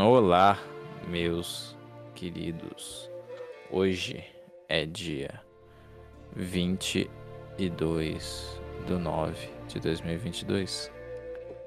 Olá, 0.00 0.58
meus 1.08 1.76
queridos. 2.14 3.10
Hoje 3.70 4.24
é 4.68 4.84
dia 4.84 5.40
22 6.34 8.60
de 8.86 8.92
9 8.94 9.48
de 9.68 9.80
2022. 9.80 10.90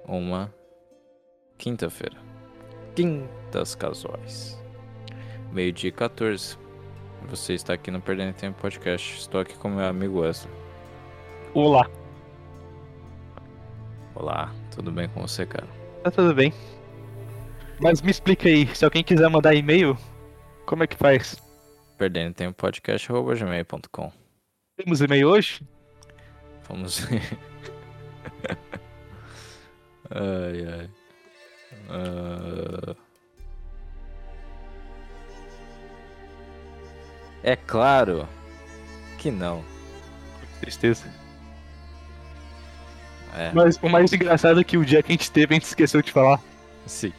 Uma 0.07 0.53
quinta-feira. 1.57 2.17
Quintas 2.95 3.75
casuais. 3.75 4.61
Meio-dia 5.51 5.89
e 5.89 5.91
14. 5.91 6.57
Você 7.29 7.53
está 7.53 7.73
aqui 7.73 7.89
no 7.89 7.99
Perdendo 8.01 8.35
Tempo 8.35 8.61
Podcast. 8.61 9.19
Estou 9.19 9.41
aqui 9.41 9.55
com 9.57 9.69
meu 9.69 9.85
amigo 9.85 10.19
Wesley. 10.19 10.53
Olá, 11.53 11.89
Olá, 14.13 14.53
tudo 14.73 14.91
bem 14.91 15.09
com 15.09 15.21
você, 15.21 15.45
cara? 15.45 15.67
tá 16.03 16.11
tudo 16.11 16.33
bem. 16.33 16.53
Mas 17.79 18.01
me 18.01 18.09
explica 18.11 18.47
aí, 18.47 18.67
se 18.75 18.85
alguém 18.85 19.03
quiser 19.03 19.29
mandar 19.29 19.53
e-mail, 19.53 19.97
como 20.65 20.83
é 20.83 20.87
que 20.87 20.95
faz? 20.95 21.35
Perdendo 21.97 22.33
Tempo 22.33 22.55
Podcast 22.55 23.07
gmail.com. 23.07 24.11
Temos 24.77 25.01
e-mail 25.01 25.29
hoje? 25.29 25.61
Vamos 26.67 26.99
ver. 26.99 27.21
ai, 30.09 30.67
ai. 30.67 30.89
Ah. 31.89 32.95
É 37.43 37.55
claro 37.55 38.27
que 39.19 39.29
não. 39.29 39.63
Tristeza. 40.59 41.05
É, 43.35 43.51
Mas 43.53 43.77
o 43.81 43.89
mais 43.89 44.11
engraçado 44.11 44.59
é 44.61 44.63
que 44.63 44.77
o 44.77 44.85
dia 44.85 45.03
que 45.03 45.11
a 45.11 45.13
gente 45.13 45.29
teve, 45.29 45.53
a 45.53 45.55
gente 45.55 45.65
esqueceu 45.67 46.01
de 46.01 46.11
falar. 46.11 46.41
sim. 46.87 47.13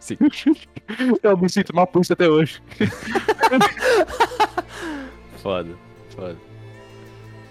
Sim. 0.00 0.16
Eu 1.22 1.36
me 1.36 1.48
sinto 1.48 1.74
mal 1.74 1.86
por 1.86 2.02
isso 2.02 2.12
até 2.12 2.28
hoje. 2.28 2.62
Foda, 5.42 5.76
foda. 6.14 6.36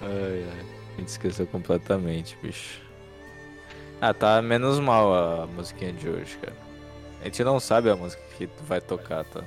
Ai, 0.02 0.46
ai. 0.52 0.66
A 0.96 1.00
gente 1.00 1.08
esqueceu 1.08 1.48
completamente, 1.48 2.38
bicho. 2.42 2.82
Ah, 4.02 4.14
tá 4.14 4.42
menos 4.42 4.80
mal 4.80 5.14
a 5.14 5.48
musiquinha 5.48 5.94
de 5.94 6.10
hoje, 6.10 6.38
cara. 6.38 6.56
A 7.22 7.26
gente 7.26 7.44
não 7.44 7.60
sabe 7.60 7.90
a 7.90 7.96
música 7.96 8.22
que 8.38 8.46
tu 8.46 8.64
vai 8.64 8.82
tocar, 8.82 9.24
tá? 9.26 9.42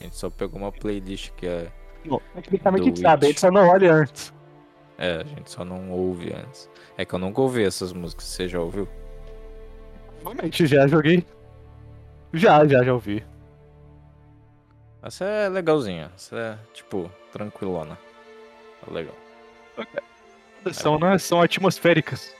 A 0.00 0.04
gente 0.04 0.16
só 0.16 0.28
pegou 0.28 0.60
uma 0.60 0.72
playlist 0.72 1.30
que 1.36 1.46
é. 1.46 1.68
Bom, 2.04 2.20
tecnicamente 2.34 2.82
a 2.82 2.86
gente 2.86 3.00
sabe, 3.00 3.26
a 3.26 3.28
gente 3.28 3.40
só 3.40 3.50
não 3.50 3.68
olha 3.68 3.92
antes. 3.94 4.32
É, 4.98 5.20
a 5.20 5.24
gente 5.24 5.50
só 5.50 5.64
não 5.64 5.90
ouve 5.90 6.32
antes. 6.32 6.68
É 6.98 7.04
que 7.04 7.14
eu 7.14 7.18
nunca 7.18 7.40
ouvi 7.40 7.62
essas 7.62 7.92
músicas, 7.92 8.24
você 8.24 8.48
já 8.48 8.60
ouviu? 8.60 8.88
Realmente, 10.22 10.66
já 10.66 10.86
joguei. 10.86 11.24
Já, 12.32 12.66
já, 12.66 12.82
já 12.82 12.92
ouvi. 12.92 13.24
Essa 15.02 15.24
é 15.24 15.48
legalzinha. 15.48 16.10
Essa 16.14 16.36
é, 16.36 16.58
tipo, 16.74 17.10
tranquilona. 17.32 17.98
Tá 18.84 18.92
legal. 18.92 19.14
São, 20.72 20.98
né, 20.98 21.16
são 21.18 21.40
atmosféricas. 21.40 22.34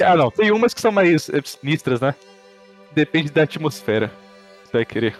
Ah, 0.00 0.16
não, 0.16 0.30
tem 0.30 0.50
umas 0.50 0.72
que 0.72 0.80
são 0.80 0.90
mais 0.90 1.28
eh, 1.28 1.42
sinistras, 1.44 2.00
né? 2.00 2.14
Depende 2.92 3.30
da 3.30 3.42
atmosfera. 3.42 4.10
Você 4.64 4.72
vai 4.72 4.84
querer. 4.86 5.18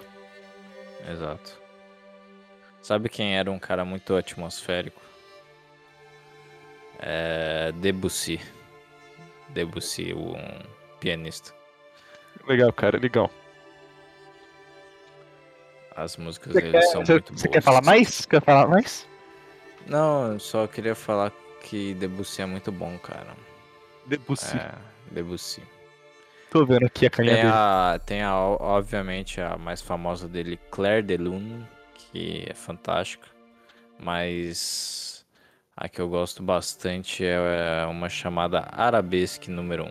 Exato. 1.11 1.61
Sabe 2.81 3.09
quem 3.09 3.37
era 3.37 3.51
um 3.51 3.59
cara 3.59 3.85
muito 3.85 4.17
atmosférico? 4.17 5.01
É. 6.99 7.73
Debussy. 7.77 8.41
Debussy, 9.51 10.15
um 10.15 10.35
pianista. 10.99 11.53
Legal, 12.47 12.73
cara, 12.73 12.99
legal. 12.99 13.31
As 15.95 16.17
músicas 16.17 16.53
Você 16.53 16.61
dele 16.61 16.73
quer, 16.73 16.83
são 16.83 17.05
você- 17.05 17.13
muito 17.13 17.33
você 17.35 17.49
boas. 17.49 17.53
quer 17.55 17.63
falar 17.63 17.83
mais? 17.83 18.27
Quer 18.27 18.43
falar 18.43 18.67
mais? 18.67 19.07
Não, 19.87 20.33
eu 20.35 20.39
só 20.41 20.67
queria 20.67 20.95
falar 20.95 21.33
que 21.63 21.95
Debussy 21.95 22.43
é 22.43 22.47
muito 22.47 22.71
bom, 22.73 22.99
cara. 22.99 23.35
Debussy. 24.07 24.57
É, 24.57 24.73
Debussy. 25.11 25.63
Tô 26.51 26.65
vendo 26.67 26.87
aqui 26.87 27.07
a 27.07 27.11
carinha 27.11 27.35
Tem 27.35 27.43
dele. 27.45 27.55
a, 27.57 28.01
tem 28.05 28.23
a, 28.23 28.37
obviamente, 28.37 29.41
a 29.41 29.57
mais 29.57 29.81
famosa 29.81 30.29
dele, 30.29 30.59
Claire 30.71 31.03
de 31.07 31.17
Lune, 31.17 31.67
que 31.95 32.45
é 32.49 32.55
fantástica. 32.55 33.27
Mas 33.99 35.25
a 35.77 35.89
que 35.89 36.01
eu 36.01 36.09
gosto 36.09 36.43
bastante 36.43 37.25
é 37.25 37.87
uma 37.89 38.09
chamada 38.09 38.67
Arabesque 38.71 39.51
número 39.51 39.85
1. 39.85 39.89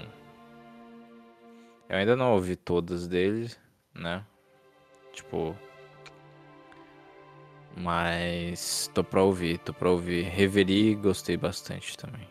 Eu 1.90 1.98
ainda 1.98 2.16
não 2.16 2.34
ouvi 2.34 2.56
todas 2.56 3.08
dele, 3.08 3.52
né? 3.94 4.24
Tipo. 5.14 5.56
Mas 7.78 8.90
tô 8.94 9.04
pra 9.04 9.24
ouvir, 9.24 9.58
tô 9.60 9.74
pra 9.74 9.90
ouvir. 9.90 10.24
Reverie 10.24 10.96
gostei 10.96 11.38
bastante 11.38 11.98
também. 11.98 12.28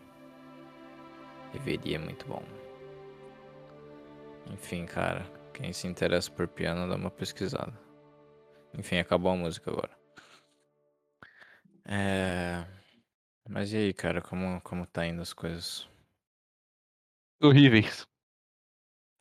Reverie 1.53 1.95
é 1.95 1.99
muito 1.99 2.27
bom. 2.27 2.45
Enfim, 4.53 4.85
cara, 4.87 5.25
quem 5.55 5.73
se 5.73 5.87
interessa 5.87 6.31
por 6.31 6.47
piano 6.47 6.89
dá 6.89 6.97
uma 6.97 7.11
pesquisada. 7.11 7.73
Enfim, 8.75 8.99
acabou 8.99 9.33
a 9.33 9.37
música 9.37 9.71
agora. 9.71 9.91
É... 11.85 12.65
Mas 13.49 13.73
e 13.73 13.77
aí, 13.77 13.93
cara, 13.93 14.21
como, 14.21 14.61
como 14.61 14.87
tá 14.87 15.07
indo 15.07 15.23
as 15.23 15.33
coisas? 15.33 15.89
Horríveis. 17.43 18.07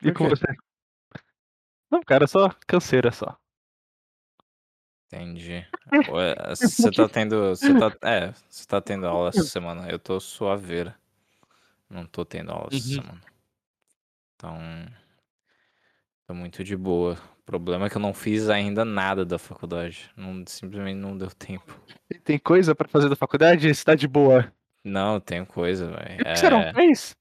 E 0.02 0.12
com 0.12 0.28
você? 0.28 0.46
Não, 1.90 2.02
cara, 2.02 2.26
só 2.26 2.50
canseira 2.66 3.10
só. 3.10 3.39
Entendi. 5.12 5.66
Ué, 6.08 6.34
Você 6.54 6.90
tá 6.92 7.08
tendo. 7.08 7.48
Você 7.50 7.74
tá, 7.76 7.92
é, 8.02 8.32
você 8.48 8.66
tá 8.66 8.80
tendo 8.80 9.06
aula 9.06 9.30
essa 9.30 9.42
semana. 9.42 9.88
Eu 9.90 9.98
tô 9.98 10.20
suaveira. 10.20 10.94
Não 11.88 12.06
tô 12.06 12.24
tendo 12.24 12.52
aula 12.52 12.68
essa 12.70 12.86
Uhum. 12.88 12.94
semana. 12.94 13.20
Então. 14.36 14.58
Tô 16.26 16.34
muito 16.34 16.62
de 16.62 16.76
boa. 16.76 17.18
O 17.40 17.42
problema 17.44 17.86
é 17.86 17.90
que 17.90 17.96
eu 17.96 18.00
não 18.00 18.14
fiz 18.14 18.48
ainda 18.48 18.84
nada 18.84 19.24
da 19.24 19.36
faculdade. 19.36 20.08
Não, 20.16 20.44
simplesmente 20.46 20.96
não 20.96 21.18
deu 21.18 21.28
tempo. 21.32 21.76
E 22.08 22.16
Tem 22.20 22.38
coisa 22.38 22.72
pra 22.72 22.86
fazer 22.86 23.08
da 23.08 23.16
faculdade? 23.16 23.74
Você 23.74 23.84
tá 23.84 23.96
de 23.96 24.06
boa. 24.06 24.52
Não, 24.84 25.18
tem 25.18 25.44
coisa, 25.44 25.86
E 25.86 25.88
velho. 25.88 26.16
por 26.18 26.24
que 26.24 26.36
você 26.38 26.50
não 26.50 26.60
É... 26.60 26.72
fez? 26.72 27.16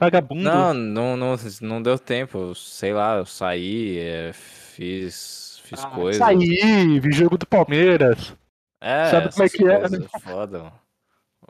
Vagabundo. 0.00 0.42
Não, 0.42 0.74
não, 0.74 1.16
não, 1.16 1.36
não 1.62 1.82
deu 1.82 1.96
tempo. 1.98 2.38
Eu, 2.38 2.54
Sei 2.56 2.92
lá, 2.92 3.16
eu 3.16 3.26
saí, 3.26 3.98
é, 3.98 4.32
fiz, 4.32 5.47
fiz 5.68 5.84
Ah, 5.84 5.90
coisas. 5.90 6.18
Saí, 6.18 7.00
vi 7.00 7.12
jogo 7.12 7.36
do 7.38 7.46
Palmeiras. 7.46 8.34
É, 8.80 9.10
Sabe 9.10 9.30
como 9.32 9.44
é 9.44 9.48
que 9.48 9.64
é, 9.66 9.78
coisas 9.80 10.06
foda, 10.22 10.58
mano. 10.64 10.80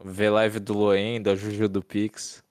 Ver 0.04 0.30
live 0.30 0.60
do 0.60 0.74
Loen, 0.74 1.20
da 1.20 1.34
Juju 1.34 1.68
do 1.68 1.82
Pix. 1.82 2.42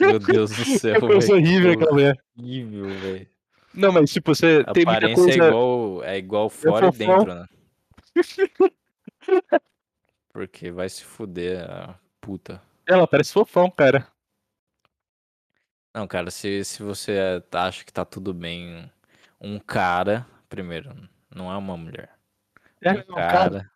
Meu 0.00 0.18
Deus 0.18 0.50
do 0.50 0.64
céu, 0.78 0.94
Que 0.94 1.00
coisa 1.06 1.26
velho. 1.28 1.38
horrível 1.38 1.72
aquela 1.72 1.92
mulher. 1.92 2.16
Horrível, 2.38 2.88
velho. 2.88 3.28
Não, 3.74 3.92
mas 3.92 4.10
tipo, 4.12 4.34
você 4.34 4.62
A 4.66 4.72
tem 4.72 4.84
muita 4.84 4.98
aparência 4.98 5.22
coisa. 5.24 5.42
é 5.44 5.48
igual, 5.48 6.04
é 6.04 6.18
igual 6.18 6.50
fora 6.50 6.88
e 6.88 6.90
dentro, 6.92 7.34
né? 7.34 7.46
Porque 10.32 10.70
vai 10.70 10.88
se 10.88 11.04
fuder 11.04 11.70
a 11.70 11.94
puta. 12.20 12.60
Ela 12.86 13.06
parece 13.06 13.32
fofão, 13.32 13.70
cara. 13.70 14.06
Não, 15.94 16.06
cara, 16.06 16.30
se, 16.30 16.64
se 16.64 16.82
você 16.82 17.42
acha 17.52 17.84
que 17.84 17.92
tá 17.92 18.04
tudo 18.04 18.32
bem, 18.32 18.90
um 19.42 19.58
cara, 19.58 20.26
primeiro, 20.48 20.94
não 21.34 21.52
é 21.52 21.56
uma 21.56 21.76
mulher. 21.76 22.10
É, 22.80 22.92
Um 22.92 23.02
cara, 23.14 23.70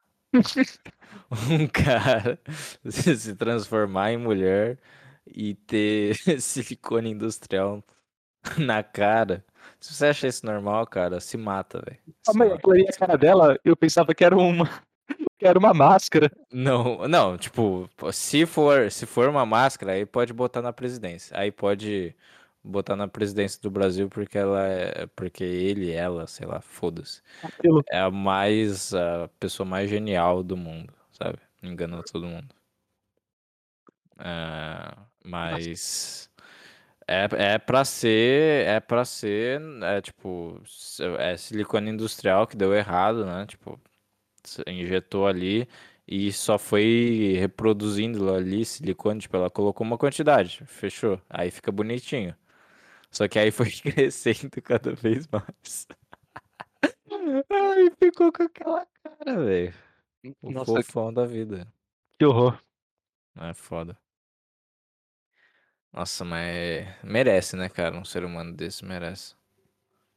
um 1.50 1.66
cara 1.66 2.38
se 2.88 3.34
transformar 3.34 4.12
em 4.12 4.16
mulher 4.16 4.78
e 5.27 5.54
ter 5.54 6.15
silicone 6.41 7.10
industrial 7.10 7.82
na 8.56 8.83
cara. 8.83 9.45
Se 9.80 9.92
você 9.92 10.07
acha 10.07 10.28
isso 10.28 10.47
normal, 10.47 10.86
cara, 10.86 11.21
se 11.21 11.36
mata, 11.36 11.83
velho. 11.84 11.98
Ah, 12.28 12.33
mas 12.34 12.51
eu 12.51 12.59
olhei 12.65 12.86
a 12.89 12.92
cara 12.92 13.18
dela, 13.18 13.59
eu 13.65 13.77
pensava 13.77 14.15
que 14.15 14.24
era 14.24 14.36
uma. 14.36 14.68
que 15.39 15.47
era 15.47 15.59
uma 15.59 15.74
máscara. 15.74 16.30
Não, 16.53 17.09
não, 17.09 17.36
tipo, 17.36 17.89
se 18.13 18.47
for, 18.47 18.91
se 18.91 19.04
for 19.04 19.28
uma 19.28 19.45
máscara, 19.45 19.92
aí 19.92 20.07
pode 20.07 20.33
botar 20.33 20.63
na 20.63 20.72
presidência. 20.72 21.36
Aí 21.36 21.51
pode 21.51 22.15
botar 22.66 22.97
na 22.97 23.09
presidência 23.09 23.60
do 23.63 23.71
Brasil 23.71 24.09
porque 24.09 24.36
ela 24.36 24.66
é, 24.66 25.07
porque 25.15 25.45
ele, 25.45 25.92
ela, 25.92 26.27
sei 26.27 26.47
lá, 26.47 26.60
foda-se. 26.60 27.22
É 27.91 27.98
a 28.01 28.10
mais 28.10 28.92
a 28.95 29.28
pessoa 29.39 29.66
mais 29.66 29.89
genial 29.89 30.42
do 30.42 30.57
mundo, 30.57 30.92
sabe? 31.13 31.39
Engana 31.63 32.03
todo 32.03 32.27
mundo. 32.27 32.54
É, 34.18 34.97
mas 35.24 36.30
é, 37.07 37.28
é 37.54 37.59
para 37.59 37.84
ser, 37.84 38.66
é 38.66 38.80
para 38.80 39.04
ser, 39.04 39.60
é 39.83 40.01
tipo, 40.01 40.60
é 41.18 41.36
silicone 41.36 41.91
industrial 41.91 42.47
que 42.47 42.57
deu 42.57 42.74
errado, 42.74 43.24
né? 43.24 43.47
Tipo, 43.47 43.80
injetou 44.66 45.27
ali 45.27 45.68
e 46.07 46.33
só 46.33 46.59
foi 46.59 47.36
reproduzindo 47.39 48.33
ali 48.33 48.65
silicone, 48.65 49.21
tipo, 49.21 49.36
ela 49.36 49.51
colocou 49.51 49.86
uma 49.86 49.98
quantidade, 49.98 50.63
fechou. 50.66 51.21
Aí 51.28 51.51
fica 51.51 51.72
bonitinho. 51.72 52.34
Só 53.10 53.26
que 53.28 53.38
aí 53.38 53.50
foi 53.50 53.70
crescendo 53.82 54.60
cada 54.62 54.94
vez 54.94 55.26
mais. 55.28 55.86
Ai, 57.50 57.91
ficou 57.98 58.32
com 58.32 58.42
aquela 58.42 58.86
cara, 59.03 59.44
velho. 59.44 59.74
O 60.42 60.50
Nossa, 60.50 60.66
fofão 60.66 61.12
da 61.12 61.24
vida. 61.24 61.66
que 62.18 62.24
horror. 62.24 62.60
É 63.38 63.54
foda. 63.54 63.98
Nossa, 65.92 66.24
mas 66.24 66.86
merece, 67.03 67.56
né, 67.56 67.68
cara? 67.68 67.97
Um 67.97 68.04
ser 68.04 68.24
humano 68.24 68.53
desse 68.53 68.84
merece. 68.84 69.34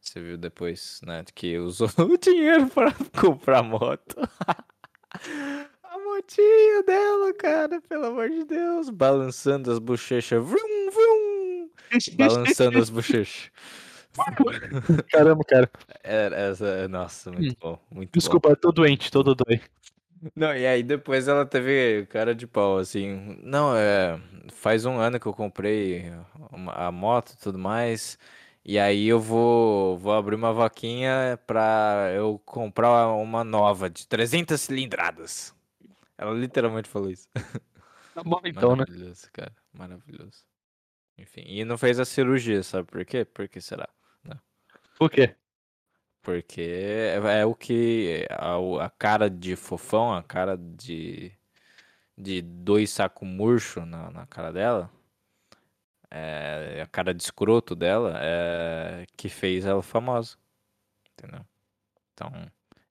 Você 0.01 0.21
viu 0.21 0.37
depois, 0.37 1.01
né, 1.05 1.23
que 1.35 1.57
usou 1.57 1.87
o 1.99 2.17
dinheiro 2.17 2.67
pra 2.69 2.91
comprar 3.19 3.63
moto. 3.63 4.15
A 5.83 5.97
motinha 5.97 6.83
dela, 6.83 7.33
cara, 7.33 7.81
pelo 7.81 8.05
amor 8.05 8.29
de 8.29 8.43
Deus. 8.45 8.89
Balançando 8.89 9.71
as 9.71 9.79
bochechas. 9.79 10.41
Vrum, 10.43 10.89
vrum. 10.91 11.18
Balançando 12.15 12.79
as 12.79 12.89
bochechas. 12.89 13.51
Caramba, 15.11 15.43
cara. 15.43 15.69
Era 16.03 16.35
essa, 16.35 16.87
nossa, 16.87 17.31
muito 17.31 17.53
Hum. 17.53 17.57
bom, 17.59 17.79
muito 17.91 18.09
bom. 18.09 18.13
Desculpa, 18.13 18.49
eu 18.49 18.55
tô 18.55 18.71
doente, 18.71 19.11
tô 19.11 19.23
dodói. 19.23 19.61
Não, 20.35 20.53
e 20.55 20.67
aí 20.67 20.83
depois 20.83 21.27
ela 21.27 21.45
teve 21.45 22.05
cara 22.07 22.35
de 22.35 22.45
pau, 22.45 22.77
assim. 22.77 23.39
Não, 23.41 23.75
é. 23.75 24.19
Faz 24.51 24.85
um 24.85 24.97
ano 24.97 25.19
que 25.19 25.25
eu 25.25 25.33
comprei 25.33 26.11
a 26.73 26.91
moto 26.91 27.31
e 27.31 27.37
tudo 27.37 27.57
mais. 27.57 28.17
E 28.65 28.77
aí 28.77 29.07
eu 29.07 29.19
vou, 29.19 29.97
vou 29.97 30.13
abrir 30.13 30.35
uma 30.35 30.51
vaquinha 30.53 31.39
pra 31.47 32.11
eu 32.13 32.39
comprar 32.45 33.07
uma 33.13 33.43
nova 33.43 33.89
de 33.89 34.05
300 34.07 34.59
cilindradas. 34.61 35.55
Ela 36.17 36.33
literalmente 36.33 36.89
falou 36.89 37.09
isso. 37.09 37.27
Tá 38.13 38.21
bom 38.23 38.41
então, 38.43 38.75
né? 38.75 38.83
Maravilhoso, 38.87 39.29
cara. 39.31 39.53
Maravilhoso. 39.73 40.48
Enfim, 41.19 41.43
e 41.45 41.65
não 41.65 41.77
fez 41.77 41.99
a 41.99 42.05
cirurgia, 42.05 42.63
sabe 42.63 42.87
por 42.87 43.05
quê? 43.05 43.25
Por 43.25 43.47
que 43.47 43.59
será? 43.59 43.89
Por 44.97 45.09
quê? 45.09 45.33
Porque 46.21 46.61
é, 46.61 47.39
é 47.39 47.45
o 47.45 47.55
que 47.55 48.25
a, 48.29 48.85
a 48.85 48.89
cara 48.89 49.29
de 49.29 49.55
fofão, 49.55 50.13
a 50.13 50.21
cara 50.21 50.57
de, 50.57 51.31
de 52.17 52.41
dois 52.41 52.89
sacos 52.91 53.27
murcho 53.27 53.85
na, 53.85 54.11
na 54.11 54.27
cara 54.27 54.51
dela, 54.51 54.91
é, 56.11 56.81
a 56.83 56.87
cara 56.87 57.13
de 57.13 57.23
escroto 57.23 57.75
dela, 57.75 58.13
é 58.21 59.05
que 59.15 59.29
fez 59.29 59.65
ela 59.65 59.81
famosa. 59.81 60.37
Entendeu? 61.13 61.45
Então, 62.13 62.31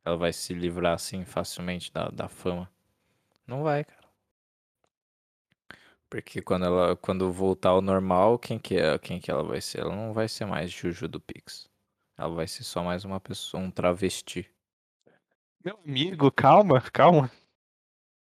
ela 0.05 0.17
vai 0.17 0.33
se 0.33 0.55
livrar 0.55 0.95
assim 0.95 1.25
facilmente 1.25 1.93
da, 1.93 2.09
da 2.09 2.29
fama. 2.29 2.71
Não 3.47 3.63
vai, 3.63 3.85
cara. 3.85 3.98
Porque 6.11 6.41
quando 6.41 6.65
ela 6.65 6.97
quando 6.97 7.31
voltar 7.31 7.71
ao 7.71 7.83
normal, 7.83 8.39
quem 8.39 8.59
que 8.59 8.77
é, 8.77 8.99
quem 8.99 9.21
que 9.21 9.31
ela 9.31 9.43
vai 9.43 9.61
ser? 9.61 9.81
Ela 9.81 9.95
não 9.95 10.13
vai 10.13 10.27
ser 10.29 10.47
mais 10.47 10.71
Juju 10.71 11.07
do 11.07 11.21
Pix. 11.21 11.69
Ela 12.17 12.35
vai 12.35 12.47
ser 12.47 12.65
só 12.65 12.83
mais 12.83 13.05
uma 13.05 13.21
pessoa, 13.21 13.63
um 13.63 13.71
travesti. 13.71 14.47
Meu 15.65 15.79
amigo, 15.87 16.31
calma, 16.33 16.81
calma. 16.93 17.31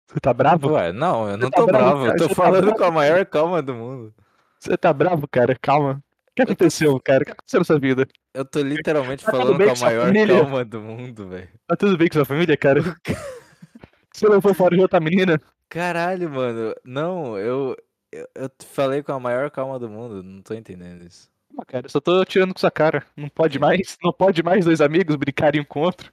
Você 0.07 0.19
tá 0.19 0.33
bravo? 0.33 0.71
Ué, 0.71 0.91
não, 0.91 1.29
eu 1.29 1.37
não 1.37 1.49
tá 1.51 1.57
tô 1.57 1.65
bravo, 1.67 2.01
bravo, 2.01 2.05
eu 2.07 2.17
tô 2.17 2.23
Você 2.23 2.29
tá 2.29 2.35
falando 2.35 2.63
bravo? 2.65 2.77
com 2.77 2.83
a 2.83 2.91
maior 2.91 3.25
calma 3.27 3.61
do 3.61 3.75
mundo. 3.75 4.13
Você 4.59 4.75
tá 4.75 4.91
bravo, 4.91 5.27
cara? 5.27 5.55
Calma. 5.61 6.03
O 6.29 6.31
que 6.35 6.41
aconteceu, 6.41 6.99
cara? 7.01 7.21
O 7.21 7.25
que 7.25 7.31
aconteceu 7.33 7.59
na 7.59 7.63
sua 7.65 7.79
vida? 7.79 8.07
Eu 8.33 8.45
tô 8.45 8.61
literalmente 8.61 9.23
Tá 9.23 9.31
falando 9.31 9.57
com 9.57 9.71
a 9.71 9.75
maior 9.85 10.05
família? 10.07 10.39
calma 10.41 10.65
do 10.65 10.81
mundo, 10.81 11.27
velho. 11.27 11.49
Tá 11.67 11.75
tudo 11.75 11.97
bem 11.97 12.07
com 12.07 12.13
sua 12.15 12.25
família, 12.25 12.57
cara? 12.57 12.81
Você 14.13 14.27
não 14.27 14.41
foi 14.41 14.53
fora 14.53 14.75
de 14.75 14.81
outra 14.81 14.99
menina? 14.99 15.39
Caralho, 15.69 16.29
mano. 16.29 16.75
Não, 16.83 17.37
eu, 17.37 17.77
eu, 18.11 18.27
eu 18.35 18.51
falei 18.65 19.03
com 19.03 19.11
a 19.11 19.19
maior 19.19 19.51
calma 19.51 19.77
do 19.77 19.87
mundo, 19.87 20.23
não 20.23 20.41
tô 20.41 20.53
entendendo 20.53 21.05
isso. 21.05 21.29
Calma, 21.49 21.65
cara, 21.65 21.85
eu 21.85 21.89
só 21.89 21.99
tô 22.01 22.25
tirando 22.25 22.53
com 22.53 22.59
sua 22.59 22.71
cara. 22.71 23.05
Não 23.15 23.29
pode 23.29 23.57
É. 23.57 23.61
mais? 23.61 23.97
Não 24.03 24.11
pode 24.11 24.41
mais 24.41 24.65
dois 24.65 24.81
amigos 24.81 25.15
brincarem 25.15 25.61
um 25.61 25.65
com 25.65 25.79
o 25.81 25.83
outro? 25.83 26.11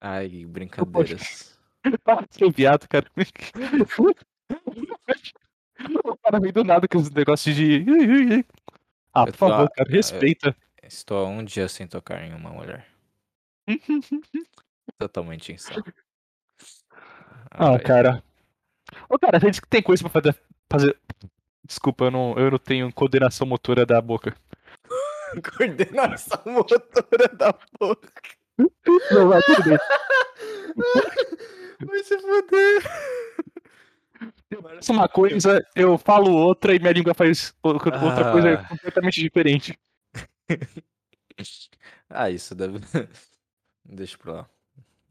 Ai, 0.00 0.44
brincadeiras. 0.46 1.58
Para 2.04 2.26
de 2.26 2.34
ser 2.34 2.52
viado, 2.52 2.88
cara. 2.88 3.06
O 6.04 6.16
cara 6.18 6.40
vem 6.40 6.52
do 6.52 6.64
nada 6.64 6.86
com 6.88 6.98
esse 7.00 7.14
negócio 7.14 7.54
de. 7.54 7.84
Ah, 9.14 9.22
Eu 9.22 9.26
por 9.26 9.34
favor, 9.34 9.70
cara, 9.70 9.90
respeita. 9.90 10.56
Estou 10.82 11.24
há 11.24 11.28
um 11.28 11.44
dia 11.44 11.68
sem 11.68 11.86
tocar 11.86 12.22
em 12.22 12.34
uma 12.34 12.50
mulher. 12.50 12.86
Totalmente 14.98 15.52
insano. 15.52 15.84
Ah, 17.50 17.72
Ai, 17.72 17.78
cara. 17.80 18.22
Ô, 19.10 19.18
cara, 19.18 19.38
você 19.40 19.50
disse 19.50 19.60
que 19.60 19.68
tem 19.68 19.82
coisa 19.82 20.02
pra 20.08 20.10
fazer. 20.22 20.40
fazer... 20.70 20.96
Desculpa, 21.66 22.04
eu 22.06 22.10
não, 22.10 22.38
eu 22.38 22.50
não 22.52 22.58
tenho 22.58 22.92
coordenação 22.92 23.46
motora 23.46 23.84
da 23.84 24.00
boca. 24.00 24.34
Coordenação 25.58 26.40
motora 26.46 27.28
da 27.36 27.54
boca. 27.78 28.08
Não, 29.10 29.28
vai, 29.28 29.40
tudo 29.42 29.62
bem. 29.64 29.78
Vai 31.86 32.02
se 32.04 32.18
fuder. 32.18 32.82
Faço 34.76 34.92
uma 34.92 35.08
coisa, 35.08 35.64
eu 35.76 35.96
falo 35.96 36.32
outra 36.32 36.74
e 36.74 36.78
minha 36.78 36.92
língua 36.92 37.14
faz 37.14 37.54
outra 37.62 38.32
coisa 38.32 38.54
Ah. 38.54 38.68
completamente 38.68 39.20
diferente. 39.20 39.78
Ah, 42.10 42.28
isso 42.28 42.54
deve. 42.54 42.80
Deixa 43.84 44.18
pra 44.18 44.32
lá. 44.32 44.50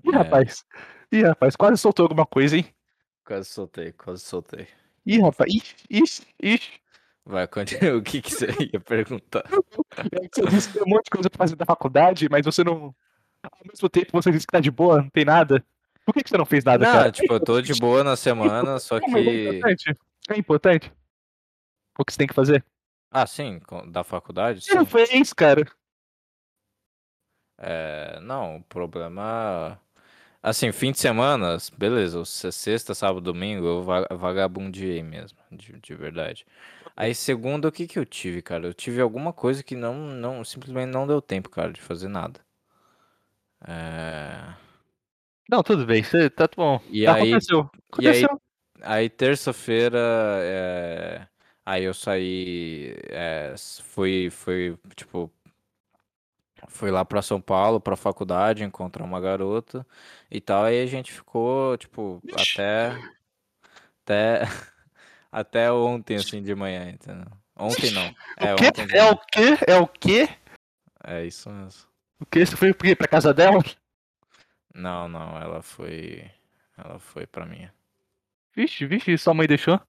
Ih, 0.03 0.09
É. 0.09 0.15
rapaz. 0.17 0.65
Ih, 1.11 1.23
rapaz, 1.23 1.55
quase 1.55 1.77
soltou 1.81 2.03
alguma 2.03 2.25
coisa, 2.25 2.57
hein? 2.57 2.67
Quase 3.29 3.47
soltei, 3.47 3.91
quase 3.91 4.23
soltei. 4.23 4.67
Ih, 5.05 5.21
rapaz. 5.21 5.53
Ixi, 5.53 5.75
ixi, 5.87 6.27
ixi. 6.41 6.81
Vai, 7.23 7.47
continua. 7.47 7.93
O 7.97 8.01
que, 8.01 8.23
que 8.23 8.33
você 8.33 8.47
ia 8.73 8.79
perguntar? 8.79 9.43
Você 10.33 10.47
disse 10.47 10.67
que 10.69 10.73
tem 10.73 10.81
um 10.81 10.89
monte 10.89 11.05
de 11.05 11.11
coisa 11.11 11.29
pra 11.29 11.37
fazer 11.37 11.55
da 11.55 11.63
faculdade, 11.63 12.27
mas 12.27 12.43
você 12.43 12.63
não. 12.63 12.85
Ao 13.43 13.67
mesmo 13.67 13.87
tempo 13.87 14.09
você 14.13 14.31
disse 14.31 14.47
que 14.47 14.51
tá 14.51 14.59
de 14.59 14.71
boa, 14.71 15.03
não 15.03 15.11
tem 15.11 15.25
nada. 15.25 15.63
Por 16.03 16.11
que, 16.11 16.23
que 16.23 16.29
você 16.31 16.39
não 16.39 16.45
fez 16.45 16.63
nada, 16.63 16.83
Não, 16.83 16.91
cara? 16.91 17.11
tipo, 17.11 17.31
eu 17.31 17.39
tô 17.39 17.61
de 17.61 17.75
boa 17.75 18.03
na 18.03 18.15
semana, 18.15 18.79
só 18.79 18.99
Não, 18.99 19.07
é 19.07 19.11
que. 19.11 19.47
importante. 19.47 19.95
É 20.27 20.35
importante. 20.35 20.93
O 21.99 22.03
que 22.03 22.11
você 22.11 22.17
tem 22.17 22.27
que 22.27 22.33
fazer? 22.33 22.65
Ah, 23.11 23.27
sim, 23.27 23.61
da 23.89 24.03
faculdade? 24.03 24.61
Você 24.61 24.73
não 24.73 24.85
Sim. 24.85 25.05
fez, 25.05 25.33
cara. 25.33 25.71
É, 27.59 28.19
não, 28.21 28.55
o 28.55 28.63
problema. 28.63 29.79
Assim, 30.41 30.71
fim 30.71 30.91
de 30.93 30.99
semana, 30.99 31.57
beleza, 31.77 32.23
se- 32.23 32.51
sexta, 32.51 32.93
sábado, 32.95 33.21
domingo, 33.21 33.65
eu 33.65 33.83
va- 33.83 34.07
vagabundeei 34.11 35.03
mesmo, 35.03 35.37
de, 35.51 35.73
de 35.79 35.95
verdade. 35.95 36.45
Aí, 36.95 37.13
segunda, 37.13 37.67
o 37.67 37.71
que 37.71 37.85
que 37.87 37.99
eu 37.99 38.05
tive, 38.05 38.41
cara? 38.41 38.65
Eu 38.67 38.73
tive 38.73 39.01
alguma 39.01 39.33
coisa 39.33 39.61
que 39.63 39.75
não, 39.75 39.95
não, 39.95 40.43
simplesmente 40.45 40.91
não 40.91 41.05
deu 41.05 41.21
tempo, 41.21 41.49
cara, 41.49 41.71
de 41.73 41.81
fazer 41.81 42.07
nada. 42.07 42.39
É, 43.67 44.53
Não, 45.49 45.63
tudo 45.63 45.85
bem. 45.85 46.03
Você 46.03 46.29
tá 46.29 46.47
bom. 46.55 46.79
E 46.89 47.05
aí- 47.07 47.13
Aconteceu. 47.33 47.69
e 47.99 48.07
aí- 48.07 48.23
Aconteceu. 48.23 48.41
Aí, 48.81 49.09
terça-feira, 49.09 49.97
é, 50.41 51.27
aí 51.65 51.83
eu 51.83 51.93
saí, 51.93 52.95
é, 53.09 53.51
s- 53.53 53.81
fui, 53.83 54.29
fui, 54.29 54.77
tipo, 54.95 55.29
fui 56.69 56.91
lá 56.91 57.03
pra 57.03 57.21
São 57.21 57.41
Paulo, 57.41 57.81
pra 57.81 57.97
faculdade, 57.97 58.63
encontrar 58.63 59.03
uma 59.03 59.19
garota 59.19 59.85
e 60.31 60.39
tal, 60.39 60.63
aí 60.63 60.81
a 60.81 60.85
gente 60.85 61.11
ficou, 61.11 61.77
tipo, 61.77 62.21
Ixi. 62.23 62.61
até, 62.61 63.01
até, 64.03 64.41
até 65.31 65.71
ontem, 65.71 66.15
assim, 66.15 66.41
de 66.41 66.55
manhã, 66.55 66.89
entendeu? 66.89 67.27
Ontem 67.57 67.91
não, 67.91 68.15
é 68.37 68.53
o 68.53 68.55
quê? 68.55 68.67
ontem 68.67 68.97
É 68.97 69.03
o 69.03 69.17
quê? 69.17 69.57
É 69.67 69.77
o 69.77 69.87
quê? 69.87 70.29
É 71.03 71.25
isso 71.25 71.49
mesmo. 71.49 71.89
O 72.21 72.25
quê? 72.25 72.45
Você 72.45 72.55
foi 72.55 72.73
pra 72.73 73.07
casa 73.07 73.33
dela? 73.33 73.61
Não, 74.73 75.09
não, 75.09 75.37
ela 75.37 75.61
foi, 75.61 76.29
ela 76.77 76.99
foi 76.99 77.25
pra 77.25 77.45
minha. 77.45 77.73
Vixe, 78.55 78.85
vixe, 78.85 79.17
sua 79.17 79.33
mãe 79.33 79.47
deixou? 79.47 79.79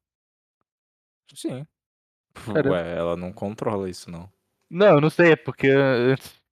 Sim. 1.34 1.66
Caramba. 2.34 2.70
Ué, 2.70 2.96
ela 2.96 3.16
não 3.16 3.32
controla 3.32 3.88
isso, 3.88 4.10
não. 4.10 4.30
Não, 4.68 4.94
eu 4.94 5.00
não 5.00 5.10
sei, 5.10 5.32
é 5.32 5.36
porque 5.36 5.68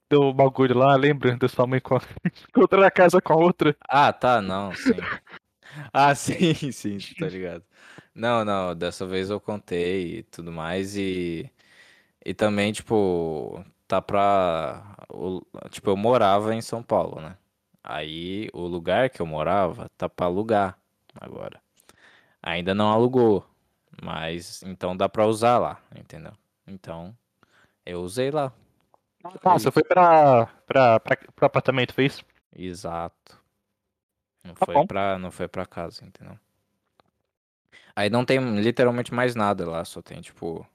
antes 0.09 0.11
deu 0.11 0.23
o 0.23 0.33
bagulho 0.35 0.77
lá, 0.77 0.95
lembra 0.97 1.37
da 1.37 1.49
sua 1.49 1.67
mãe 1.67 1.81
com 1.81 1.97
a... 1.97 2.01
encontrando 2.49 2.85
a 2.85 2.91
casa 2.91 3.21
com 3.21 3.33
a 3.33 3.37
outra. 3.37 3.77
Ah, 3.89 4.13
tá, 4.13 4.41
não, 4.41 4.75
sim. 4.75 4.93
Ah, 5.93 6.15
sim, 6.15 6.73
sim, 6.73 6.99
tá 7.19 7.29
ligado. 7.29 7.63
Não, 8.15 8.45
não, 8.45 8.75
dessa 8.75 9.07
vez 9.07 9.31
eu 9.31 9.39
contei 9.41 10.19
e 10.19 10.23
tudo 10.25 10.51
mais 10.51 10.97
e 10.97 11.51
e 12.25 12.35
também, 12.35 12.73
tipo, 12.73 13.65
tá 13.89 14.03
pra 14.03 14.97
tipo, 15.71 15.91
eu 15.91 15.97
morava 15.97 16.55
em 16.55 16.63
São 16.63 16.83
Paulo, 16.83 17.21
né? 17.21 17.37
Aí 17.85 18.49
o 18.55 18.63
lugar 18.67 19.11
que 19.11 19.23
eu 19.23 19.27
morava 19.27 19.89
tá 19.97 20.09
pra 20.09 20.27
alugar 20.27 20.79
agora. 21.21 21.61
Ainda 22.43 22.75
não 22.75 22.91
alugou, 22.91 23.47
mas 24.03 24.63
então 24.65 24.97
dá 24.97 25.09
pra 25.09 25.27
usar 25.27 25.59
lá, 25.59 25.83
entendeu? 25.97 26.33
Então, 26.67 27.17
eu 27.87 28.03
usei 28.03 28.31
lá. 28.31 28.53
Ah, 29.25 29.59
você 29.59 29.71
foi 29.71 29.83
pra, 29.83 30.47
pra, 30.67 31.01
pra, 31.01 31.17
pro 31.17 31.47
apartamento, 31.47 31.93
foi 31.95 32.07
isso? 32.07 32.25
Exato. 32.55 33.39
Não 34.45 34.55
Tá 34.55 34.67
foi 34.67 34.75
bom. 34.75 34.87
pra, 34.87 35.19
não 35.19 35.31
foi 35.31 35.49
pra 35.49 35.67
casa, 35.67 36.05
entendeu? 36.05 36.39
Aí 37.95 38.09
não 38.09 38.25
tem 38.25 38.39
literalmente 38.61 39.13
mais 39.13 39.35
nada 39.35 39.69
lá, 39.69 39.85
só 39.85 40.01
tem 40.01 40.21
tipo 40.21 40.67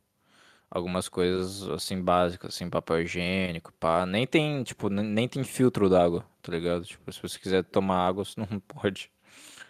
algumas 0.70 1.08
coisas 1.08 1.68
assim 1.70 2.02
básicas, 2.02 2.54
assim, 2.56 2.70
papel 2.70 3.02
higiênico, 3.02 3.72
pá. 3.74 4.06
Nem 4.06 4.26
tem, 4.28 4.64
tipo, 4.64 4.90
nem 4.90 5.28
tem 5.28 5.44
filtro 5.44 5.90
d'água, 5.90 6.26
tá 6.42 6.52
ligado? 6.52 6.84
Tipo, 6.84 7.12
se 7.12 7.22
você 7.22 7.40
quiser 7.40 7.64
tomar 7.64 8.08
água, 8.08 8.26
você 8.26 8.36
não 8.50 8.60
pode. 8.60 9.12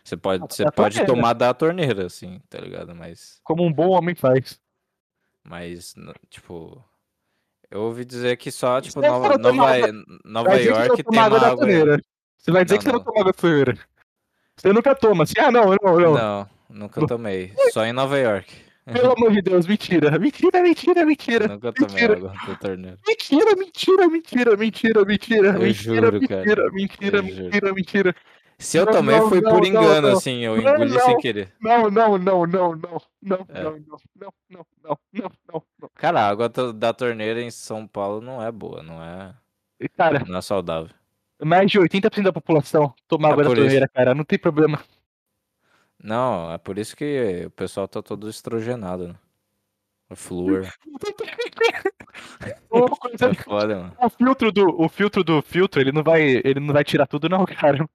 Você 0.04 0.18
pode, 0.18 0.54
você 0.54 0.64
da 0.64 0.72
pode 0.72 0.96
torneira. 0.96 1.14
tomar 1.16 1.34
da 1.34 1.54
torneira, 1.54 2.06
assim, 2.08 2.40
tá 2.50 2.60
ligado? 2.60 2.94
Mas, 2.96 3.40
Como 3.44 3.64
um 3.64 3.72
bom 3.72 3.90
homem 3.90 4.16
faz. 4.16 4.60
mas, 5.44 5.94
tipo, 6.30 6.84
eu 7.74 7.82
ouvi 7.82 8.06
dizer 8.06 8.38
que 8.38 8.52
só, 8.52 8.80
tipo, 8.80 9.00
Você 9.02 9.08
Nova, 9.08 9.38
Nova, 9.38 9.78
Nova 10.24 10.56
York 10.56 11.04
tem 11.04 11.20
água 11.20 11.40
da 11.40 11.48
água. 11.48 11.58
torneira. 11.58 12.02
Você 12.38 12.52
vai 12.52 12.64
dizer 12.64 12.76
Não, 12.76 12.80
que 12.80 12.86
você 12.86 12.92
não 12.94 13.00
toma 13.04 13.20
água 13.22 13.32
da 13.32 13.34
torneira. 13.34 13.78
Você 14.56 14.74
nunca 14.74 14.96
toma, 14.96 15.24
assim, 15.24 15.34
ah, 15.40 15.52
não, 15.52 15.66
não, 15.82 16.00
não. 16.00 16.14
Não, 16.14 16.50
nunca 16.70 17.06
tomei. 17.08 17.54
Só 17.72 17.84
em 17.86 17.92
Nova 17.94 18.18
York. 18.20 18.54
Pelo 18.86 19.14
amor 19.14 19.32
de 19.32 19.42
Deus, 19.42 19.66
mentira. 19.66 20.20
Mentira, 20.20 20.62
mentira, 20.62 21.06
mentira. 21.06 21.48
Nunca 21.48 21.72
tomei 21.72 21.94
Mentira. 21.94 22.14
água 22.18 22.34
da 22.48 22.56
torneira. 22.56 23.00
Mentira, 23.08 23.56
mentira, 23.56 24.08
mentira, 24.10 24.58
mentira, 24.58 25.06
mentira, 25.06 25.48
Eu 25.48 25.60
mentira, 25.60 25.74
juro, 26.12 26.28
cara. 26.28 26.44
mentira, 26.44 26.72
mentira, 26.72 27.18
Eu 27.18 27.24
juro. 27.28 27.44
mentira, 27.46 27.74
mentira. 27.74 28.16
Se 28.64 28.78
eu 28.78 28.86
Não, 28.86 28.94
tomei 28.94 29.20
não, 29.20 29.30
foi 29.30 29.42
não, 29.42 29.52
por 29.52 29.66
engano, 29.66 30.08
assim, 30.10 30.40
eu 30.40 30.58
engoli 30.58 31.00
sem 31.00 31.18
querer. 31.18 31.54
Não, 31.60 31.90
não, 31.90 32.18
não, 32.18 32.46
não, 32.48 32.76
não, 32.76 33.02
não, 33.22 33.46
É. 33.50 33.64
não, 33.64 33.72
não, 33.72 33.98
não, 34.16 34.34
não, 34.50 34.66
não, 34.82 34.98
não, 35.14 35.32
não, 35.52 35.64
não. 35.82 35.90
Cara, 35.96 36.22
a 36.22 36.28
água 36.30 36.50
da 36.50 36.94
torneira 36.94 37.42
em 37.42 37.52
São 37.52 37.86
Paulo 37.88 38.22
não 38.22 38.42
é 38.42 38.52
boa, 38.52 38.82
não 38.82 39.04
é, 39.04 39.34
E, 39.80 39.90
Cara, 39.90 40.24
não 40.26 40.38
é 40.38 40.42
saudável. 40.42 40.90
mais 41.44 41.70
de 41.70 41.78
80% 41.80 42.24
da 42.24 42.34
população 42.34 42.94
toma 43.08 43.28
É 43.30 43.32
água 43.32 43.44
da 43.44 43.50
por 43.50 43.58
isso. 43.58 43.66
torneira, 43.66 43.88
cara, 43.90 44.16
não 44.16 44.24
tem 44.24 44.40
problema. 44.40 44.82
Não, 46.02 46.52
é 46.52 46.58
por 46.58 46.78
isso 46.78 46.96
que 46.96 47.44
o 47.46 47.52
pessoal 47.52 47.88
tá 47.88 48.02
todo 48.02 48.30
estrogenado, 48.30 49.08
né? 49.10 49.16
O 50.10 50.16
flúor. 50.16 50.68
Coisa- 53.00 53.26
É 53.30 53.34
foda, 53.34 53.76
mano. 53.78 53.96
O 54.00 54.10
filtro 54.10 54.52
do, 54.52 54.82
o 54.82 54.90
filtro 54.90 55.24
do 55.24 55.42
filtro, 55.42 55.82
ele 55.82 55.92
não 55.92 56.04
vai, 56.04 56.22
ele 56.44 56.60
não 56.60 56.74
vai 56.74 56.84
tirar 56.84 57.08
tudo 57.08 57.30
não, 57.30 57.46
cara. 57.46 57.88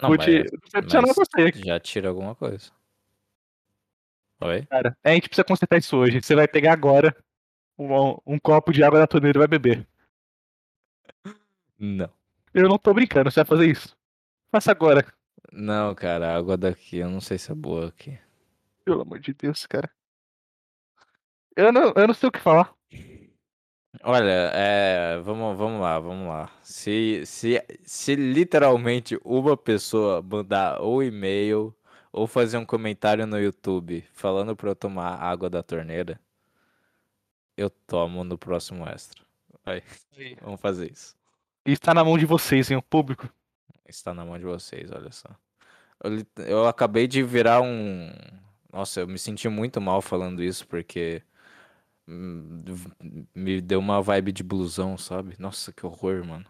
Não, 0.00 0.08
Vou 0.08 0.18
te 0.18 0.42
decepcionar 0.42 1.14
você, 1.14 1.52
já 1.64 1.78
tira 1.78 2.08
alguma 2.08 2.34
coisa. 2.34 2.70
Oi? 4.40 4.66
cara. 4.66 4.96
A 5.02 5.10
gente 5.10 5.28
precisa 5.28 5.44
consertar 5.44 5.78
isso 5.78 5.96
hoje. 5.96 6.20
Você 6.20 6.34
vai 6.34 6.48
pegar 6.48 6.72
agora 6.72 7.16
um, 7.78 8.16
um 8.26 8.38
copo 8.38 8.72
de 8.72 8.82
água 8.82 8.98
da 8.98 9.06
torneira 9.06 9.38
e 9.38 9.40
vai 9.40 9.48
beber. 9.48 9.86
Não. 11.78 12.10
Eu 12.52 12.68
não 12.68 12.78
tô 12.78 12.94
brincando, 12.94 13.30
você 13.30 13.40
vai 13.40 13.46
fazer 13.46 13.68
isso. 13.68 13.96
Faça 14.50 14.70
agora. 14.70 15.04
Não, 15.52 15.92
cara, 15.92 16.28
a 16.28 16.36
água 16.36 16.56
daqui 16.56 16.98
eu 16.98 17.10
não 17.10 17.20
sei 17.20 17.36
se 17.36 17.50
é 17.50 17.54
boa 17.54 17.88
aqui. 17.88 18.16
Pelo 18.84 19.02
amor 19.02 19.18
de 19.18 19.34
Deus, 19.34 19.66
cara. 19.66 19.90
Eu 21.56 21.72
não, 21.72 21.92
eu 21.96 22.06
não 22.06 22.14
sei 22.14 22.28
o 22.28 22.32
que 22.32 22.38
falar. 22.38 22.72
Olha, 24.06 24.50
é, 24.52 25.18
vamos, 25.22 25.56
vamos 25.56 25.80
lá, 25.80 25.98
vamos 25.98 26.28
lá. 26.28 26.50
Se, 26.62 27.22
se, 27.24 27.64
se 27.84 28.14
literalmente 28.14 29.18
uma 29.24 29.56
pessoa 29.56 30.20
mandar 30.20 30.78
ou 30.82 31.02
e-mail 31.02 31.74
ou 32.12 32.26
fazer 32.26 32.58
um 32.58 32.66
comentário 32.66 33.26
no 33.26 33.40
YouTube 33.40 34.04
falando 34.12 34.54
pra 34.54 34.68
eu 34.70 34.76
tomar 34.76 35.14
água 35.22 35.48
da 35.48 35.62
torneira, 35.62 36.20
eu 37.56 37.70
tomo 37.70 38.24
no 38.24 38.36
próximo 38.36 38.86
extra. 38.86 39.22
Vai, 39.64 39.82
vamos 40.42 40.60
fazer 40.60 40.92
isso. 40.92 41.16
Está 41.64 41.94
na 41.94 42.04
mão 42.04 42.18
de 42.18 42.26
vocês, 42.26 42.70
hein, 42.70 42.76
o 42.76 42.82
público. 42.82 43.32
Está 43.88 44.12
na 44.12 44.22
mão 44.22 44.38
de 44.38 44.44
vocês, 44.44 44.90
olha 44.92 45.10
só. 45.10 45.30
Eu, 46.02 46.44
eu 46.44 46.66
acabei 46.68 47.06
de 47.06 47.22
virar 47.22 47.62
um. 47.62 48.12
Nossa, 48.70 49.00
eu 49.00 49.08
me 49.08 49.18
senti 49.18 49.48
muito 49.48 49.80
mal 49.80 50.02
falando 50.02 50.42
isso 50.42 50.66
porque 50.66 51.22
hum, 52.08 52.62
me 53.34 53.60
deu 53.60 53.78
uma 53.78 54.00
vibe 54.02 54.32
de 54.32 54.42
blusão, 54.42 54.96
sabe? 54.98 55.34
Nossa, 55.38 55.72
que 55.72 55.84
horror, 55.86 56.24
mano. 56.24 56.44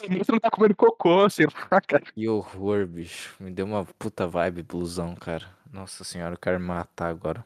Você 0.00 0.32
não 0.32 0.38
tá 0.40 0.50
comendo 0.50 0.76
cocô, 0.76 1.28
sei 1.30 1.46
lá, 1.46 1.80
cara. 1.80 2.02
Que 2.02 2.28
horror, 2.28 2.86
bicho. 2.86 3.34
Me 3.40 3.50
deu 3.50 3.66
uma 3.66 3.84
puta 3.84 4.26
vibe 4.26 4.62
blusão, 4.62 5.14
cara. 5.14 5.48
Nossa 5.72 6.04
senhora, 6.04 6.34
eu 6.34 6.38
quero 6.38 6.58
me 6.58 6.66
matar 6.66 7.08
agora. 7.08 7.44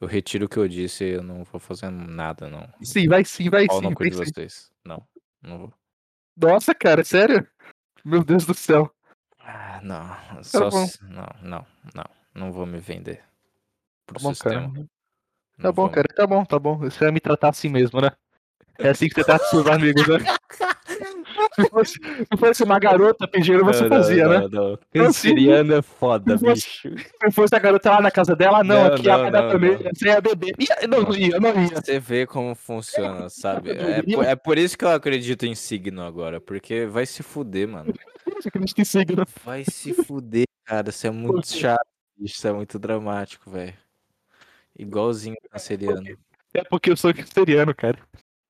Eu 0.00 0.08
retiro 0.08 0.46
o 0.46 0.48
que 0.48 0.56
eu 0.58 0.66
disse, 0.66 1.04
eu 1.04 1.22
não 1.22 1.44
vou 1.44 1.60
fazer 1.60 1.88
nada, 1.90 2.48
não. 2.48 2.68
Sim, 2.82 3.06
vai 3.06 3.24
sim, 3.24 3.48
vai 3.48 3.66
Pau 3.66 3.78
sim. 3.80 3.92
cu 3.94 4.00
Vai 4.00 4.10
de 4.10 4.16
sim. 4.16 4.24
vocês. 4.24 4.72
Não, 4.84 5.06
não 5.40 5.58
vou. 5.58 5.74
Nossa, 6.36 6.74
cara, 6.74 7.04
sério? 7.04 7.46
Meu 8.04 8.24
Deus 8.24 8.44
do 8.44 8.52
céu. 8.54 8.92
Ah, 9.38 9.80
não. 9.82 10.42
Só 10.42 10.70
bom. 10.70 10.86
se- 10.86 11.04
Não, 11.04 11.26
não, 11.40 11.66
não. 11.94 12.04
Não 12.34 12.50
vou 12.52 12.66
me 12.66 12.78
vender. 12.78 13.22
Pro 14.06 14.16
Tá 14.18 14.22
bom, 14.22 14.34
cara. 14.34 14.72
Tá 15.58 15.68
Não 15.68 15.72
bom, 15.72 15.88
cara, 15.88 16.08
tá 16.14 16.26
bom, 16.26 16.44
tá 16.44 16.58
bom. 16.58 16.78
Você 16.78 16.98
vai 16.98 17.10
me 17.12 17.20
tratar 17.20 17.50
assim 17.50 17.68
mesmo, 17.68 18.00
né? 18.00 18.10
É 18.78 18.88
assim 18.90 19.08
que 19.08 19.14
você 19.14 19.24
trata 19.24 19.44
seus 19.46 19.66
amigos, 19.66 20.06
né? 20.08 20.18
Se 21.54 21.68
fosse, 21.68 21.92
se 21.92 22.36
fosse 22.38 22.64
uma 22.64 22.78
garota 22.78 23.28
pedindo, 23.28 23.62
você 23.64 23.82
Não, 23.82 23.88
não, 23.90 23.96
fazia, 23.96 24.24
não, 24.26 24.40
né? 24.40 24.48
Não, 24.50 24.78
Canceriano 24.90 25.74
é 25.74 25.82
foda, 25.82 26.38
Se 26.38 26.44
fosse- 26.44 26.68
Se 27.24 27.30
fosse 27.30 27.54
a 27.54 27.58
garota 27.58 27.90
lá 27.90 28.00
na 28.00 28.10
casa 28.10 28.34
dela, 28.34 28.64
não, 28.64 28.76
Não, 28.84 28.94
aqui 28.94 29.08
é 29.08 29.12
a 29.12 29.18
não, 29.18 29.30
não, 29.30 29.58
não. 29.58 29.78
você 29.94 30.06
ia 30.08 30.20
beber. 30.20 30.54
Ia, 30.58 30.86
não, 30.88 31.02
não 31.02 31.14
ia, 31.14 31.38
não 31.38 31.50
ia. 31.62 31.76
Você 31.82 31.98
vê 31.98 32.26
como 32.26 32.54
funciona, 32.54 33.28
sabe? 33.28 33.70
É, 33.70 34.02
por- 34.02 34.24
é 34.24 34.34
por 34.36 34.56
isso 34.58 34.78
que 34.78 34.84
eu 34.84 34.90
acredito 34.90 35.44
em 35.44 35.54
signo 35.54 36.02
agora, 36.02 36.40
porque 36.40 36.86
vai 36.86 37.04
se 37.04 37.22
fuder, 37.22 37.68
mano. 37.68 37.92
Você 38.34 38.48
acredita 38.48 38.80
em 38.80 38.84
signo? 38.84 39.24
Vai 39.44 39.64
se 39.64 39.92
fuder, 39.92 40.46
cara. 40.64 40.88
Isso 40.88 41.06
é 41.06 41.10
muito 41.10 41.48
chato. 41.48 41.86
Isso 42.18 42.46
é 42.48 42.52
muito 42.52 42.78
dramático, 42.78 43.50
velho. 43.50 43.74
Igualzinho 44.78 45.36
canceriano. 45.50 46.18
É 46.54 46.64
porque 46.64 46.90
eu 46.90 46.96
sou 46.96 47.12
canceriano, 47.14 47.74
cara. 47.74 47.98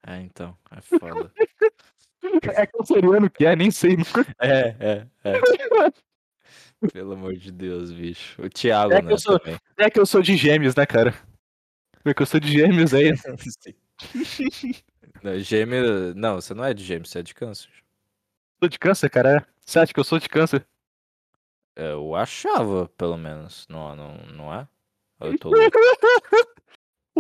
Ah, 0.03 0.19
então. 0.21 0.57
É 0.71 0.81
foda. 0.81 1.33
É 2.55 2.65
canceriano 2.67 3.29
que 3.29 3.45
é, 3.45 3.57
nem 3.57 3.69
sei. 3.73 3.97
É, 4.39 4.77
é, 4.79 5.07
é. 5.25 5.41
Pelo 6.93 7.15
amor 7.15 7.35
de 7.35 7.51
Deus, 7.51 7.91
bicho. 7.91 8.41
O 8.41 8.49
Thiago, 8.49 8.93
É 8.93 9.03
né, 9.03 9.17
sou- 9.17 9.41
também. 9.41 9.59
É 9.77 9.91
que 9.91 9.99
eu 9.99 10.07
sou 10.07 10.23
de 10.23 10.37
gêmeos, 10.37 10.77
né, 10.77 10.87
cara? 10.87 11.13
É 12.05 12.15
que 12.15 12.23
eu 12.23 12.27
sou 12.27 12.39
de 12.39 12.53
gêmeos 12.53 12.95
aí. 12.95 13.11
Sim. 14.25 14.73
Não, 15.21 15.37
gêmeo... 15.41 16.15
Não, 16.15 16.37
você 16.37 16.55
não 16.55 16.65
é 16.65 16.73
de 16.73 16.85
gêmeo, 16.85 17.07
você 17.07 17.19
é 17.19 17.23
de 17.25 17.35
câncer. 17.35 17.69
Sou 18.61 18.69
de 18.69 18.79
câncer, 18.79 19.11
cara? 19.11 19.39
é? 19.39 19.47
Você 19.67 19.81
acha 19.81 19.93
que 19.93 19.99
eu 19.99 20.05
sou 20.05 20.21
de 20.21 20.29
câncer? 20.29 20.65
Eu 21.75 22.15
achava, 22.15 22.89
pelo 22.97 23.17
menos. 23.17 23.67
Não, 23.69 23.97
não, 23.97 24.17
não 24.29 24.55
é? 24.55 24.69
Eu 25.21 25.37
tô 25.39 25.49
louco. 25.55 25.79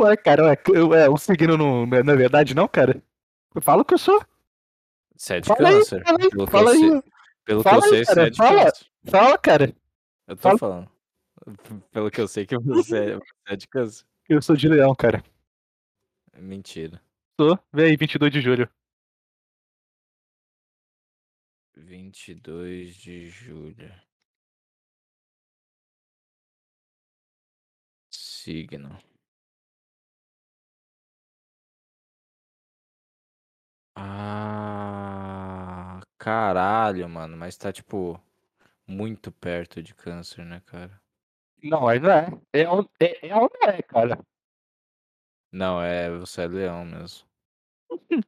Ué, 0.02 0.16
cara, 0.16 0.44
ué, 0.44 0.56
eu- 0.74 0.94
é, 0.94 1.08
o 1.08 1.16
signo 1.16 1.56
não, 1.56 1.86
não 1.86 1.96
é 1.98 2.02
não 2.02 2.12
é 2.12 2.16
verdade, 2.16 2.54
não, 2.54 2.66
cara? 2.66 3.02
Eu 3.54 3.62
falo 3.62 3.84
que 3.84 3.94
eu 3.94 3.98
sou. 3.98 4.20
Você 5.16 5.34
é 5.34 5.40
de 5.40 5.46
Fala 5.48 5.68
aí, 5.68 5.74
câncer. 5.74 6.02
fala 6.04 6.18
aí, 6.20 6.30
Pelo 6.30 6.46
que 6.46 6.50
fala 6.52 6.70
eu 6.70 6.72
aí. 6.72 6.78
sei- 7.02 7.12
Pelo 7.44 7.62
que 7.62 7.70
Fala 7.70 7.78
eu 7.78 7.84
aí, 7.84 7.90
sei, 7.90 8.04
você 8.04 8.14
cara, 8.14 8.26
é 8.26 8.30
de 8.30 8.36
fala. 8.36 8.64
câncer. 8.64 8.86
Fala, 9.10 9.38
cara. 9.38 9.76
Eu 10.28 10.36
tô 10.36 10.42
Fala. 10.42 10.58
falando. 10.58 10.92
Pelo 11.90 12.10
que 12.10 12.20
eu 12.20 12.28
sei 12.28 12.46
que 12.46 12.56
você 12.58 12.96
é, 13.12 13.16
você 13.16 13.22
é 13.48 13.56
de 13.56 13.68
câncer. 13.68 14.04
Eu 14.28 14.40
sou 14.42 14.56
de 14.56 14.68
leão, 14.68 14.94
cara. 14.94 15.22
Mentira. 16.36 17.00
Sou. 17.40 17.58
Vem 17.72 17.86
aí, 17.90 17.96
22 17.96 18.32
de 18.32 18.40
julho. 18.40 18.68
22 21.76 22.94
de 22.96 23.28
julho. 23.28 23.92
Signo. 28.10 28.98
Ah, 33.94 35.20
caralho, 36.18 37.08
mano. 37.08 37.36
Mas 37.36 37.56
tá, 37.56 37.72
tipo, 37.72 38.20
muito 38.86 39.30
perto 39.32 39.82
de 39.82 39.94
câncer, 39.94 40.44
né, 40.44 40.60
cara? 40.66 41.00
Não, 41.62 41.82
mas 41.82 42.00
não 42.02 42.10
é. 42.10 42.28
É, 42.52 42.68
ou- 42.68 42.90
é, 43.00 43.28
é 43.28 43.36
ou 43.36 43.50
não 43.62 43.70
é, 43.70 43.82
cara? 43.82 44.18
Não, 45.52 45.82
é, 45.82 46.10
você 46.10 46.42
é 46.42 46.48
leão 46.48 46.84
mesmo. 46.84 47.26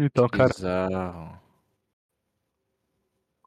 Então, 0.00 0.28
Que 0.28 0.38
cara, 0.38 0.48
bizarro. 0.54 1.40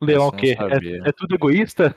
leão 0.02 0.26
o 0.26 0.28
essa 0.28 0.36
eu 0.36 0.38
não 0.38 0.40
quê? 0.40 0.56
sabia. 0.58 1.02
É, 1.06 1.10
é 1.10 1.12
tudo 1.14 1.34
egoísta? 1.36 1.96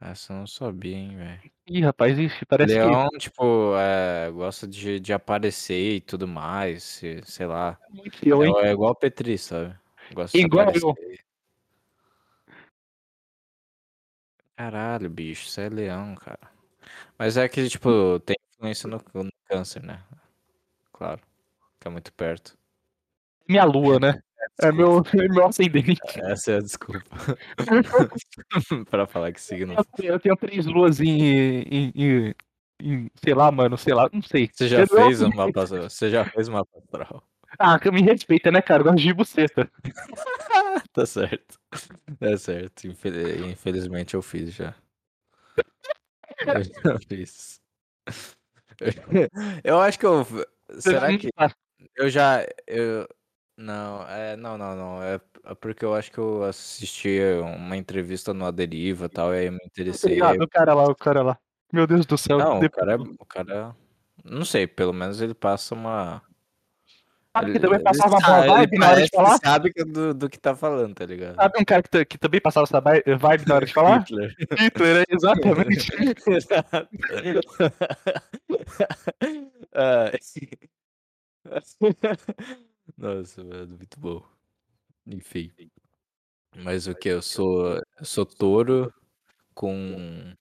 Essa 0.00 0.32
eu 0.32 0.36
não 0.38 0.46
sabia, 0.46 0.96
hein, 0.96 1.16
velho. 1.16 1.40
Ih, 1.66 1.80
rapaz, 1.82 2.18
ixi, 2.18 2.46
parece 2.46 2.74
Leão, 2.74 3.08
tipo, 3.18 3.74
é, 3.76 4.30
gosta 4.30 4.66
de, 4.66 5.00
de 5.00 5.12
aparecer 5.12 5.96
e 5.96 6.00
tudo 6.00 6.26
mais, 6.26 6.82
se- 6.82 7.20
sei 7.24 7.46
lá. 7.46 7.78
que. 7.90 7.92
Muito 7.96 8.28
eu, 8.28 8.44
hein? 8.44 8.54
É, 8.58 8.68
é 8.68 8.72
igual 8.72 8.94
Petri, 8.94 9.36
sabe? 9.36 9.76
Gosta 10.14 10.38
de 10.38 10.44
Igual 10.44 10.70
eu. 10.74 10.90
aparecer. 10.90 11.20
Caralho, 14.56 15.08
bicho, 15.10 15.48
você 15.48 15.62
é 15.62 15.68
leão, 15.68 16.14
cara. 16.16 16.50
Mas 17.18 17.36
é 17.36 17.48
que, 17.48 17.68
tipo, 17.68 18.18
tem 18.20 18.36
influência 18.54 18.88
no, 18.88 18.98
no 19.14 19.30
câncer, 19.44 19.82
né? 19.82 20.02
Claro, 20.92 21.20
que 21.80 21.86
é 21.88 21.90
muito 21.90 22.12
perto. 22.12 22.56
Minha 23.48 23.64
lua, 23.64 23.98
né? 24.00 24.20
É 24.60 24.72
meu, 24.72 25.02
é 25.14 25.28
meu 25.28 25.46
ascendente. 25.46 26.00
Essa 26.16 26.52
é 26.52 26.56
a 26.56 26.60
desculpa. 26.60 27.04
pra 28.90 29.06
falar 29.06 29.32
que 29.32 29.40
signo. 29.40 29.74
Eu 29.74 29.84
tenho, 29.84 30.12
eu 30.14 30.20
tenho 30.20 30.36
três 30.36 30.66
luas 30.66 31.00
em, 31.00 31.20
em, 31.20 31.92
em, 31.94 32.34
em, 32.82 33.10
Sei 33.22 33.34
lá, 33.34 33.50
mano, 33.52 33.76
sei 33.78 33.94
lá, 33.94 34.08
não 34.12 34.22
sei. 34.22 34.48
Você 34.52 34.68
já 34.68 34.80
Eu 34.80 34.86
fez 34.86 35.22
um 35.22 35.30
mapa 35.30 35.66
Você 35.66 36.10
já 36.10 36.24
fez 36.24 36.48
um 36.48 36.52
mapa 36.52 36.78
astral. 36.78 37.22
Ah, 37.58 37.78
que 37.78 37.90
me 37.90 38.02
respeita, 38.02 38.50
né, 38.50 38.60
cara? 38.60 38.82
Eu 38.82 38.84
gosto 38.84 38.98
de 39.00 39.12
buceta. 39.12 39.70
Tá 40.92 41.06
certo. 41.06 41.58
Tá 42.18 42.36
certo. 42.36 42.86
Infel- 42.86 43.46
Infelizmente 43.50 44.14
eu 44.14 44.22
fiz 44.22 44.52
já. 44.52 44.74
Eu 46.46 46.64
já 46.64 46.98
fiz. 47.08 47.60
Eu 49.62 49.80
acho 49.80 49.98
que 49.98 50.06
eu. 50.06 50.26
Será 50.80 51.16
que 51.16 51.30
eu 51.96 52.08
já. 52.10 52.44
Eu... 52.66 53.08
Não, 53.58 54.08
é, 54.08 54.36
não, 54.36 54.56
não, 54.56 54.76
não. 54.76 55.02
É 55.02 55.20
é 55.44 55.54
porque 55.54 55.82
eu 55.84 55.94
acho 55.94 56.12
que 56.12 56.18
eu 56.18 56.44
assisti 56.44 57.18
uma 57.56 57.74
entrevista 57.76 58.32
no 58.34 58.44
Aderiva 58.44 59.06
e 59.06 59.08
tal, 59.08 59.34
e 59.34 59.38
aí 59.38 59.46
eu 59.46 59.52
me 59.52 59.58
interessei. 59.64 60.12
aí 60.12 60.22
Obrigado, 60.22 60.42
o 60.44 60.48
cara 60.48 60.74
lá, 60.74 60.84
o 60.84 60.94
cara 60.94 61.22
lá. 61.22 61.38
Meu 61.72 61.86
Deus 61.86 62.04
do 62.04 62.18
céu. 62.18 62.38
Não, 62.38 62.60
o 62.60 62.70
cara, 62.70 62.92
é- 62.92 62.96
o 62.96 63.24
cara. 63.26 63.76
Não 64.22 64.44
sei, 64.44 64.66
pelo 64.66 64.92
menos 64.92 65.20
ele 65.22 65.32
passa 65.34 65.74
uma. 65.74 66.22
Sabe 67.34 67.46
que 67.46 67.56
ele- 67.56 67.60
também 67.60 67.76
ele 67.76 67.84
passava 67.84 68.16
uma 68.18 68.38
ele 68.40 68.48
vibe 68.48 68.78
na 68.78 68.88
hora 68.90 69.02
de 69.02 69.10
falar? 69.10 69.38
sabe 69.38 69.72
que- 69.72 69.84
do, 69.84 70.12
do 70.14 70.28
que 70.28 70.38
tá 70.38 70.54
falando, 70.54 70.94
tá 70.94 71.06
ligado? 71.06 71.36
Sabe 71.36 71.58
um 71.58 71.64
cara 71.64 71.82
que, 71.82 72.04
que 72.04 72.18
também 72.18 72.40
passava 72.40 72.64
essa 72.64 72.80
vibe 72.80 73.46
na 73.46 73.54
hora 73.54 73.66
de 73.66 73.72
falar? 73.72 74.00
Hitler. 74.00 74.34
Hitler, 74.58 74.96
é 75.08 75.14
exatamente. 75.14 75.88
Exato. 76.28 76.88
Ah, 79.74 80.10
Nossa, 82.98 83.44
mano, 83.44 83.76
muito 83.76 83.98
bom. 84.00 84.22
Enfim. 85.06 85.52
Mas 86.56 86.88
o 86.88 86.94
que? 86.96 87.08
Eu 87.08 87.22
sou, 87.22 87.76
eu 87.76 88.04
sou 88.04 88.26
touro 88.26 88.92
com 89.54 90.34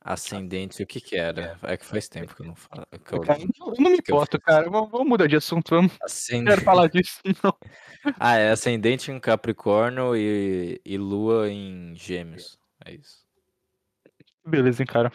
ascendente. 0.00 0.82
O 0.82 0.86
que 0.86 1.00
que 1.00 1.16
era? 1.16 1.58
É 1.62 1.76
que 1.76 1.84
faz 1.84 2.08
tempo 2.08 2.34
que 2.34 2.40
eu 2.40 2.46
não 2.46 2.54
falo. 2.54 2.86
que 3.04 3.12
eu- 3.14 3.20
Cara, 3.20 3.40
eu 3.42 3.48
não 3.78 3.90
me 3.90 4.00
que 4.02 4.10
eu- 4.10 4.16
importo, 4.16 4.40
cara. 4.40 4.70
Vamos, 4.70 4.90
vamos 4.90 5.06
mudar 5.06 5.26
de 5.26 5.36
assunto, 5.36 5.68
vamos. 5.68 5.92
Não 6.00 6.06
Ascendente. 6.06 6.48
quero 6.48 6.62
falar 6.64 6.88
disso, 6.88 7.20
não. 7.44 7.58
Ah, 8.20 8.36
é 8.36 8.50
ascendente 8.50 9.10
em 9.10 9.20
Capricórnio 9.20 10.16
e, 10.16 10.80
e 10.84 10.96
lua 10.96 11.50
em 11.50 11.94
Gêmeos. 11.94 12.58
É 12.84 12.94
isso. 12.94 13.26
Beleza, 14.46 14.82
hein, 14.82 14.86
cara. 14.86 15.12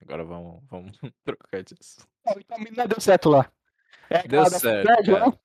Agora 0.00 0.24
vamos, 0.24 0.62
vamos 0.70 0.96
trocar 1.24 1.62
disso. 1.62 2.06
Então, 2.24 2.56
a 2.56 2.58
menina 2.58 2.86
deu 2.86 3.00
certo 3.00 3.28
lá. 3.28 3.50
É 4.10 4.22
Deu 4.28 4.42
da 4.44 4.50
certo, 4.50 5.04
cara. 5.04 5.38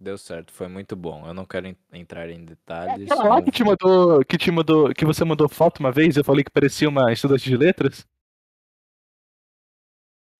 Deu 0.00 0.16
certo, 0.16 0.52
foi 0.52 0.68
muito 0.68 0.94
bom. 0.94 1.26
Eu 1.26 1.34
não 1.34 1.44
quero 1.44 1.66
en- 1.66 1.76
entrar 1.92 2.28
em 2.30 2.44
É 2.44 2.46
detalhes. 2.46 3.10
aquela 3.10 3.28
lá 3.28 3.36
não 3.36 3.42
que 3.44 3.50
te 3.50 3.64
mandou, 3.64 4.24
que 4.24 4.38
te 4.38 4.50
mandou, 4.50 4.94
que 4.94 5.04
você 5.04 5.24
mandou 5.24 5.48
foto 5.48 5.80
uma 5.80 5.90
vez, 5.90 6.16
eu 6.16 6.24
falei 6.24 6.44
que 6.44 6.50
parecia 6.50 6.88
uma 6.88 7.12
estudante 7.12 7.44
de 7.44 7.56
letras. 7.56 8.06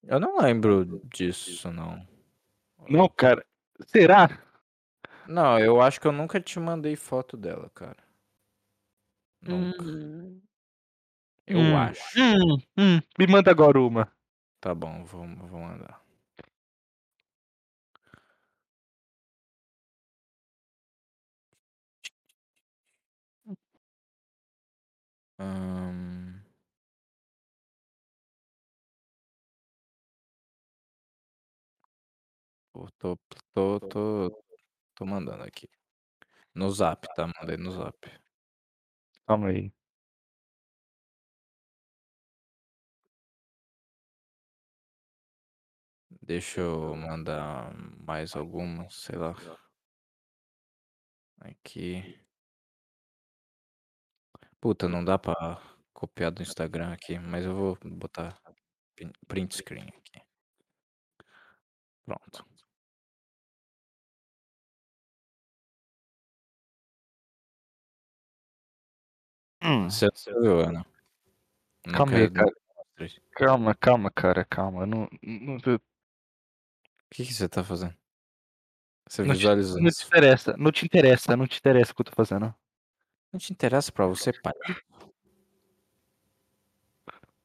Eu 0.05 0.21
não 0.21 0.39
lembro 0.39 1.03
disso, 1.13 1.71
não. 1.73 2.07
Não, 2.89 3.09
cara. 3.09 3.45
Será? 3.87 4.29
Não, 5.29 5.59
eu 5.59 5.81
acho 5.81 6.01
que 6.01 6.07
eu 6.07 6.13
nunca 6.13 6.41
te 6.41 6.59
mandei 6.59 6.97
foto 6.97 7.37
dela, 7.37 7.71
cara. 7.75 7.97
Nunca. 9.43 9.83
Eu 11.47 11.59
Hum, 11.59 11.77
acho. 11.77 12.19
Hum, 12.19 12.59
hum, 12.77 13.01
me 13.19 13.27
manda 13.27 13.51
agora 13.51 13.81
uma. 13.81 14.11
Tá 14.61 14.75
bom, 14.75 15.05
vou, 15.05 15.27
vou 15.47 15.61
mandar. 15.61 16.01
Ahn. 25.39 26.43
Pô, 32.73 32.89
Tô, 32.99 33.17
tô, 33.55 33.81
tô, 33.81 34.45
tô 34.95 35.05
mandando 35.07 35.43
aqui. 35.45 35.69
No 36.55 36.71
zap, 36.71 37.07
tá? 37.17 37.27
Mandei 37.41 37.57
no 37.59 37.73
zap. 37.73 37.97
Calma 39.27 39.49
aí. 39.49 39.73
Deixa 46.23 46.61
eu 46.61 46.95
mandar 46.95 47.73
mais 48.07 48.35
alguma, 48.37 48.89
sei 48.91 49.17
lá. 49.17 49.35
Aqui. 51.41 52.19
Puta, 54.61 54.89
não 54.89 55.05
dá 55.05 55.19
pra 55.19 55.61
copiar 55.93 56.31
do 56.31 56.43
Instagram 56.43 56.93
aqui, 56.93 57.19
mas 57.19 57.45
eu 57.45 57.55
vou 57.55 57.79
botar 57.85 58.37
pin- 58.97 59.13
print 59.27 59.57
screen 59.57 59.89
aqui. 59.89 60.21
Pronto. 62.05 62.45
Hum, 69.63 69.91
Você 69.91 70.09
viu, 70.41 70.61
Ana? 70.61 70.87
Não 71.87 71.95
Calma 71.95 72.17
aí, 72.17 72.31
quero- 72.31 72.33
cara. 72.33 73.11
calma, 73.33 73.75
calma, 73.75 74.11
cara, 74.11 74.45
calma. 74.45 74.87
Não, 74.87 75.09
não, 75.23 75.57
O 75.57 75.61
que, 77.11 77.25
que 77.25 77.33
você 77.33 77.49
tá 77.49 77.65
fazendo? 77.65 77.97
Você 79.09 79.23
não, 79.23 79.35
te, 79.35 79.39
visualizou 79.39 79.81
não 79.81 79.89
te 79.91 79.93
isso? 79.93 80.07
interessa, 80.07 80.57
não 80.59 80.71
te 80.73 80.85
interessa, 80.85 81.37
não 81.37 81.47
te 81.47 81.59
interessa 81.59 81.93
o 81.93 81.95
que 81.95 82.01
eu 82.03 82.05
tô 82.07 82.13
fazendo. 82.13 82.55
Não 83.33 83.39
te 83.39 83.53
interessa 83.53 83.93
pra 83.93 84.07
você, 84.07 84.33
pai? 84.33 84.53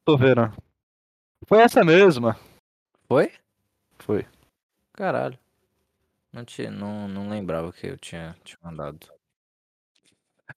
Tô 0.04 0.16
vendo. 0.16 0.52
Foi 1.46 1.60
essa 1.60 1.84
mesma. 1.84 2.38
Foi? 3.06 3.32
Foi. 3.98 4.26
Caralho. 4.92 5.38
Não, 6.32 6.44
te, 6.44 6.68
não, 6.68 7.06
não 7.06 7.28
lembrava 7.28 7.72
que 7.72 7.86
eu 7.86 7.98
tinha 7.98 8.36
te 8.44 8.56
mandado. 8.62 9.06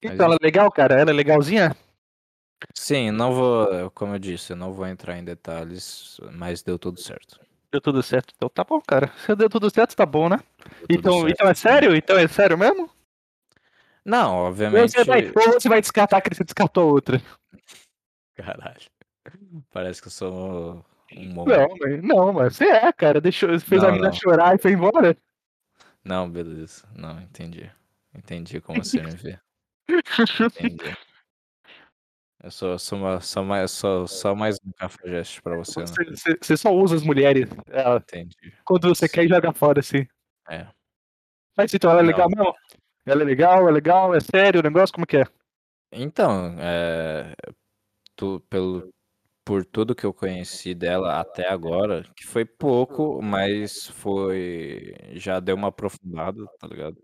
Mas 0.04 0.14
Então, 0.14 0.26
ela 0.26 0.36
é 0.36 0.44
legal, 0.46 0.72
cara? 0.72 1.00
Ela 1.00 1.12
é 1.12 1.14
legalzinha? 1.14 1.76
Sim, 2.74 3.12
não 3.12 3.34
vou, 3.34 3.92
como 3.92 4.16
eu 4.16 4.20
disse, 4.20 4.54
eu 4.54 4.58
não 4.58 4.74
vou 4.74 4.88
entrar 4.88 5.18
em 5.18 5.24
detalhes, 5.24 6.20
mas 6.34 6.64
deu 6.64 6.80
tudo 6.80 7.00
certo. 7.00 7.40
Deu 7.72 7.80
tudo 7.82 8.02
certo. 8.02 8.34
Então 8.36 8.50
tá 8.50 8.64
bom, 8.64 8.82
cara. 8.82 9.12
Se 9.26 9.36
deu 9.36 9.50
tudo 9.50 9.70
certo, 9.70 9.96
tá 9.96 10.06
bom, 10.06 10.28
né? 10.30 10.40
Deu 10.88 10.98
Então, 10.98 11.14
certo. 11.20 11.30
então 11.30 11.48
é 11.50 11.54
sério? 11.54 11.96
Então 11.96 12.18
é 12.18 12.28
sério 12.28 12.58
mesmo? 12.58 12.90
Não, 14.08 14.36
obviamente. 14.36 14.92
você 14.94 15.04
vai, 15.04 15.28
ou 15.36 15.52
você 15.60 15.68
vai 15.68 15.82
descartar 15.82 16.22
que 16.22 16.34
você 16.34 16.44
descartou 16.46 16.90
a 16.90 16.94
outra? 16.94 17.22
Caralho. 18.36 18.80
Parece 19.70 20.02
que 20.02 20.08
eu 20.08 20.12
sou 20.12 20.86
um 21.14 21.26
Não, 21.26 21.34
monstro. 21.34 21.78
mas, 21.82 22.04
não, 22.04 22.32
mas 22.34 22.56
você 22.56 22.66
é, 22.70 22.94
cara. 22.94 23.20
Deixou, 23.20 23.50
fez 23.60 23.84
a 23.84 23.88
Não, 23.88 23.92
menina 23.94 24.10
não. 24.10 24.14
chorar 24.16 24.56
e 24.56 24.58
foi 24.62 24.72
embora. 24.72 25.18
Não, 26.06 26.30
beleza. 26.30 26.88
Não, 26.96 27.20
entendi. 27.20 27.70
Entendi 28.16 28.62
como 28.62 28.82
você 28.82 29.02
me 29.02 29.12
vê. 29.12 29.38
Entendi. 29.90 30.78
Eu 32.44 32.52
sou, 32.52 32.78
sou, 32.78 33.00
uma, 33.00 33.20
sou, 33.20 33.44
mais, 33.44 33.72
sou 33.72 34.08
só 34.08 34.36
mais 34.36 34.58
um 34.64 34.72
cafajeste 34.72 35.42
pra 35.42 35.58
você, 35.58 35.80
né? 35.80 35.86
Você, 35.88 36.04
você- 36.06 36.38
você 36.40 36.56
só 36.56 36.72
usa 36.72 36.96
as 36.96 37.02
mulheres 37.02 37.50
ela, 37.68 37.98
Entendi. 37.98 38.54
quando 38.64 38.88
você 38.88 39.10
quer 39.10 39.26
e 39.26 39.28
joga 39.28 39.52
fora, 39.52 39.80
assim. 39.80 40.08
É. 40.48 40.68
Mas 41.58 41.74
então 41.74 41.90
ela 41.90 42.02
é 42.02 42.04
Não. 42.04 42.10
legal 42.10 42.30
mesmo? 42.30 42.54
Ela 43.08 43.24
é 43.24 43.26
legal, 43.26 43.68
é 43.68 43.72
legal, 43.72 44.14
é 44.14 44.20
sério 44.20 44.60
o 44.60 44.64
negócio? 44.64 44.94
Como 44.94 45.08
que 45.08 45.18
é? 45.18 45.24
Então, 45.92 46.56
é, 46.60 47.34
tu, 48.16 48.42
pelo, 48.50 48.90
por 49.46 49.66
tudo 49.66 49.96
que 49.96 50.06
eu 50.06 50.14
conheci 50.14 50.76
dela 50.76 51.20
até 51.20 51.50
agora, 51.50 52.04
que 52.16 52.26
foi 52.28 52.46
pouco, 52.46 53.22
mas 53.22 53.88
foi. 53.90 54.96
Já 55.14 55.40
deu 55.40 55.56
uma 55.56 55.70
aprofundada, 55.70 56.46
tá 56.60 56.68
ligado? 56.68 56.98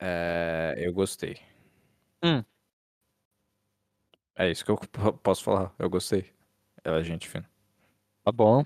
É, 0.00 0.74
eu 0.78 0.92
gostei. 0.92 1.38
Hum. 2.22 2.44
É 4.36 4.50
isso 4.50 4.64
que 4.64 4.70
eu 4.70 4.76
po- 4.92 5.12
posso 5.14 5.42
falar. 5.44 5.72
Eu 5.78 5.88
gostei. 5.90 6.32
Ela 6.84 6.98
é 7.00 7.04
gente 7.04 7.28
fina. 7.28 7.48
Tá 8.24 8.32
bom. 8.32 8.64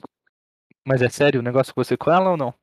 Mas 0.87 1.03
é 1.03 1.09
sério 1.11 1.41
o 1.41 1.45
negócio 1.45 1.75
com 1.75 1.85
você 1.85 1.97
com 1.97 2.11
ela 2.13 2.31
ou 2.33 2.37
não? 2.39 2.55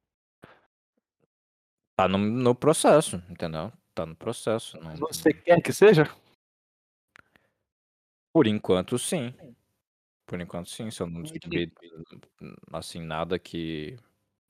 Tá 1.96 2.08
no, 2.08 2.18
no 2.18 2.54
processo, 2.54 3.18
entendeu? 3.30 3.72
Tá 3.94 4.06
no 4.06 4.16
processo. 4.16 4.78
não- 4.82 4.96
Você 4.98 5.34
quer 5.34 5.62
que 5.62 5.72
seja? 5.72 6.04
Por 8.34 8.48
enquanto, 8.48 9.00
sim. 9.00 9.34
Por 10.26 10.42
enquanto, 10.42 10.70
sim. 10.70 10.92
Se 10.92 11.02
eu 11.02 11.08
não 11.08 11.22
descobrir, 11.24 11.72
assim, 12.74 13.00
nada 13.02 13.40
que. 13.40 13.96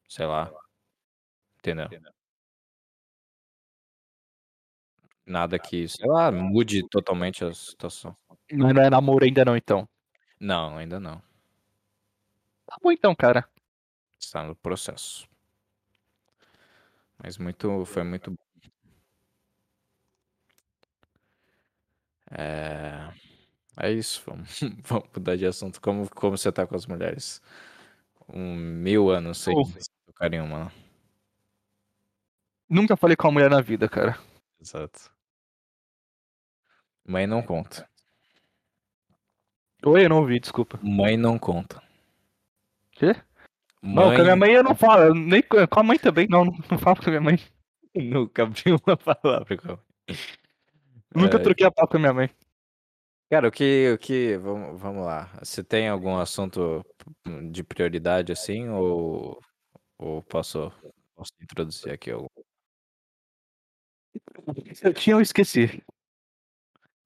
Sei 0.09 0.25
lá. 0.25 0.51
Entendeu? 1.59 1.87
Nada 5.25 5.57
que, 5.57 5.87
sei 5.87 6.07
lá, 6.07 6.31
mude 6.31 6.87
totalmente 6.89 7.43
a 7.43 7.53
situação. 7.53 8.15
Mas 8.51 8.73
não 8.73 8.81
é 8.81 8.89
namoro 8.89 9.25
ainda 9.25 9.43
não, 9.43 9.57
então. 9.57 9.87
Não, 10.39 10.77
ainda 10.77 10.99
não. 10.99 11.19
Tá 12.67 12.77
bom 12.81 12.91
então, 12.91 13.15
cara. 13.15 13.47
Está 14.19 14.43
no 14.43 14.55
processo. 14.55 15.27
Mas 17.21 17.37
muito, 17.37 17.85
foi 17.85 18.03
muito 18.03 18.31
bom. 18.31 18.37
É, 22.31 23.11
é 23.79 23.91
isso, 23.91 24.23
vamos, 24.25 24.59
vamos 24.85 25.09
mudar 25.15 25.35
de 25.37 25.45
assunto. 25.45 25.81
Como, 25.81 26.09
como 26.11 26.37
você 26.37 26.51
tá 26.51 26.67
com 26.67 26.75
as 26.75 26.85
mulheres? 26.87 27.41
Um 28.29 28.55
mil 28.55 29.09
anos 29.11 29.39
sem 29.39 29.55
tocar 30.07 30.33
em 30.33 30.41
uma, 30.41 30.65
né? 30.67 30.71
Nunca 32.69 32.95
falei 32.95 33.15
com 33.15 33.27
a 33.27 33.31
mulher 33.31 33.49
na 33.49 33.59
vida, 33.61 33.89
cara. 33.89 34.17
Exato. 34.61 35.11
Mãe 37.03 37.25
não 37.25 37.41
conta. 37.41 37.89
Oi, 39.85 40.03
eu 40.03 40.09
não 40.09 40.17
ouvi, 40.19 40.37
desculpa. 40.37 40.77
Mãe 40.83 41.15
não 41.15 41.39
conta. 41.39 41.81
Quê? 42.91 43.13
Não, 43.85 44.15
com 44.15 44.21
a 44.21 44.23
minha 44.23 44.35
mãe 44.35 44.51
eu 44.51 44.63
não 44.63 44.75
falo. 44.75 45.13
Nem 45.13 45.43
com 45.43 45.79
a 45.79 45.83
mãe 45.83 45.99
também, 45.99 46.27
não. 46.27 46.45
Não, 46.45 46.77
falo 46.79 46.97
com 47.01 47.09
a 47.09 47.09
minha 47.09 47.21
mãe. 47.21 47.39
nunca 47.95 48.43
abriu 48.43 48.77
uma 48.85 48.97
palavra 48.97 49.57
com 49.57 49.71
a 49.71 49.75
mãe. 49.75 50.17
Nunca 51.15 51.37
É, 51.37 51.39
troquei 51.39 51.65
a 51.65 51.71
papo 51.71 51.91
com 51.91 51.97
a 51.97 51.99
minha 51.99 52.13
mãe. 52.13 52.29
Cara, 53.29 53.47
o 53.47 53.51
que, 53.51 53.91
o 53.93 53.97
que, 53.97 54.37
vamos, 54.37 54.79
vamos 54.79 55.05
lá. 55.05 55.31
Você 55.41 55.63
tem 55.63 55.87
algum 55.87 56.17
assunto 56.17 56.85
de 57.51 57.63
prioridade 57.63 58.31
assim 58.31 58.69
ou, 58.69 59.39
ou 59.97 60.21
posso, 60.23 60.71
posso 61.15 61.31
introduzir 61.41 61.91
aqui 61.91 62.11
algum? 62.11 62.27
Eu 64.83 64.93
tinha, 64.93 65.15
eu 65.15 65.21
esqueci. 65.21 65.83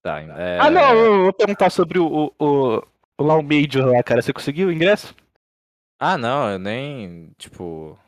Tá, 0.01 0.21
é, 0.21 0.59
Ah, 0.59 0.69
não, 0.69 0.93
eu 0.95 1.23
vou 1.23 1.33
perguntar 1.33 1.69
sobre 1.69 1.99
o, 1.99 2.05
o, 2.05 2.33
o, 2.39 2.83
o 3.17 3.23
lá 3.23 3.35
o 3.35 3.43
Major 3.43 3.85
lá, 3.85 4.03
cara. 4.03 4.21
Você 4.21 4.33
conseguiu 4.33 4.69
o 4.69 4.71
ingresso? 4.71 5.15
Ah, 5.99 6.17
não, 6.17 6.49
eu 6.49 6.57
nem, 6.57 7.31
tipo, 7.37 7.99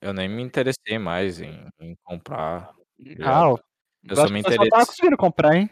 eu 0.00 0.14
nem 0.14 0.28
me 0.28 0.42
interessei 0.42 0.98
mais 0.98 1.40
em, 1.40 1.66
em 1.78 1.94
comprar. 2.02 2.70
Ah, 2.70 2.74
ligado? 2.98 3.64
Eu 4.08 4.16
só 4.16 4.28
me 4.28 4.40
Você 4.42 4.48
só 4.50 4.56
tava 4.56 4.66
interessei. 4.66 4.86
conseguindo 4.86 5.16
comprar, 5.16 5.54
hein? 5.56 5.70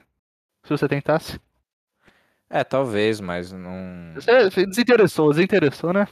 Se 0.65 0.71
você 0.71 0.87
tentasse. 0.87 1.41
É, 2.51 2.63
talvez, 2.63 3.21
mas 3.21 3.53
não. 3.53 4.13
Você, 4.15 4.51
você 4.51 4.67
desinteressou, 4.67 5.31
desinteressou, 5.33 5.93
né? 5.95 6.07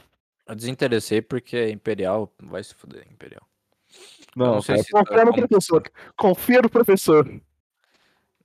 Eu 0.47 0.55
desinteressei 0.55 1.21
porque 1.21 1.55
é 1.55 1.69
Imperial 1.69 2.33
vai 2.41 2.63
se 2.63 2.73
fuder, 2.73 3.05
Imperial. 3.11 3.47
Não, 4.35 4.55
não 4.55 4.61
sei 4.61 4.75
cara, 4.75 4.83
se 4.85 4.91
confia 4.91 5.17
tá 5.17 5.25
no 5.25 5.31
como- 5.31 5.47
professor. 5.47 5.91
Confia 6.17 6.61
no 6.63 6.69
professor. 6.69 7.41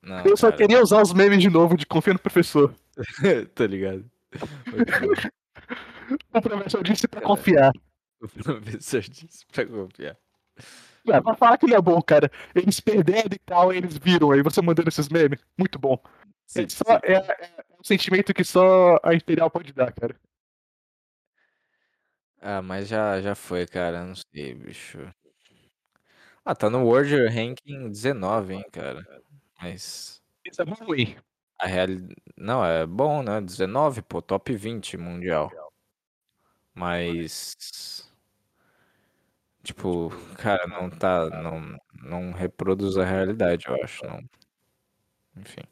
Não, 0.02 0.24
eu 0.24 0.36
só 0.36 0.48
cara, 0.50 0.58
queria 0.58 0.82
usar 0.82 1.00
os 1.00 1.12
memes 1.14 1.40
de 1.40 1.48
novo 1.48 1.76
de 1.76 1.86
confia 1.86 2.12
no 2.12 2.18
professor. 2.18 2.74
tá 3.54 3.66
ligado? 3.66 4.04
Muito 4.72 4.92
bom. 5.00 5.30
O 6.34 6.40
professor 6.42 6.82
disse 6.82 7.08
pra 7.08 7.20
confiar. 7.20 7.72
O 8.18 8.28
professor 8.28 9.02
disse 9.02 9.44
pra 9.52 9.66
confiar. 9.66 10.16
É, 11.06 11.20
pra 11.20 11.34
falar 11.34 11.58
que 11.58 11.66
ele 11.66 11.74
é 11.74 11.80
bom, 11.80 12.00
cara. 12.00 12.30
Eles 12.54 12.80
perderam 12.80 13.28
e 13.30 13.38
tal, 13.38 13.72
eles 13.72 13.98
viram 13.98 14.30
aí, 14.30 14.42
você 14.42 14.62
mandando 14.62 14.88
esses 14.88 15.08
memes. 15.10 15.38
Muito 15.56 15.78
bom. 15.78 15.98
Sim, 16.46 16.62
É, 16.62 16.68
só- 16.70 16.96
é- 17.04 17.12
é 17.14 17.64
um 17.78 17.84
sentimento 17.84 18.32
que 18.32 18.42
só 18.42 18.98
a 19.02 19.14
Imperial 19.14 19.50
pode 19.50 19.70
dar, 19.72 19.92
cara. 19.92 20.16
Ah, 22.40 22.62
mas 22.62 22.88
já, 22.88 23.20
já 23.20 23.34
foi, 23.34 23.66
cara. 23.66 24.04
Não 24.04 24.14
sei, 24.14 24.54
bicho. 24.54 24.98
Ah, 26.44 26.54
tá 26.54 26.70
no 26.70 26.84
World 26.84 27.14
Ranking 27.28 27.90
19, 27.90 28.54
hein, 28.54 28.64
cara. 28.72 29.04
Mas 29.60 30.22
Isso 30.44 30.62
é 30.62 30.64
ruim. 30.64 31.16
a 31.58 31.66
realidade. 31.66 32.14
Não, 32.36 32.64
é 32.64 32.86
bom, 32.86 33.22
né? 33.22 33.40
19, 33.40 34.00
pô, 34.02 34.22
top 34.22 34.54
20 34.56 34.96
mundial. 34.96 35.50
Mas. 36.76 38.06
Tipo, 39.62 40.10
cara, 40.36 40.66
não 40.68 40.90
tá. 40.90 41.28
Não, 41.30 41.76
não 42.02 42.32
reproduz 42.32 42.98
a 42.98 43.04
realidade, 43.04 43.64
eu 43.66 43.82
acho. 43.82 44.04
Não. 44.06 44.20
Enfim. 45.38 45.62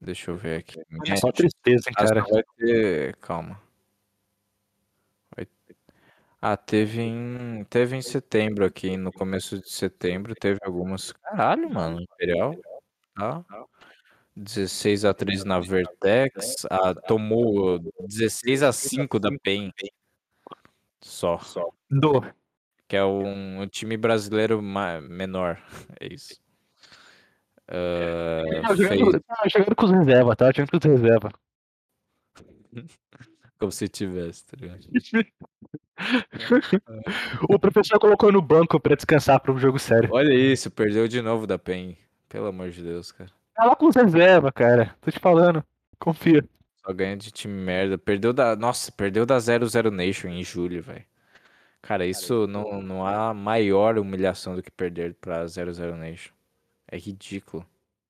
Deixa 0.00 0.30
eu 0.30 0.36
ver 0.36 0.58
aqui. 0.60 0.78
É 1.06 1.16
só 1.16 1.32
tristeza, 1.32 1.88
hein, 1.88 1.94
cara. 1.94 2.22
vai 2.30 2.42
ter. 2.58 3.16
Calma. 3.16 3.60
Vai- 5.34 5.48
Ah, 6.40 6.56
teve 6.58 7.00
em. 7.00 7.64
Teve 7.64 7.96
em 7.96 8.02
setembro 8.02 8.66
aqui, 8.66 8.98
no 8.98 9.10
começo 9.10 9.58
de 9.58 9.70
setembro, 9.70 10.34
teve 10.34 10.58
algumas. 10.62 11.10
Caralho, 11.12 11.70
mano, 11.72 12.02
Imperial. 12.02 12.54
Tá. 13.14 13.42
16 14.36 15.04
a 15.04 15.14
3 15.14 15.44
na 15.44 15.58
Vertex. 15.58 16.66
Ah, 16.70 16.94
tomou 16.94 17.80
16 18.00 18.62
a 18.62 18.72
5 18.72 19.18
da 19.18 19.30
PEN. 19.42 19.72
Só. 21.00 21.40
Do. 21.90 22.22
Que 22.86 22.96
é 22.96 23.04
um, 23.04 23.62
um 23.62 23.66
time 23.66 23.96
brasileiro 23.96 24.60
menor. 24.62 25.60
É 25.98 26.12
isso. 26.12 26.38
Ah, 27.68 28.42
Tava 28.62 28.76
jogando, 28.76 29.20
tava 29.20 29.48
jogando 29.48 29.74
com 29.74 29.86
os 29.86 29.90
reserva, 29.90 30.36
tá? 30.36 30.52
Jogando 30.52 30.70
com 30.70 30.76
os 30.76 30.84
reserva. 30.84 31.32
como 33.58 33.72
se 33.72 33.88
tivesse, 33.88 34.44
tá 34.44 34.56
ligado? 34.60 34.86
o 37.48 37.58
professor 37.58 37.98
colocou 37.98 38.30
no 38.30 38.42
banco 38.42 38.78
pra 38.78 38.94
descansar 38.94 39.40
pro 39.40 39.58
jogo 39.58 39.78
sério. 39.78 40.10
Olha 40.12 40.34
isso, 40.34 40.70
perdeu 40.70 41.08
de 41.08 41.22
novo 41.22 41.46
da 41.46 41.58
PEN. 41.58 41.96
Pelo 42.28 42.46
amor 42.46 42.70
de 42.70 42.82
Deus, 42.82 43.10
cara. 43.10 43.30
Tá 43.56 43.64
lá 43.64 43.74
com 43.76 43.88
reserva, 43.88 44.52
cara. 44.52 44.94
Tô 45.00 45.10
te 45.10 45.18
falando. 45.18 45.64
Confia. 45.98 46.46
Só 46.84 46.92
ganha 46.92 47.16
de 47.16 47.30
time 47.30 47.54
merda. 47.54 47.96
Perdeu 47.96 48.32
da. 48.32 48.54
Nossa, 48.54 48.92
perdeu 48.92 49.24
da 49.24 49.38
00 49.40 49.90
Nation 49.90 50.28
em 50.28 50.44
julho, 50.44 50.82
velho. 50.82 51.04
Cara, 51.82 52.04
isso 52.04 52.46
não, 52.46 52.82
não 52.82 53.06
há 53.06 53.32
maior 53.32 53.98
humilhação 53.98 54.56
do 54.56 54.62
que 54.62 54.70
perder 54.70 55.14
pra 55.14 55.46
00 55.46 55.96
Nation. 55.96 56.32
É 56.90 56.98
ridículo 56.98 57.64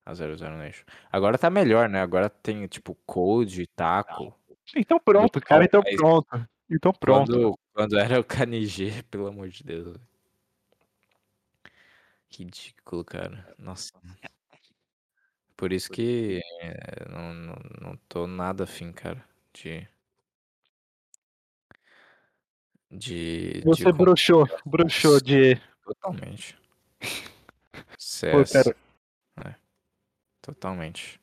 a 0.04 0.14
00 0.14 0.56
Nation. 0.56 0.84
Agora 1.12 1.38
tá 1.38 1.48
melhor, 1.50 1.88
né? 1.88 2.00
Agora 2.00 2.28
tem, 2.28 2.66
tipo, 2.66 2.96
Code, 3.06 3.66
Taco. 3.68 4.34
Então 4.74 4.98
pronto, 4.98 5.40
cara. 5.40 5.64
Então 5.64 5.82
Mas- 5.84 5.96
pronto. 5.96 6.48
Então 6.68 6.92
pronto. 6.92 7.32
Quando, 7.32 7.58
quando 7.72 7.98
era 7.98 8.18
o 8.18 8.24
KNG, 8.24 9.02
pelo 9.10 9.28
amor 9.28 9.48
de 9.48 9.62
Deus. 9.62 9.84
velho. 9.86 10.00
Ridículo, 12.30 13.04
cara. 13.04 13.54
Nossa. 13.58 13.92
Por 15.56 15.72
isso 15.72 15.90
que 15.90 16.40
é, 16.60 17.08
não, 17.10 17.32
não, 17.32 17.56
não 17.80 17.96
tô 18.08 18.26
nada 18.26 18.64
afim, 18.64 18.92
cara, 18.92 19.24
de. 19.54 19.86
De. 22.90 23.52
de 23.54 23.62
Você 23.64 23.84
com- 23.84 23.92
broxou. 23.92 24.46
Broxou 24.64 25.20
de. 25.20 25.60
Totalmente. 25.84 26.56
Pô, 27.00 27.06
CS. 27.98 28.52
cara. 28.52 28.76
Totalmente. 30.42 31.20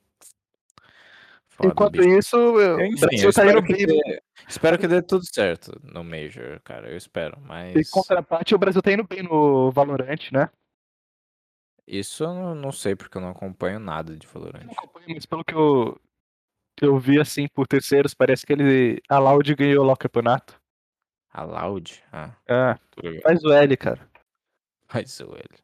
Foda, 1.47 1.69
Enquanto 1.69 1.91
bicho. 1.93 2.17
isso, 2.19 2.35
eu- 2.35 2.77
o 2.77 2.81
Enfim, 2.81 2.99
Brasil 2.99 3.19
eu 3.29 3.33
tá 3.33 3.41
espero 3.45 3.59
indo 3.59 3.67
que, 3.67 3.85
bem. 3.85 3.99
dê, 4.01 4.21
espero 4.49 4.77
que 4.79 4.87
dê 4.87 5.01
tudo 5.01 5.23
certo 5.25 5.79
no 5.83 6.03
Major, 6.03 6.59
cara. 6.63 6.89
Eu 6.89 6.97
espero. 6.97 7.37
Em 7.39 7.47
Mas 7.47 7.89
contraparte, 7.89 8.53
o 8.55 8.57
Brasil 8.57 8.81
tá 8.81 8.91
indo 8.91 9.03
bem 9.03 9.23
no 9.23 9.71
Valorant, 9.71 10.31
né? 10.31 10.49
Isso 11.87 12.23
eu 12.23 12.33
não, 12.33 12.55
não 12.55 12.71
sei 12.71 12.95
porque 12.95 13.17
eu 13.17 13.21
não 13.21 13.29
acompanho 13.29 13.79
nada 13.79 14.15
de 14.15 14.25
Eu 14.27 14.33
Valorant. 14.33 14.63
não 14.65 14.73
acompanho, 14.73 15.07
mas 15.15 15.25
pelo 15.25 15.43
que 15.43 15.53
eu, 15.53 15.99
eu 16.81 16.97
vi, 16.97 17.19
assim, 17.19 17.47
por 17.47 17.67
terceiros, 17.67 18.13
parece 18.13 18.45
que 18.45 18.53
ele. 18.53 19.01
A 19.09 19.19
Loud 19.19 19.55
ganhou 19.55 19.83
lá 19.85 19.93
o 19.93 19.97
campeonato. 19.97 20.59
A 21.31 21.43
Loud? 21.43 22.03
Ah, 22.11 22.35
Ah, 22.47 22.79
faz 23.23 23.43
o 23.43 23.51
L, 23.51 23.77
cara. 23.77 24.09
Faz 24.87 25.19
o 25.19 25.33
ele. 25.35 25.63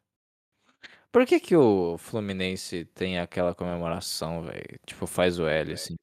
Por 1.12 1.26
que 1.26 1.40
que 1.40 1.56
o 1.56 1.98
Fluminense 1.98 2.86
tem 2.86 3.20
aquela 3.20 3.56
comemoração, 3.56 4.44
velho? 4.44 4.80
Tipo, 4.86 5.08
faz 5.08 5.40
o 5.40 5.48
L, 5.48 5.74
assim. 5.74 5.96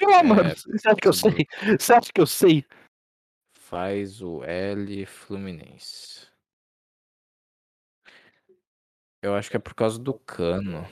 Não, 0.00 0.12
É, 0.12 0.22
mano, 0.22 0.50
você 0.50 0.88
acha 0.88 0.96
que 0.96 1.08
eu 1.08 1.12
sei? 1.12 1.46
Você 1.78 1.92
acha 1.92 2.12
que 2.12 2.20
eu 2.20 2.26
sei? 2.26 2.64
Faz 3.56 4.20
o 4.20 4.42
L 4.42 5.06
Fluminense. 5.06 6.28
Eu 9.22 9.36
acho 9.36 9.48
que 9.48 9.56
é 9.56 9.60
por 9.60 9.72
causa 9.72 9.98
do 10.00 10.12
Cano. 10.12 10.84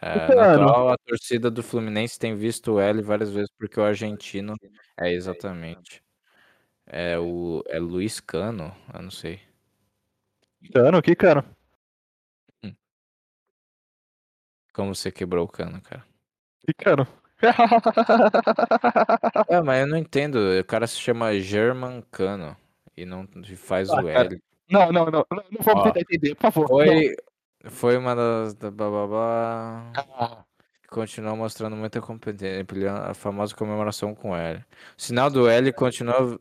É, 0.00 0.26
Cano. 0.28 0.40
natural, 0.40 0.88
a 0.90 0.96
torcida 0.98 1.50
do 1.50 1.62
Fluminense 1.62 2.18
tem 2.18 2.36
visto 2.36 2.72
o 2.74 2.80
L 2.80 3.02
várias 3.02 3.30
vezes 3.30 3.50
porque 3.58 3.78
o 3.78 3.82
argentino 3.84 4.54
é 4.96 5.12
exatamente. 5.12 6.02
É 6.86 7.18
o 7.18 7.62
é 7.66 7.78
Luiz 7.78 8.20
Cano, 8.20 8.74
eu 8.94 9.02
não 9.02 9.10
sei. 9.10 9.40
Cano, 10.72 10.98
aqui, 10.98 11.16
cara. 11.16 11.44
Como 14.72 14.94
você 14.94 15.10
quebrou 15.10 15.44
o 15.44 15.48
Cano, 15.48 15.82
cara? 15.82 16.04
Que 16.64 16.72
cano. 16.72 17.06
É, 19.48 19.60
mas 19.62 19.80
eu 19.80 19.86
não 19.86 19.96
entendo. 19.96 20.36
O 20.60 20.64
cara 20.64 20.86
se 20.86 20.96
chama 20.96 21.38
German 21.40 22.02
Cano 22.10 22.56
e 22.96 23.04
não 23.04 23.26
e 23.48 23.56
faz 23.56 23.90
Ah, 23.90 24.00
o 24.00 24.04
cara. 24.06 24.26
L. 24.26 24.42
não, 24.68 24.92
não, 24.92 25.06
não, 25.06 25.26
não, 25.30 25.44
não 25.50 25.60
vamos 25.60 25.80
Ó, 25.80 25.84
tentar 25.84 26.00
entender, 26.00 26.34
por 26.34 26.52
favor. 26.52 26.68
Foi, 26.68 27.16
foi 27.68 27.96
uma 27.96 28.14
das 28.14 28.54
da 28.54 28.70
bababá. 28.70 29.92
Não. 29.94 30.04
Ah, 30.14 30.44
Continua 30.88 31.36
mostrando 31.36 31.76
muita 31.76 32.00
competência, 32.00 32.64
a 32.92 33.14
famosa 33.14 33.54
comemoração 33.54 34.12
com 34.14 34.34
L. 34.34 34.58
O 34.98 35.00
sinal 35.02 35.30
do 35.30 35.48
L 35.48 35.72
continua 35.72 36.36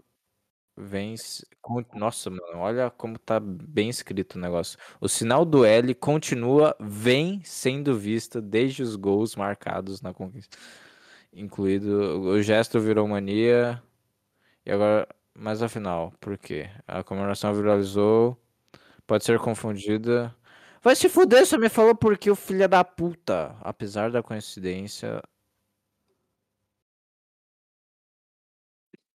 con- 1.61 1.83
Nossa, 1.93 2.29
mano, 2.29 2.57
olha 2.59 2.89
como 2.89 3.17
tá 3.19 3.39
bem 3.39 3.89
escrito 3.89 4.35
o 4.35 4.39
negócio. 4.39 4.77
O 4.99 5.07
sinal 5.07 5.45
do 5.45 5.65
L 5.65 5.93
continua, 5.95 6.75
vem 6.79 7.41
sendo 7.43 7.95
vista 7.97 8.41
desde 8.41 8.81
os 8.81 8.95
gols 8.95 9.35
marcados 9.35 10.01
na 10.01 10.13
conquista. 10.13 10.57
Incluído. 11.33 12.21
O 12.21 12.41
gesto 12.41 12.79
virou 12.79 13.07
mania. 13.07 13.81
E 14.65 14.71
agora. 14.71 15.07
Mas 15.41 15.61
afinal, 15.63 16.11
por 16.19 16.37
quê? 16.37 16.69
A 16.87 17.03
comemoração 17.03 17.53
viralizou. 17.53 18.37
Pode 19.07 19.23
ser 19.25 19.39
confundida. 19.39 20.35
Vai 20.81 20.95
se 20.95 21.09
fuder, 21.09 21.45
você 21.45 21.57
me 21.57 21.67
falou 21.69 21.93
porque 21.95 22.31
o 22.31 22.35
filho 22.35 22.67
da 22.67 22.83
puta. 22.83 23.55
Apesar 23.61 24.11
da 24.11 24.23
coincidência. 24.23 25.21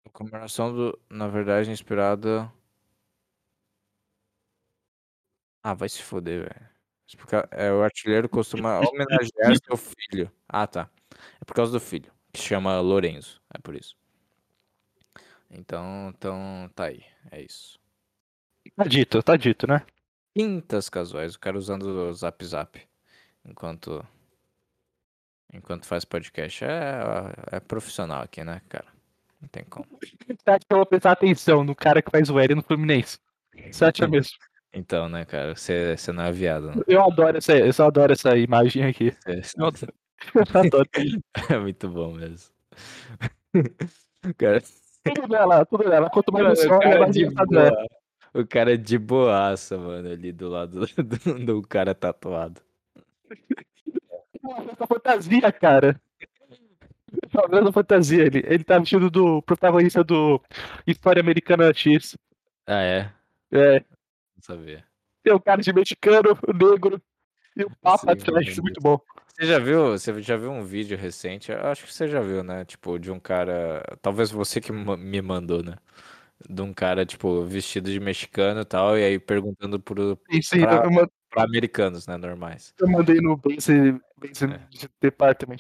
A 0.06 0.10
comemoração 0.12 0.74
do. 0.74 1.00
Na 1.10 1.28
verdade, 1.28 1.72
inspirada. 1.72 2.52
Ah, 5.62 5.74
vai 5.74 5.88
se 5.88 6.02
foder, 6.04 6.42
velho. 6.42 6.74
É, 7.52 7.72
o 7.72 7.84
artilheiro 7.84 8.28
costuma 8.28 8.80
homenagear 8.90 9.56
seu 9.66 9.78
filho. 9.78 10.32
Ah, 10.48 10.68
tá. 10.68 10.90
É 11.40 11.46
por 11.46 11.56
causa 11.56 11.72
do 11.72 11.80
filho, 11.80 12.12
que 12.34 12.40
se 12.40 12.48
chama 12.48 12.80
Lorenzo. 12.82 13.42
É 13.54 13.60
por 13.60 13.76
isso. 13.76 13.96
Então, 15.50 16.10
então 16.10 16.70
tá 16.76 16.86
aí. 16.86 17.04
É 17.32 17.42
isso. 17.42 17.80
Tá 18.76 18.86
dito, 18.86 19.22
tá 19.22 19.38
dito, 19.38 19.68
né? 19.68 19.86
Quintas 20.36 20.90
casuais, 20.90 21.36
o 21.36 21.40
cara 21.40 21.58
usando 21.58 21.84
o 21.84 22.14
Zap 22.14 22.44
Zap 22.46 22.82
enquanto 23.46 24.04
enquanto 25.54 25.86
faz 25.86 26.04
podcast. 26.04 26.64
É, 26.66 27.02
é 27.58 27.60
profissional 27.60 28.24
aqui, 28.24 28.44
né, 28.44 28.62
cara? 28.68 28.88
Não 29.42 29.48
tem 29.50 29.64
como. 29.66 29.86
Que 30.00 30.66
eu 30.72 30.78
vou 30.78 30.86
prestar 30.86 31.12
atenção 31.12 31.64
no 31.64 31.76
cara 31.76 32.02
que 32.02 32.10
faz 32.10 32.30
o 32.30 32.40
L 32.40 32.56
no 32.56 32.64
Fluminense? 32.64 33.20
Você 33.72 33.86
acha 33.86 34.08
mesmo? 34.08 34.34
Então, 34.74 35.08
né, 35.08 35.24
cara? 35.26 35.56
Você, 35.56 35.96
você 35.96 36.12
não 36.12 36.24
é 36.24 36.32
viado, 36.32 36.68
né? 36.72 36.82
Eu 36.88 37.04
adoro 37.04 37.38
essa, 37.38 37.56
eu 37.56 37.72
só 37.72 37.86
adoro 37.88 38.12
essa 38.14 38.36
imagem 38.36 38.84
aqui. 38.86 39.12
Você- 39.12 39.54
Eu 39.60 39.68
adoro. 39.68 39.94
Eu 40.34 40.60
adoro. 40.62 40.90
É 41.52 41.58
muito 41.60 41.90
bom 41.90 42.14
mesmo. 42.14 42.52
Cara, 44.38 44.64
Tudo 45.04 45.28
dela, 45.28 45.66
tudo 45.66 45.84
dela. 45.90 46.10
Quanto 46.10 46.32
mais 46.32 46.58
você 46.60 46.68
olha, 46.70 46.80
cara 46.80 47.00
mais 47.02 47.16
engraçado 47.16 47.60
é. 47.60 47.88
O 48.34 48.46
cara 48.48 48.78
de 48.78 48.98
boaça, 48.98 49.78
mano, 49.78 50.10
ali 50.10 50.32
do 50.32 50.50
lado 50.50 50.86
do, 50.98 51.46
do 51.46 51.62
cara 51.62 51.94
tatuado. 51.94 52.62
Essa 54.72 54.88
fantasia, 54.88 55.52
cara. 55.52 56.02
A 57.68 57.72
fantasia? 57.72 58.24
Ele, 58.26 58.44
ele 58.46 58.64
tá 58.64 58.80
vestido 58.80 59.10
do 59.10 59.42
protagonista 59.44 60.04
do 60.04 60.42
História 60.86 61.22
Americana 61.22 61.74
X. 61.74 62.18
Ah, 62.66 62.82
é? 62.82 63.12
É, 63.52 63.80
Não 63.80 64.42
sabia. 64.42 64.84
tem 65.24 65.34
o 65.34 65.40
cara 65.40 65.62
de 65.62 65.72
mexicano, 65.72 66.38
negro 66.60 67.02
e 67.56 67.64
o 67.64 67.70
Papa 67.82 68.00
Sim, 68.00 68.10
atrás. 68.12 68.46
entendi. 68.48 68.62
Muito 68.62 68.82
bom. 68.82 69.00
Você 69.28 69.46
já 69.46 69.60
viu? 69.60 69.92
Você 69.92 70.22
já 70.22 70.38
viu 70.38 70.52
um 70.52 70.64
vídeo 70.64 70.98
recente? 70.98 71.52
Acho 71.52 71.86
que 71.86 71.94
você 71.94 72.08
já 72.08 72.20
viu, 72.22 72.44
né? 72.44 72.66
Tipo, 72.66 72.98
de 73.00 73.12
um 73.12 73.20
cara. 73.20 73.84
Talvez 74.02 74.32
você 74.32 74.60
que 74.62 74.72
me 74.72 75.22
mandou, 75.22 75.64
né? 75.64 75.76
De 76.50 76.62
um 76.62 76.74
cara, 76.74 77.06
tipo, 77.06 77.44
vestido 77.46 77.90
de 77.92 78.00
mexicano 78.00 78.62
e 78.62 78.66
tal, 78.66 78.98
e 78.98 79.04
aí 79.04 79.20
perguntando 79.20 79.80
pro, 79.80 80.20
Isso 80.30 80.56
aí, 80.56 80.62
Pra- 80.62 80.84
eu, 80.84 80.92
ma- 80.92 81.10
pra 81.30 81.44
americanos, 81.44 82.06
né? 82.06 82.18
Normais. 82.18 82.74
eu 82.80 82.88
mandei 82.90 83.22
no 83.22 83.38
Base, 83.38 83.94
Base 84.18 84.46
É. 84.46 84.88
Department. 85.02 85.60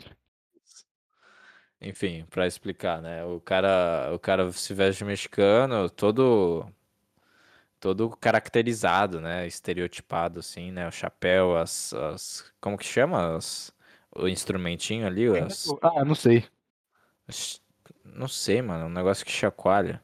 Enfim, 1.81 2.25
pra 2.29 2.47
explicar, 2.47 3.01
né? 3.01 3.25
O 3.25 3.41
cara, 3.41 4.11
o 4.13 4.19
cara 4.19 4.51
se 4.53 4.73
veste 4.73 4.99
de 4.99 5.05
mexicano, 5.05 5.89
todo 5.89 6.65
todo 7.79 8.09
caracterizado, 8.11 9.19
né? 9.19 9.45
Estereotipado 9.45 10.39
assim, 10.39 10.71
né? 10.71 10.87
O 10.87 10.91
chapéu, 10.91 11.57
as, 11.57 11.93
as 11.93 12.53
como 12.61 12.77
que 12.77 12.85
chama? 12.85 13.35
As, 13.35 13.73
o 14.15 14.27
instrumentinho 14.29 15.05
ali, 15.05 15.27
as, 15.37 15.67
Ah, 15.81 16.05
não 16.05 16.15
sei. 16.15 16.45
as- 17.27 17.61
não 18.05 18.27
sei, 18.29 18.61
mano, 18.61 18.85
um 18.85 18.89
negócio 18.89 19.25
que 19.25 19.31
chacoalha. 19.31 20.01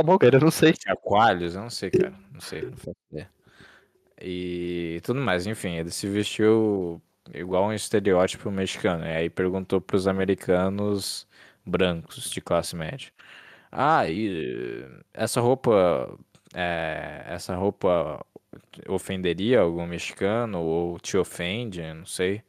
Tá 0.00 0.02
bom, 0.02 0.16
cara, 0.18 0.36
eu 0.36 0.40
não 0.40 0.50
sei. 0.50 0.72
Chacoalhos, 0.82 1.54
eu 1.54 1.60
não 1.60 1.68
sei, 1.68 1.90
cara, 1.90 2.14
não 2.32 2.40
sei, 2.40 2.62
não 2.62 2.72
faço 2.78 2.96
ideia. 3.12 3.30
E 4.20 5.00
tudo 5.04 5.20
mais, 5.20 5.46
enfim, 5.46 5.76
ele 5.76 5.90
se 5.90 6.08
vestiu 6.08 7.02
igual 7.34 7.66
um 7.66 7.72
estereótipo 7.74 8.50
mexicano. 8.50 9.04
E 9.04 9.08
aí 9.16 9.30
perguntou 9.30 9.80
pros 9.80 10.06
americanos 10.08 11.26
brancos 11.66 12.30
de 12.30 12.40
classe 12.40 12.76
média. 12.76 13.12
Ah, 13.72 14.08
e 14.08 14.86
essa 15.14 15.40
roupa, 15.40 16.18
é, 16.54 17.24
essa 17.28 17.54
roupa 17.56 18.24
ofenderia 18.88 19.60
algum 19.60 19.86
mexicano 19.86 20.60
ou 20.60 20.98
te 21.00 21.16
ofende? 21.18 21.82
Não 21.94 22.06
sei. 22.06 22.42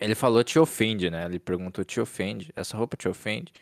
Ele 0.00 0.14
falou 0.14 0.42
te 0.44 0.58
ofende, 0.58 1.10
né? 1.10 1.24
Ele 1.24 1.38
perguntou 1.38 1.84
te 1.84 2.00
ofende? 2.00 2.52
Essa 2.56 2.76
roupa 2.76 2.96
te 2.96 3.08
ofende? 3.08 3.52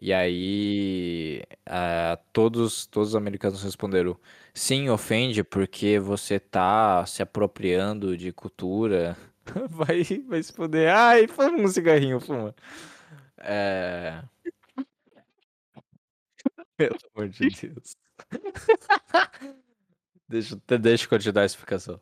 E 0.00 0.12
aí, 0.12 1.42
ah, 1.66 2.18
todos, 2.32 2.86
todos 2.86 3.10
os 3.10 3.16
americanos 3.16 3.62
responderam: 3.62 4.18
sim, 4.52 4.88
ofende 4.88 5.44
porque 5.44 5.98
você 5.98 6.38
tá 6.40 7.06
se 7.06 7.22
apropriando 7.22 8.16
de 8.16 8.32
cultura. 8.32 9.16
Vai, 9.70 10.02
vai 10.26 10.42
se 10.42 10.52
fuder. 10.54 10.90
Ai, 10.94 11.26
fuma 11.28 11.50
um 11.60 11.68
cigarrinho, 11.68 12.18
fuma. 12.18 12.54
É. 13.38 14.22
Pelo 16.76 16.96
amor 17.14 17.28
de 17.28 17.46
Deus. 17.46 17.96
Deixa, 20.28 20.54
eu- 20.70 20.78
deixa 20.78 21.04
eu 21.04 21.08
continuar 21.10 21.42
a 21.42 21.46
explicação. 21.46 22.00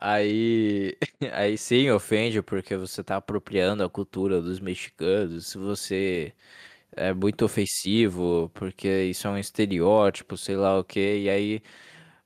Aí, 0.00 0.96
aí 1.32 1.58
sim, 1.58 1.90
ofende 1.90 2.42
porque 2.42 2.76
você 2.76 3.04
tá 3.04 3.16
apropriando 3.16 3.84
a 3.84 3.90
cultura 3.90 4.40
dos 4.42 4.60
mexicanos. 4.60 5.48
Se 5.48 5.58
você 5.58 6.34
é 6.96 7.12
muito 7.14 7.44
ofensivo, 7.44 8.50
porque 8.54 9.04
isso 9.04 9.26
é 9.26 9.30
um 9.30 9.38
estereótipo, 9.38 10.36
sei 10.36 10.56
lá 10.56 10.78
o 10.78 10.84
quê. 10.84 11.20
E 11.24 11.30
aí 11.30 11.62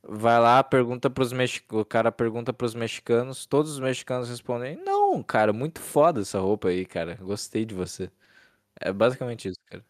vai 0.03 0.41
lá, 0.41 0.63
pergunta 0.65 1.11
pros 1.11 1.33
mexicanos, 1.33 1.83
o 1.83 1.85
cara 1.87 2.13
pergunta 2.13 2.53
pros 2.53 2.75
mexicanos, 2.75 3.47
todos 3.47 3.73
os 3.73 3.81
mexicanos 3.81 4.29
respondem: 4.31 4.77
"Não, 4.85 5.23
cara, 5.23 5.53
muito 5.53 5.81
foda 5.81 6.21
essa 6.23 6.41
roupa 6.41 6.69
aí, 6.69 6.87
cara. 6.87 7.17
Gostei 7.17 7.65
de 7.67 7.75
você". 7.75 8.11
É 8.81 8.93
basicamente 8.93 9.49
isso, 9.49 9.59
cara. 9.67 9.85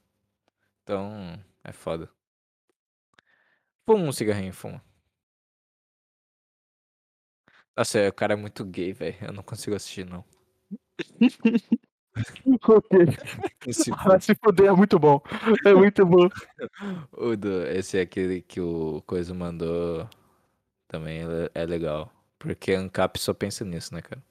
Então, 0.85 1.39
é 1.65 1.73
foda. 1.73 2.11
Fuma 3.85 4.05
um 4.05 4.13
cigarrinho, 4.13 4.53
fuma. 4.53 4.81
Nossa, 7.77 8.09
o 8.09 8.13
cara 8.13 8.33
é 8.35 8.37
muito 8.37 8.65
gay, 8.65 8.93
velho. 8.93 9.17
Eu 9.23 9.33
não 9.33 9.43
consigo 9.43 9.77
assistir, 9.77 10.05
não. 10.07 10.25
Esse, 13.67 13.91
Ah, 13.93 14.19
se 14.21 14.35
fuder, 14.35 14.69
é 14.69 14.73
muito 14.73 14.99
bom. 14.99 15.21
É 15.65 15.75
muito 15.75 16.05
bom. 16.07 16.29
esse 17.75 17.99
é 17.99 18.03
aquele 18.03 18.41
que 18.43 18.61
o 18.61 19.03
Coisa 19.07 19.35
mandou 19.35 20.09
também 20.89 21.23
é 21.55 21.67
legal. 21.67 22.13
Porque 22.39 22.73
Ancap 22.73 23.19
só 23.19 23.35
pensa 23.35 23.65
nisso, 23.65 23.95
né, 23.95 24.03
cara? 24.03 24.23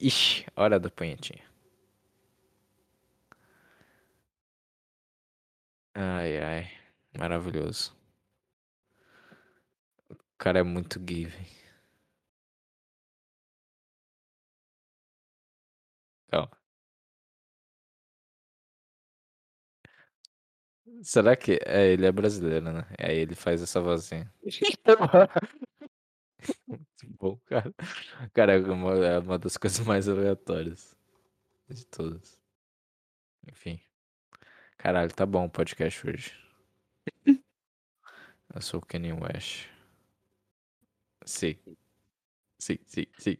Ixi, 0.00 0.46
hora 0.56 0.78
da 0.80 0.90
punhetinha. 0.90 1.44
Ai, 5.94 6.38
ai. 6.38 6.70
Maravilhoso. 7.18 7.92
O 10.10 10.14
cara 10.38 10.58
é 10.60 10.62
muito 10.62 11.00
gay, 11.00 11.32
Será 21.02 21.36
que. 21.36 21.58
É, 21.64 21.92
ele 21.92 22.06
é 22.06 22.12
brasileiro, 22.12 22.72
né? 22.72 22.86
Aí 22.98 23.16
ele 23.18 23.34
faz 23.34 23.62
essa 23.62 23.80
vozinha. 23.80 24.32
Muito 26.66 26.86
bom, 27.18 27.36
cara. 27.46 27.74
Cara, 28.32 28.52
é 28.54 28.58
uma, 28.58 28.92
é 29.06 29.18
uma 29.18 29.38
das 29.38 29.56
coisas 29.56 29.84
mais 29.86 30.08
aleatórias 30.08 30.96
de 31.68 31.84
todas. 31.86 32.38
Enfim. 33.48 33.80
Caralho, 34.78 35.12
tá 35.14 35.26
bom 35.26 35.46
o 35.46 35.50
podcast 35.50 36.06
hoje. 36.08 36.32
Eu 38.54 38.62
sou 38.62 38.80
o 38.80 38.86
Kanye 38.86 39.12
West. 39.12 39.68
Sim. 41.24 41.56
Sim, 42.58 42.78
sim, 42.86 43.06
sim. 43.18 43.36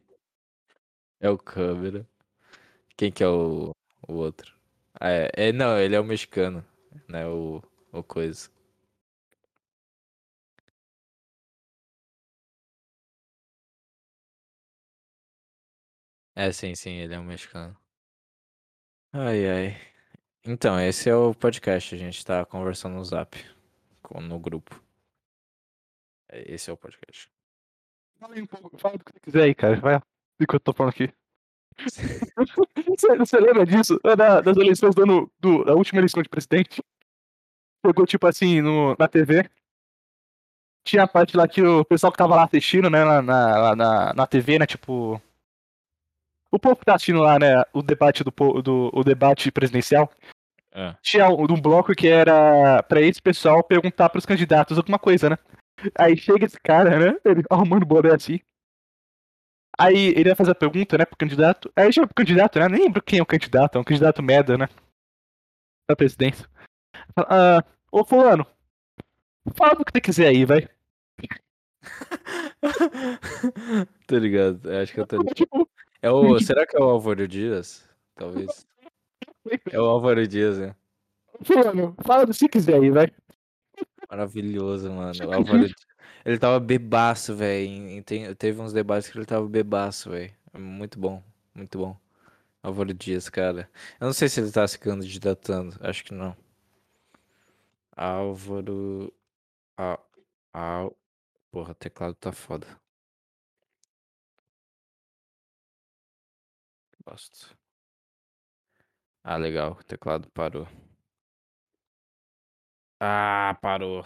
É 1.20 1.28
o 1.30 1.38
câmera. 1.38 2.06
Quem 2.96 3.12
que 3.12 3.22
é 3.22 3.28
o, 3.28 3.72
o 4.08 4.14
outro? 4.14 4.54
Ah, 5.00 5.10
é, 5.10 5.30
é, 5.34 5.52
não, 5.52 5.78
ele 5.78 5.94
é 5.94 6.00
o 6.00 6.04
mexicano, 6.04 6.64
né? 7.08 7.26
O, 7.26 7.62
o 7.92 8.02
coisa. 8.02 8.48
É, 16.34 16.52
sim, 16.52 16.74
sim, 16.74 16.92
ele 16.92 17.14
é 17.14 17.18
um 17.18 17.24
mexicano. 17.24 17.76
Ai, 19.12 19.48
ai. 19.48 19.76
Então, 20.44 20.78
esse 20.80 21.10
é 21.10 21.14
o 21.16 21.34
podcast, 21.34 21.94
a 21.94 21.98
gente 21.98 22.24
tá 22.24 22.44
conversando 22.46 22.94
no 22.96 23.04
zap, 23.04 23.36
com- 24.02 24.20
no 24.20 24.38
grupo. 24.38 24.82
É, 26.28 26.52
Esse 26.54 26.70
é 26.70 26.72
o 26.72 26.76
podcast. 26.76 27.30
Fala 28.18 28.34
aí 28.34 28.42
um 28.42 28.46
pouco, 28.46 28.78
fala 28.78 28.98
do 28.98 29.04
que 29.04 29.12
você 29.12 29.20
quiser 29.20 29.42
aí, 29.44 29.54
cara. 29.54 29.80
Vai, 29.80 29.96
enquanto 30.40 30.54
eu 30.54 30.60
tô 30.60 30.72
falando 30.72 30.92
aqui. 30.92 31.12
Você, 31.78 33.16
você 33.16 33.38
lembra 33.38 33.66
disso? 33.66 34.00
É 34.04 34.16
Da- 34.16 34.40
das 34.40 34.56
eleições 34.56 34.94
do 34.94 35.02
ano, 35.02 35.30
do, 35.40 35.64
da 35.64 35.74
última 35.74 36.00
eleição 36.00 36.22
de 36.22 36.28
presidente? 36.28 36.82
Pegou, 37.82 38.06
tipo 38.06 38.26
assim, 38.26 38.60
no, 38.60 38.96
na 38.98 39.06
TV. 39.08 39.48
Tinha 40.86 41.02
a 41.02 41.08
parte 41.08 41.36
lá 41.36 41.46
que 41.48 41.62
o 41.62 41.84
pessoal 41.84 42.12
que 42.12 42.18
tava 42.18 42.34
lá 42.36 42.44
assistindo, 42.44 42.88
né, 42.88 43.04
na, 43.04 43.22
na, 43.22 43.76
na, 43.76 44.14
na 44.14 44.26
TV, 44.26 44.58
né, 44.58 44.66
tipo... 44.66 45.20
O 46.50 46.58
povo 46.58 46.76
que 46.76 46.84
tá 46.84 46.94
assistindo 46.94 47.20
lá, 47.20 47.38
né, 47.38 47.62
o 47.72 47.82
debate 47.82 48.22
do, 48.24 48.30
do 48.62 48.90
o 48.92 49.02
debate 49.04 49.50
presidencial, 49.50 50.10
É. 50.72 50.94
tinha 51.02 51.28
um, 51.28 51.42
um 51.42 51.60
bloco 51.60 51.92
que 51.94 52.06
era 52.08 52.82
pra 52.84 53.00
esse 53.00 53.20
pessoal 53.20 53.62
perguntar 53.64 54.08
pros 54.08 54.24
candidatos 54.24 54.78
alguma 54.78 54.98
coisa, 54.98 55.28
né? 55.30 55.38
Aí 55.98 56.16
chega 56.16 56.46
esse 56.46 56.58
cara, 56.60 56.98
né? 56.98 57.18
Ele 57.24 57.42
arrumando 57.50 57.84
boné 57.84 58.14
assim. 58.14 58.40
Aí 59.78 60.08
ele 60.08 60.24
vai 60.24 60.34
fazer 60.34 60.52
a 60.52 60.54
pergunta, 60.54 60.96
né, 60.96 61.04
pro 61.04 61.16
candidato. 61.16 61.70
Aí 61.76 61.92
chega 61.92 62.06
pro 62.06 62.14
candidato, 62.14 62.58
né? 62.58 62.68
Nem 62.68 62.84
lembro 62.84 63.02
quem 63.02 63.18
é 63.18 63.22
o 63.22 63.26
candidato, 63.26 63.76
é 63.76 63.80
um 63.80 63.84
candidato 63.84 64.22
merda, 64.22 64.56
né? 64.56 64.68
Da 65.88 65.94
presidência. 65.94 66.48
Fala, 67.14 67.58
ah, 67.58 67.64
ô 67.92 68.04
fulano, 68.04 68.46
fala 69.54 69.74
do 69.74 69.84
que 69.84 69.92
você 69.92 70.00
quiser 70.00 70.28
aí, 70.28 70.44
vai. 70.44 70.68
tô 74.06 74.18
ligado, 74.18 74.70
eu 74.70 74.82
acho 74.82 74.92
que 74.92 75.00
eu 75.00 75.06
tô 75.06 75.16
ligado. 75.22 75.68
É 76.02 76.10
o, 76.10 76.38
será 76.40 76.66
que 76.66 76.76
é 76.76 76.80
o 76.80 76.84
Álvaro 76.84 77.28
Dias? 77.28 77.88
Talvez. 78.14 78.66
É 79.70 79.80
o 79.80 79.84
Álvaro 79.84 80.26
Dias, 80.26 80.58
né? 80.58 80.74
fulano, 81.44 81.94
fala 82.02 82.24
do 82.24 82.32
que 82.32 82.38
você 82.38 82.48
quiser 82.48 82.74
aí, 82.74 82.90
vai. 82.90 83.12
Maravilhoso, 84.10 84.90
mano. 84.90 85.12
O 85.26 85.32
Álvaro 85.34 85.66
Dias. 85.66 85.85
Ele 86.24 86.38
tava 86.38 86.58
bebaço, 86.60 87.34
velho. 87.34 88.02
Teve 88.38 88.60
uns 88.60 88.72
debates 88.72 89.08
que 89.08 89.18
ele 89.18 89.26
tava 89.26 89.46
bebaço, 89.48 90.10
velho. 90.10 90.34
Muito 90.58 90.98
bom, 90.98 91.22
muito 91.54 91.78
bom. 91.78 91.96
Álvaro 92.62 92.92
Dias, 92.94 93.28
cara. 93.28 93.70
Eu 94.00 94.06
não 94.06 94.12
sei 94.12 94.28
se 94.28 94.40
ele 94.40 94.50
tá 94.52 94.66
se 94.66 94.78
candidatando. 94.78 95.76
Acho 95.80 96.04
que 96.04 96.14
não. 96.14 96.36
Álvaro. 97.96 99.12
Al... 99.76 99.98
Al... 100.52 100.96
Porra, 101.50 101.72
o 101.72 101.74
teclado 101.74 102.14
tá 102.16 102.32
foda. 102.32 102.66
Gosto. 107.04 107.56
Ah, 109.22 109.36
legal. 109.36 109.72
O 109.72 109.84
teclado 109.84 110.30
parou. 110.30 110.66
Ah, 113.00 113.56
parou. 113.62 114.04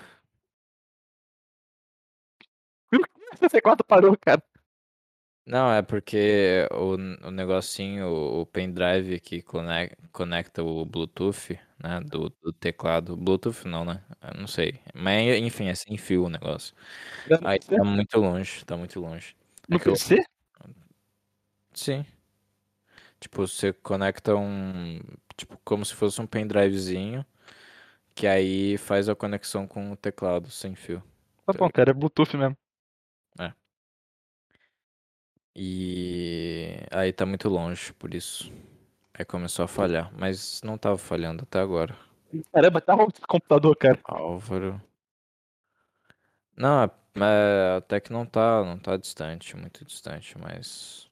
O 3.40 3.48
C4 3.48 3.84
parou, 3.86 4.16
cara. 4.18 4.42
Não, 5.46 5.72
é 5.72 5.82
porque 5.82 6.68
o, 6.70 6.94
o 7.26 7.30
negocinho, 7.30 8.06
o 8.08 8.46
pendrive 8.46 9.18
que 9.18 9.42
conec- 9.42 9.96
conecta 10.12 10.62
o 10.62 10.84
Bluetooth, 10.84 11.58
né, 11.82 12.00
do, 12.02 12.28
do 12.42 12.52
teclado. 12.52 13.16
Bluetooth 13.16 13.66
não, 13.66 13.84
né? 13.84 14.02
Eu 14.22 14.40
não 14.40 14.46
sei. 14.46 14.78
Mas 14.94 15.36
enfim, 15.38 15.66
é 15.66 15.74
sem 15.74 15.96
fio 15.96 16.24
o 16.26 16.28
negócio. 16.28 16.74
Aí 17.44 17.58
tá 17.58 17.82
muito 17.82 18.18
longe, 18.18 18.64
tá 18.64 18.76
muito 18.76 19.00
longe. 19.00 19.34
É 19.68 19.74
No 19.74 19.76
eu- 19.80 19.84
PC? 19.84 20.22
Sim. 21.72 22.04
Tipo, 23.18 23.46
você 23.46 23.72
conecta 23.72 24.34
um. 24.36 25.00
Tipo, 25.36 25.58
como 25.64 25.84
se 25.84 25.94
fosse 25.94 26.20
um 26.20 26.26
pendrivezinho. 26.26 27.24
Que 28.14 28.26
aí 28.26 28.76
faz 28.78 29.08
a 29.08 29.14
conexão 29.16 29.66
com 29.66 29.92
o 29.92 29.96
teclado 29.96 30.50
sem 30.50 30.74
fio. 30.74 31.02
Tá 31.46 31.52
bom, 31.54 31.70
cara, 31.70 31.90
é 31.90 31.94
Bluetooth 31.94 32.36
mesmo. 32.36 32.56
E 35.54 36.76
aí 36.90 37.12
tá 37.12 37.26
muito 37.26 37.48
longe, 37.48 37.92
por 37.94 38.14
isso. 38.14 38.52
Aí 39.14 39.24
começou 39.24 39.64
a 39.64 39.68
falhar. 39.68 40.10
Mas 40.16 40.60
não 40.62 40.78
tava 40.78 40.96
falhando 40.98 41.42
até 41.42 41.58
agora. 41.60 41.96
Caramba, 42.52 42.80
tá 42.80 42.94
ruim 42.94 43.08
esse 43.12 43.20
computador, 43.26 43.76
cara. 43.76 43.98
Álvaro. 44.04 44.80
Não, 46.56 46.84
é- 46.84 46.90
é, 47.16 47.76
até 47.78 48.00
que 48.00 48.12
não 48.12 48.24
tá, 48.24 48.64
não 48.64 48.78
tá 48.78 48.96
distante, 48.96 49.56
muito 49.56 49.84
distante, 49.84 50.38
mas. 50.38 51.10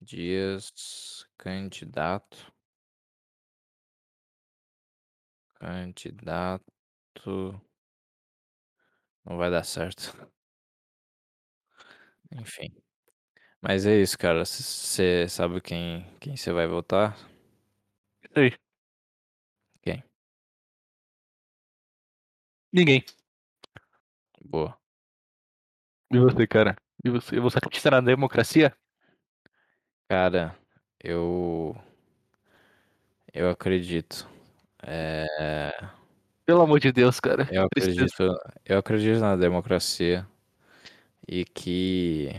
Dias, 0.00 1.26
candidato. 1.36 2.50
Candidato. 5.60 7.60
Não 9.26 9.36
vai 9.36 9.50
dar 9.50 9.62
certo. 9.64 10.16
Enfim. 12.32 12.70
Mas 13.68 13.84
é 13.84 14.00
isso, 14.00 14.16
cara. 14.16 14.44
Você 14.44 15.28
sabe 15.28 15.60
quem 15.60 16.06
quem 16.20 16.36
você 16.36 16.52
vai 16.52 16.68
votar? 16.68 17.18
Aí. 18.36 18.52
Quem? 19.82 20.04
Ninguém. 22.72 23.04
Boa. 24.44 24.78
E 26.12 26.18
você, 26.18 26.46
cara? 26.46 26.76
E 27.04 27.10
você? 27.10 27.40
Você 27.40 27.58
acredita 27.58 27.90
na 27.90 28.00
democracia? 28.00 28.72
Cara, 30.08 30.56
eu. 31.02 31.76
Eu 33.34 33.50
acredito. 33.50 34.28
É. 34.80 35.72
Pelo 36.44 36.62
amor 36.62 36.78
de 36.78 36.92
Deus, 36.92 37.18
cara. 37.18 37.48
Eu 37.50 37.64
acredito, 37.64 38.22
eu 38.64 38.78
acredito 38.78 39.18
na 39.18 39.34
democracia 39.34 40.24
e 41.26 41.44
que 41.44 42.30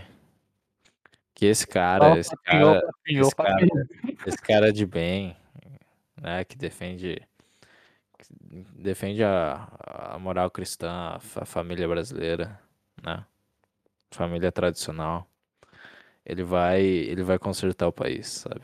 que 1.38 1.46
esse 1.46 1.68
cara, 1.68 2.18
esse 2.18 2.36
cara, 2.38 2.82
esse 3.06 3.36
cara, 3.36 3.68
esse 4.26 4.38
cara 4.40 4.74
de 4.74 4.88
bem, 4.88 5.38
né, 6.20 6.44
que 6.44 6.58
defende 6.58 7.22
que 8.18 8.26
defende 8.74 9.24
a, 9.24 9.68
a 10.14 10.18
moral 10.18 10.50
cristã, 10.50 10.90
a, 10.90 11.20
fa- 11.20 11.46
família 11.46 11.88
brasileira, 11.88 12.60
né, 13.04 13.24
família 14.10 14.52
tradicional. 14.52 15.28
Ele 16.26 16.44
vai, 16.44 16.82
ele 16.82 17.22
vai 17.22 17.38
consertar 17.38 17.88
o 17.88 17.94
país, 17.94 18.28
sabe? 18.28 18.64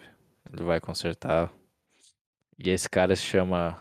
Ele 0.52 0.64
vai 0.64 0.82
consertar. 0.82 1.54
E 2.58 2.72
esse 2.72 2.90
cara 2.90 3.16
se 3.16 3.22
chama 3.22 3.80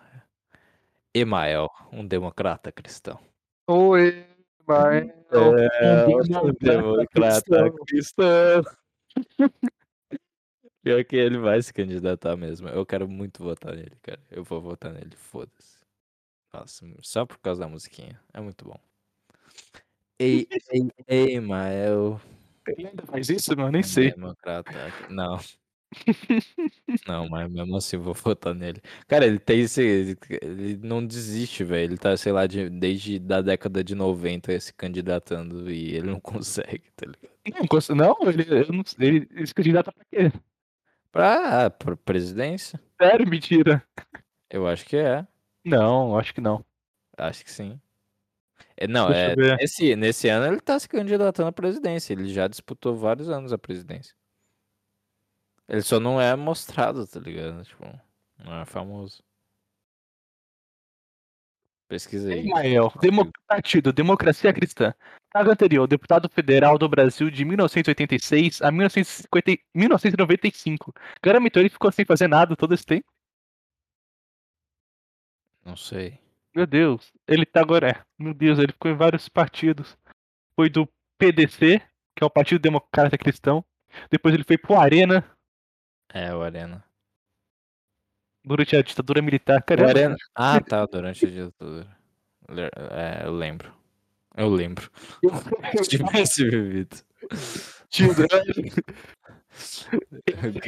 Emael, 1.15 1.71
um 1.91 2.07
democrata 2.07 2.71
cristão. 2.71 3.19
Oi, 3.67 4.27
mas... 4.67 5.09
É, 5.81 6.05
um 6.45 6.53
democrata 6.61 7.43
cristão. 7.73 8.82
Pior 10.83 11.05
que 11.05 11.17
ele 11.17 11.39
vai 11.39 11.63
se 11.63 11.73
candidatar 11.73 12.37
mesmo. 12.37 12.69
Eu 12.69 12.85
quero 12.85 13.09
muito 13.09 13.43
votar 13.43 13.75
nele, 13.75 13.97
cara. 14.03 14.21
Eu 14.31 14.43
vou 14.43 14.61
votar 14.61 14.93
nele, 14.93 15.15
foda-se. 15.17 15.79
Nossa, 16.53 16.85
só 17.01 17.25
por 17.25 17.39
causa 17.39 17.61
da 17.61 17.69
musiquinha. 17.69 18.21
É 18.33 18.41
muito 18.41 18.65
bom. 18.65 18.79
Ei, 20.19 20.47
ei, 20.71 20.89
ei, 21.09 21.41
Mael. 21.41 22.21
Ele 22.67 22.89
ainda 22.89 23.07
faz 23.07 23.29
isso, 23.29 23.57
mano? 23.57 23.73
Nem 23.73 23.83
sei. 23.83 24.13
Democrata. 24.13 24.71
Não. 25.09 25.39
Não, 27.07 27.29
mas 27.29 27.51
mesmo 27.51 27.77
assim 27.77 27.97
eu 27.97 28.03
vou 28.03 28.15
votar 28.15 28.55
nele. 28.55 28.81
Cara, 29.07 29.27
ele 29.27 29.39
tem 29.39 29.61
esse. 29.61 29.83
Ele, 29.83 30.17
ele 30.41 30.77
não 30.79 31.05
desiste, 31.05 31.65
velho. 31.65 31.85
Ele 31.93 31.99
tá, 31.99 32.17
sei 32.17 32.33
lá, 32.33 32.47
de- 32.47 32.71
desde 32.71 33.19
da 33.19 33.41
década 33.43 33.83
de 33.83 33.95
90 33.95 34.59
se 34.61 34.73
candidatando 34.73 35.71
e 35.71 35.95
ele 35.95 36.07
não 36.11 36.21
consegue, 36.21 36.91
tá 36.97 37.07
ligado? 37.07 37.32
Não, 37.91 37.97
não 37.97 38.31
ele, 38.31 38.45
não 38.73 38.85
ele, 38.99 39.29
ele 39.31 39.47
se 39.47 39.55
candidata 39.55 39.91
pra 39.93 40.05
quê? 40.05 40.33
Pra, 41.11 41.71
pra 41.71 41.97
presidência? 41.97 42.81
Sério, 43.01 43.27
mentira. 43.29 43.85
Eu 44.49 44.67
acho 44.67 44.85
que 44.87 44.97
é. 44.97 45.27
Não, 45.65 46.17
acho 46.17 46.33
que 46.33 46.41
não. 46.41 46.65
Acho 47.17 47.45
que 47.45 47.51
sim. 47.51 47.81
É, 48.77 48.87
não, 48.87 49.09
Deixa 49.09 49.33
é, 49.33 49.57
nesse, 49.57 49.97
nesse 49.97 50.29
ano 50.29 50.47
ele 50.47 50.61
tá 50.61 50.79
se 50.79 50.89
candidatando 50.89 51.49
à 51.49 51.53
presidência. 51.53 52.13
Ele 52.13 52.33
já 52.33 52.47
disputou 52.49 52.97
vários 52.97 53.29
anos 53.29 53.53
a 53.53 53.59
presidência. 53.59 54.15
Ele 55.69 55.83
só 55.83 55.99
não 55.99 56.21
é 56.21 56.35
mostrado, 56.37 57.07
tá 57.07 57.19
ligado? 57.21 57.63
Tipo, 57.65 57.85
não 58.39 58.61
é 58.61 58.65
famoso. 58.65 59.23
Pesquisa 61.89 62.33
aí. 62.33 62.41
Ismael, 62.47 62.93
Demo- 63.01 63.31
Partido 63.47 63.93
Democracia 63.93 64.53
Cristã. 64.53 64.95
Cargo 65.33 65.51
anterior, 65.51 65.87
deputado 65.87 66.29
federal 66.29 66.77
do 66.77 66.89
Brasil 66.89 67.31
de 67.31 67.45
1986 67.45 68.61
a 68.61 68.71
1950 68.71 69.51
e- 69.51 69.61
1995. 69.75 70.93
Caramba, 71.23 71.47
então 71.47 71.63
ele 71.63 71.71
ficou 71.71 71.91
sem 71.91 72.05
fazer 72.05 72.29
nada 72.29 72.55
todo 72.55 72.75
esse 72.75 72.85
tempo? 72.85 73.11
Não 75.65 75.77
sei. 75.77 76.19
Meu 76.55 76.67
Deus, 76.67 77.11
ele 77.27 77.47
tá 77.47 77.61
agora. 77.61 77.89
É, 77.91 78.03
meu 78.19 78.35
Deus, 78.35 78.59
ele 78.59 78.73
ficou 78.73 78.91
em 78.91 78.97
vários 78.97 79.29
partidos. 79.29 79.97
Foi 80.55 80.69
do 80.69 80.87
PDC, 81.17 81.81
que 82.15 82.23
é 82.23 82.27
o 82.27 82.31
Partido 82.31 82.61
Democrata 82.61 83.17
Cristão. 83.17 83.65
Depois 84.11 84.35
ele 84.35 84.45
foi 84.45 84.59
pro 84.59 84.79
Arena. 84.79 85.25
É, 86.13 86.35
o 86.35 86.43
Arena. 86.43 86.85
Durante 88.45 88.77
a 88.77 88.83
ditadura 88.83 89.23
militar, 89.23 89.61
O 89.61 89.65
caramba. 89.65 89.91
Arena... 89.91 90.17
Ah, 90.35 90.61
tá, 90.61 90.85
durante 90.85 91.25
a 91.25 91.31
ditadura. 91.31 91.97
É, 92.51 93.25
eu 93.25 93.33
lembro. 93.33 93.73
Eu 94.37 94.49
lembro. 94.49 94.91
Se 95.83 95.89
tivesse. 95.89 96.87
Tio, 97.89 98.09
né? 98.09 98.27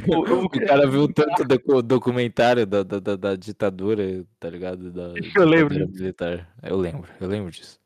O 0.06 0.48
cara 0.66 0.86
viu 0.86 1.12
tanto 1.12 1.44
docu- 1.48 1.82
documentário 1.82 2.66
da, 2.66 2.82
da, 2.82 2.98
da, 2.98 3.16
da 3.16 3.36
ditadura, 3.36 4.24
tá 4.38 4.50
ligado? 4.50 4.90
Da 4.92 5.14
Eu 5.34 5.44
lembro 5.46 5.88
militar. 5.88 6.48
Eu 6.62 6.76
lembro, 6.76 7.08
eu 7.20 7.28
lembro 7.28 7.50
disso. 7.50 7.80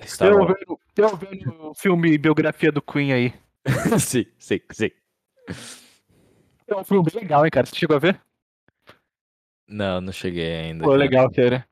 Estava 0.00 0.30
Eu 0.32 0.46
vendo, 0.46 0.80
eu 0.96 1.16
vendo 1.16 1.70
o 1.70 1.74
filme 1.74 2.16
biografia 2.16 2.72
do 2.72 2.80
Queen 2.80 3.12
aí. 3.12 3.34
sim, 3.98 4.24
sim, 4.38 4.60
sim. 4.70 4.90
É 6.68 6.76
um 6.76 6.84
filme 6.84 7.10
legal, 7.12 7.44
hein, 7.44 7.50
cara? 7.50 7.66
Você 7.66 7.76
chegou 7.76 7.96
a 7.96 8.00
ver? 8.00 8.20
Não, 9.68 10.00
não 10.00 10.12
cheguei 10.12 10.52
ainda. 10.56 10.84
Pô, 10.84 10.90
cara. 10.90 10.98
legal, 11.00 11.30
cara. 11.30 11.68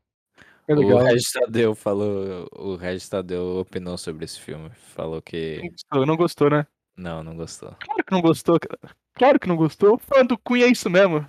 É 0.69 0.75
O 0.75 0.77
legal. 0.79 0.99
Regis 0.99 1.33
Tadeu 1.33 1.75
falou. 1.75 2.47
O 2.53 2.77
Regis 2.77 3.09
Tadeu 3.09 3.59
opinou 3.59 3.97
sobre 3.97 4.25
esse 4.27 4.39
filme. 4.39 4.71
Falou 4.95 5.23
que. 5.23 5.57
Não 5.63 5.69
gostou, 5.71 6.07
não 6.07 6.17
gostou, 6.17 6.51
né? 6.51 6.67
Não, 6.97 7.23
não 7.25 7.37
gostou. 7.37 7.75
Claro 7.81 8.05
que 8.05 8.13
não 8.13 8.21
gostou, 8.21 8.59
cara. 8.61 8.95
Claro 9.15 9.41
que 9.41 9.49
não 9.49 9.57
gostou. 9.57 9.95
O 9.95 9.99
fã 9.99 10.25
do 10.25 10.37
Queen 10.37 10.63
é 10.65 10.67
isso 10.69 10.91
mesmo. 10.91 11.27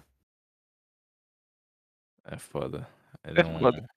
É 2.25 2.37
foda. 2.37 2.87
Ele 3.23 3.39
É 3.39 3.43
não. 3.43 3.59
foda. 3.59 3.89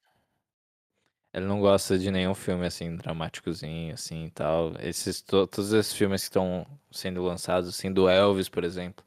Ele 1.35 1.47
não 1.47 1.61
gosta 1.61 1.99
de 1.99 2.11
nenhum 2.11 2.35
filme 2.35 2.67
assim, 2.67 2.95
dramáticozinho, 2.97 3.95
assim 3.95 4.27
e 4.27 4.31
tal. 4.31 4.75
Esses, 4.81 5.23
to- 5.23 5.47
todos 5.47 5.73
esses 5.73 5.95
filmes 5.95 6.21
que 6.23 6.27
estão 6.29 6.67
sendo 6.91 7.23
lançados, 7.23 7.69
assim, 7.71 7.91
do 7.91 8.07
Elvis, 8.09 8.49
por 8.51 8.65
exemplo. 8.65 9.05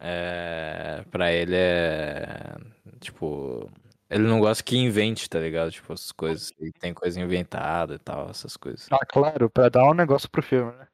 É, 0.00 1.04
pra 1.10 1.32
ele 1.32 1.56
é. 1.56 2.54
Tipo. 3.00 3.68
Ele 4.10 4.24
não 4.24 4.40
gosta 4.40 4.64
que 4.64 4.76
invente, 4.76 5.28
tá 5.28 5.38
ligado? 5.38 5.70
Tipo, 5.70 5.92
as 5.92 6.12
coisas. 6.12 6.52
Ele 6.58 6.72
tem 6.72 6.94
coisa 6.94 7.20
inventada 7.20 7.94
e 7.94 7.98
tal, 7.98 8.30
essas 8.30 8.56
coisas. 8.56 8.88
Ah, 8.90 9.04
claro, 9.06 9.50
pra 9.50 9.68
dar 9.68 9.84
um 9.84 9.94
negócio 9.94 10.30
pro 10.30 10.42
filme, 10.42 10.72
né? 10.72 10.88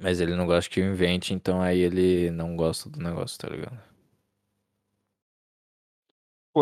Mas 0.00 0.20
ele 0.20 0.34
não 0.34 0.46
gosta 0.46 0.70
que 0.70 0.80
invente, 0.80 1.34
então 1.34 1.60
aí 1.60 1.78
ele 1.78 2.30
não 2.30 2.56
gosta 2.56 2.88
do 2.88 2.98
negócio, 2.98 3.38
tá 3.38 3.48
ligado? 3.48 3.78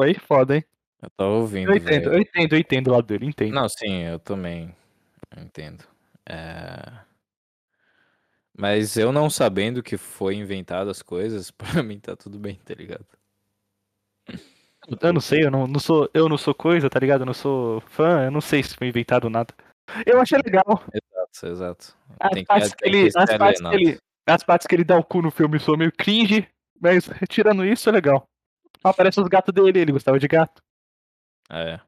Aí 0.02 0.14
foda, 0.14 0.56
hein? 0.56 0.64
Eu 1.02 1.10
tava 1.10 1.30
ouvindo, 1.30 1.70
Eu 1.70 1.76
entendo, 1.76 2.12
eu 2.12 2.18
entendo, 2.20 2.52
eu 2.54 2.58
entendo 2.58 2.88
o 2.88 2.92
lado 2.92 3.06
dele, 3.06 3.26
entendo. 3.26 3.54
Não, 3.54 3.68
sim, 3.68 4.02
eu 4.02 4.18
também 4.18 4.74
entendo. 5.36 5.84
É... 6.28 7.00
Mas 8.56 8.96
eu 8.96 9.10
não 9.10 9.30
sabendo 9.30 9.82
que 9.82 9.96
foi 9.96 10.34
inventado 10.34 10.90
as 10.90 11.00
coisas, 11.00 11.50
pra 11.56 11.82
mim 11.82 11.98
tá 11.98 12.14
tudo 12.14 12.38
bem, 12.38 12.56
tá 12.56 12.74
ligado? 12.74 13.06
Eu 15.00 15.12
não 15.12 15.20
sei, 15.20 15.44
eu 15.44 15.50
não, 15.50 15.66
não 15.66 15.78
sou, 15.78 16.10
eu 16.12 16.28
não 16.28 16.36
sou 16.36 16.54
coisa, 16.54 16.90
tá 16.90 16.98
ligado? 16.98 17.20
Eu 17.20 17.26
não 17.26 17.34
sou 17.34 17.80
fã, 17.82 18.24
eu 18.24 18.30
não 18.30 18.40
sei 18.40 18.62
se 18.62 18.74
foi 18.74 18.88
inventado 18.88 19.30
nada. 19.30 19.54
Eu 20.04 20.20
achei 20.20 20.38
legal. 20.38 20.82
Exato, 20.92 21.46
exato. 21.46 21.96
As 22.18 22.30
que, 22.30 22.44
partes 22.44 22.74
que 22.74 22.88
ele, 22.88 23.08
as 23.14 23.36
partes 23.36 23.62
que 23.62 23.74
ele, 23.74 23.98
as 24.26 24.42
partes 24.42 24.66
que 24.66 24.74
ele 24.74 24.84
dá 24.84 24.96
o 24.96 25.04
cu 25.04 25.22
no 25.22 25.30
filme 25.30 25.60
são 25.60 25.76
meio 25.76 25.92
cringe, 25.92 26.48
mas 26.80 27.08
tirando 27.28 27.64
isso 27.64 27.88
é 27.88 27.92
legal. 27.92 28.28
Aparece 28.82 29.20
os 29.20 29.28
gatos 29.28 29.54
dele, 29.54 29.78
ele 29.78 29.92
gostava 29.92 30.18
de 30.18 30.26
gato. 30.26 30.62
É. 31.50 31.80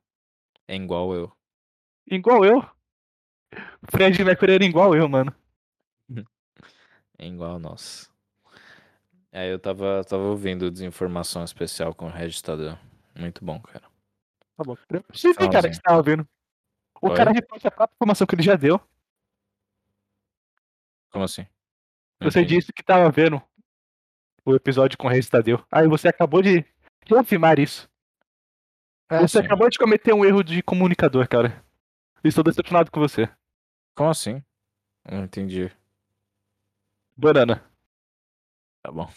É 0.69 0.77
igual 0.77 1.15
eu. 1.15 1.33
Igual 2.07 2.45
eu. 2.45 2.65
Fred 3.91 4.23
Mercury 4.25 4.55
era 4.55 4.65
igual 4.65 4.95
eu, 4.95 5.09
mano. 5.09 5.35
É 7.19 7.27
igual 7.27 7.57
nós. 7.57 8.11
É, 9.31 9.53
eu 9.53 9.57
tava, 9.57 10.03
tava 10.03 10.25
ouvindo 10.25 10.69
Desinformação 10.73 11.45
Especial 11.45 11.95
com 11.95 12.09
o 12.09 12.13
Tadeu. 12.43 12.77
Muito 13.15 13.45
bom, 13.45 13.61
cara. 13.61 13.85
Tá 14.57 14.65
bom. 14.65 14.77
Eu 14.91 15.03
percebi, 15.03 15.51
cara, 15.51 15.69
que 15.69 15.75
você 15.75 15.83
tava 15.83 16.03
vendo. 16.03 16.27
O 17.01 17.09
Oi? 17.09 17.17
cara 17.17 17.33
repete 17.33 17.67
a 17.67 17.71
própria 17.71 17.95
informação 17.95 18.27
que 18.27 18.35
ele 18.35 18.43
já 18.43 18.55
deu. 18.55 18.81
Como 21.11 21.25
assim? 21.25 21.47
Não 22.21 22.31
Você 22.31 22.41
entendi. 22.41 22.57
disse 22.57 22.73
que 22.73 22.83
tava 22.83 23.11
vendo 23.11 23.43
o 24.45 24.55
episódio 24.55 24.97
com 24.97 25.07
o 25.07 25.11
Reis 25.11 25.29
Tadeu. 25.29 25.65
Aí 25.71 25.87
você 25.87 26.09
acabou 26.09 26.43
de 26.43 26.65
reafirmar 27.05 27.59
isso. 27.59 27.89
É, 29.11 29.19
você 29.21 29.41
sim. 29.41 29.45
acabou 29.45 29.69
de 29.69 29.79
cometer 29.79 30.15
um 30.15 30.25
erro 30.25 30.43
de 30.43 30.63
comunicador, 30.63 31.29
cara. 31.29 31.63
Estou 32.25 32.45
decepcionado 32.45 32.91
com 32.91 33.01
você. 33.01 33.29
Como 33.95 34.09
assim? 34.09 34.43
Não 35.05 35.25
entendi. 35.25 35.71
Banana. 37.17 37.63
Tá 38.83 38.91
bom. 38.91 39.11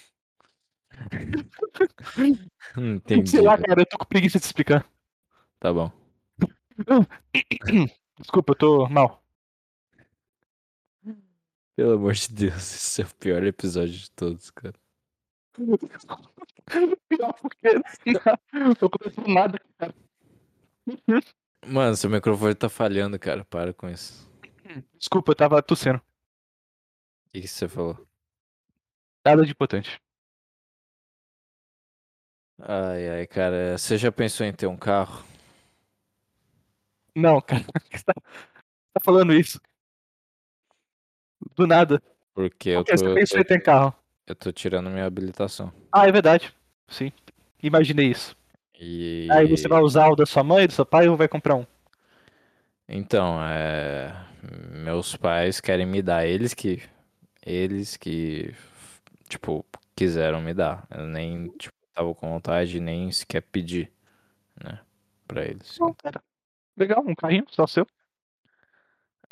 Entendi. 2.77 3.29
Sei 3.29 3.41
lá, 3.41 3.57
cara, 3.57 3.81
eu 3.81 3.85
tô 3.85 3.97
com 3.97 4.05
preguiça 4.05 4.39
de 4.39 4.45
explicar. 4.45 4.87
Tá 5.59 5.73
bom. 5.73 5.91
Desculpa, 8.19 8.51
eu 8.51 8.55
tô 8.55 8.89
mal. 8.89 9.23
Pelo 11.75 11.93
amor 11.93 12.13
de 12.13 12.29
Deus, 12.29 12.55
esse 12.55 13.01
é 13.01 13.05
o 13.05 13.15
pior 13.15 13.43
episódio 13.43 13.93
de 13.93 14.09
todos, 14.11 14.49
cara. 14.51 14.75
Pior 17.09 17.33
porque 17.41 17.73
não 18.53 18.75
tô 18.75 18.85
acontecendo 18.87 19.27
nada, 19.27 19.59
cara. 19.77 19.93
Mano, 21.65 21.95
seu 21.95 22.09
microfone 22.09 22.55
tá 22.55 22.69
falhando, 22.69 23.19
cara. 23.19 23.43
Para 23.43 23.73
com 23.73 23.89
isso. 23.89 24.29
Desculpa, 24.97 25.31
eu 25.31 25.35
tava 25.35 25.61
tossindo. 25.61 25.97
O 25.97 26.01
que, 27.33 27.41
que 27.41 27.47
você 27.47 27.67
falou? 27.67 28.07
Nada 29.25 29.43
de 29.43 29.51
importante. 29.51 30.01
Ai, 32.59 33.09
ai, 33.09 33.27
cara. 33.27 33.77
Você 33.77 33.97
já 33.97 34.11
pensou 34.11 34.45
em 34.45 34.53
ter 34.53 34.67
um 34.67 34.77
carro? 34.77 35.23
Não, 37.15 37.39
cara. 37.41 37.63
Você 37.91 38.03
tá, 38.03 38.13
tá 38.13 38.99
falando 39.01 39.33
isso? 39.33 39.59
Do 41.55 41.67
nada. 41.67 42.01
Porque 42.33 42.69
eu 42.69 42.83
Por 42.83 42.91
que 42.91 42.97
tô, 42.97 43.05
você 43.05 43.13
pensou 43.13 43.39
em 43.39 43.43
ter 43.43 43.61
carro? 43.61 43.93
eu 44.27 44.35
tô 44.35 44.51
tirando 44.51 44.89
minha 44.89 45.05
habilitação. 45.05 45.71
Ah, 45.91 46.07
é 46.07 46.11
verdade. 46.11 46.53
Sim. 46.87 47.11
Imaginei 47.61 48.07
isso. 48.07 48.35
E. 48.79 49.27
Aí 49.31 49.47
você 49.47 49.67
vai 49.67 49.81
usar 49.81 50.09
o 50.09 50.15
da 50.15 50.25
sua 50.25 50.43
mãe, 50.43 50.67
do 50.67 50.73
seu 50.73 50.85
pai 50.85 51.07
ou 51.07 51.15
vai 51.15 51.27
comprar 51.27 51.55
um? 51.55 51.65
Então, 52.87 53.37
é. 53.41 54.13
Meus 54.71 55.15
pais 55.15 55.61
querem 55.61 55.85
me 55.85 56.01
dar. 56.01 56.25
Eles 56.25 56.53
que. 56.53 56.81
Eles 57.45 57.95
que. 57.95 58.53
Tipo, 59.29 59.65
quiseram 59.95 60.41
me 60.41 60.53
dar. 60.53 60.85
Eu 60.91 61.05
nem, 61.05 61.47
tipo, 61.57 61.74
tava 61.95 62.13
com 62.13 62.29
vontade, 62.29 62.79
nem 62.79 63.11
sequer 63.11 63.41
pedir, 63.41 63.91
né? 64.61 64.79
Pra 65.27 65.45
eles. 65.45 65.77
Não, 65.79 65.93
cara. 65.93 66.21
Legal, 66.77 67.03
um 67.07 67.15
carrinho, 67.15 67.45
só 67.49 67.65
seu. 67.65 67.87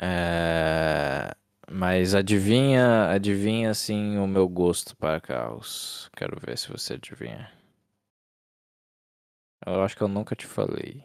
É... 0.00 1.34
Mas 1.70 2.14
adivinha, 2.14 3.10
adivinha 3.10 3.70
assim 3.70 4.18
o 4.18 4.26
meu 4.26 4.48
gosto 4.48 4.96
para 4.96 5.20
carros. 5.20 6.10
Quero 6.16 6.38
ver 6.40 6.58
se 6.58 6.68
você 6.68 6.94
adivinha. 6.94 7.50
Eu 9.66 9.82
acho 9.82 9.96
que 9.96 10.02
eu 10.02 10.08
nunca 10.08 10.34
te 10.36 10.46
falei. 10.46 11.02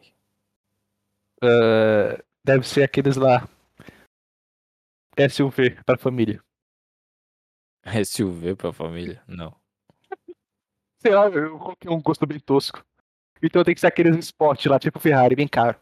Ah, 1.42 2.22
deve 2.44 2.66
ser 2.66 2.82
aqueles 2.84 3.16
lá. 3.16 3.48
SUV 5.18 5.82
pra 5.84 5.98
família. 5.98 6.42
SUV 8.04 8.56
pra 8.56 8.72
família? 8.72 9.22
Não. 9.26 9.59
Sei 11.00 11.12
lá, 11.14 11.26
eu 11.28 11.58
coloquei 11.58 11.90
um 11.90 12.00
gosto 12.00 12.26
bem 12.26 12.38
tosco. 12.38 12.84
Então 13.42 13.64
tem 13.64 13.74
que 13.74 13.80
ser 13.80 13.88
aqueles 13.88 14.16
esporte 14.16 14.68
lá, 14.68 14.78
tipo 14.78 15.00
Ferrari, 15.00 15.36
bem 15.36 15.48
caro. 15.48 15.78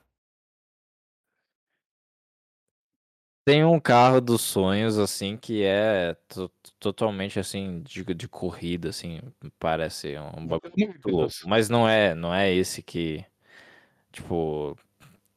Tem 3.44 3.64
um 3.64 3.80
carro 3.80 4.20
dos 4.20 4.42
sonhos, 4.42 4.98
assim, 4.98 5.36
que 5.36 5.62
é 5.64 6.14
to- 6.28 6.50
totalmente, 6.78 7.40
assim, 7.40 7.80
de, 7.82 8.04
de 8.14 8.28
corrida, 8.28 8.90
assim, 8.90 9.20
parece 9.58 10.14
um 10.36 10.46
bagulho 10.46 10.74
muito 10.76 11.08
louco. 11.08 11.32
Mas 11.46 11.70
não 11.70 11.88
é, 11.88 12.14
não 12.14 12.34
é 12.34 12.52
esse 12.52 12.82
que, 12.82 13.24
tipo, 14.12 14.76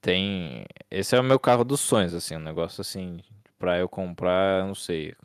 tem... 0.01 0.65
Esse 0.91 1.15
é 1.15 1.19
o 1.21 1.23
meu 1.23 1.39
carro 1.39 1.63
dos 1.65 1.81
sonhos, 1.81 2.13
assim, 2.13 2.35
um 2.37 2.39
negócio, 2.39 2.81
assim, 2.81 3.21
pra 3.59 3.79
eu 3.79 3.89
comprar, 3.89 4.65
não 4.67 4.75
sei. 4.75 5.15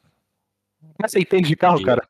Mas 1.01 1.13
você 1.13 1.21
entende 1.21 1.49
de 1.49 1.57
carro, 1.57 1.81
cara? 1.81 2.07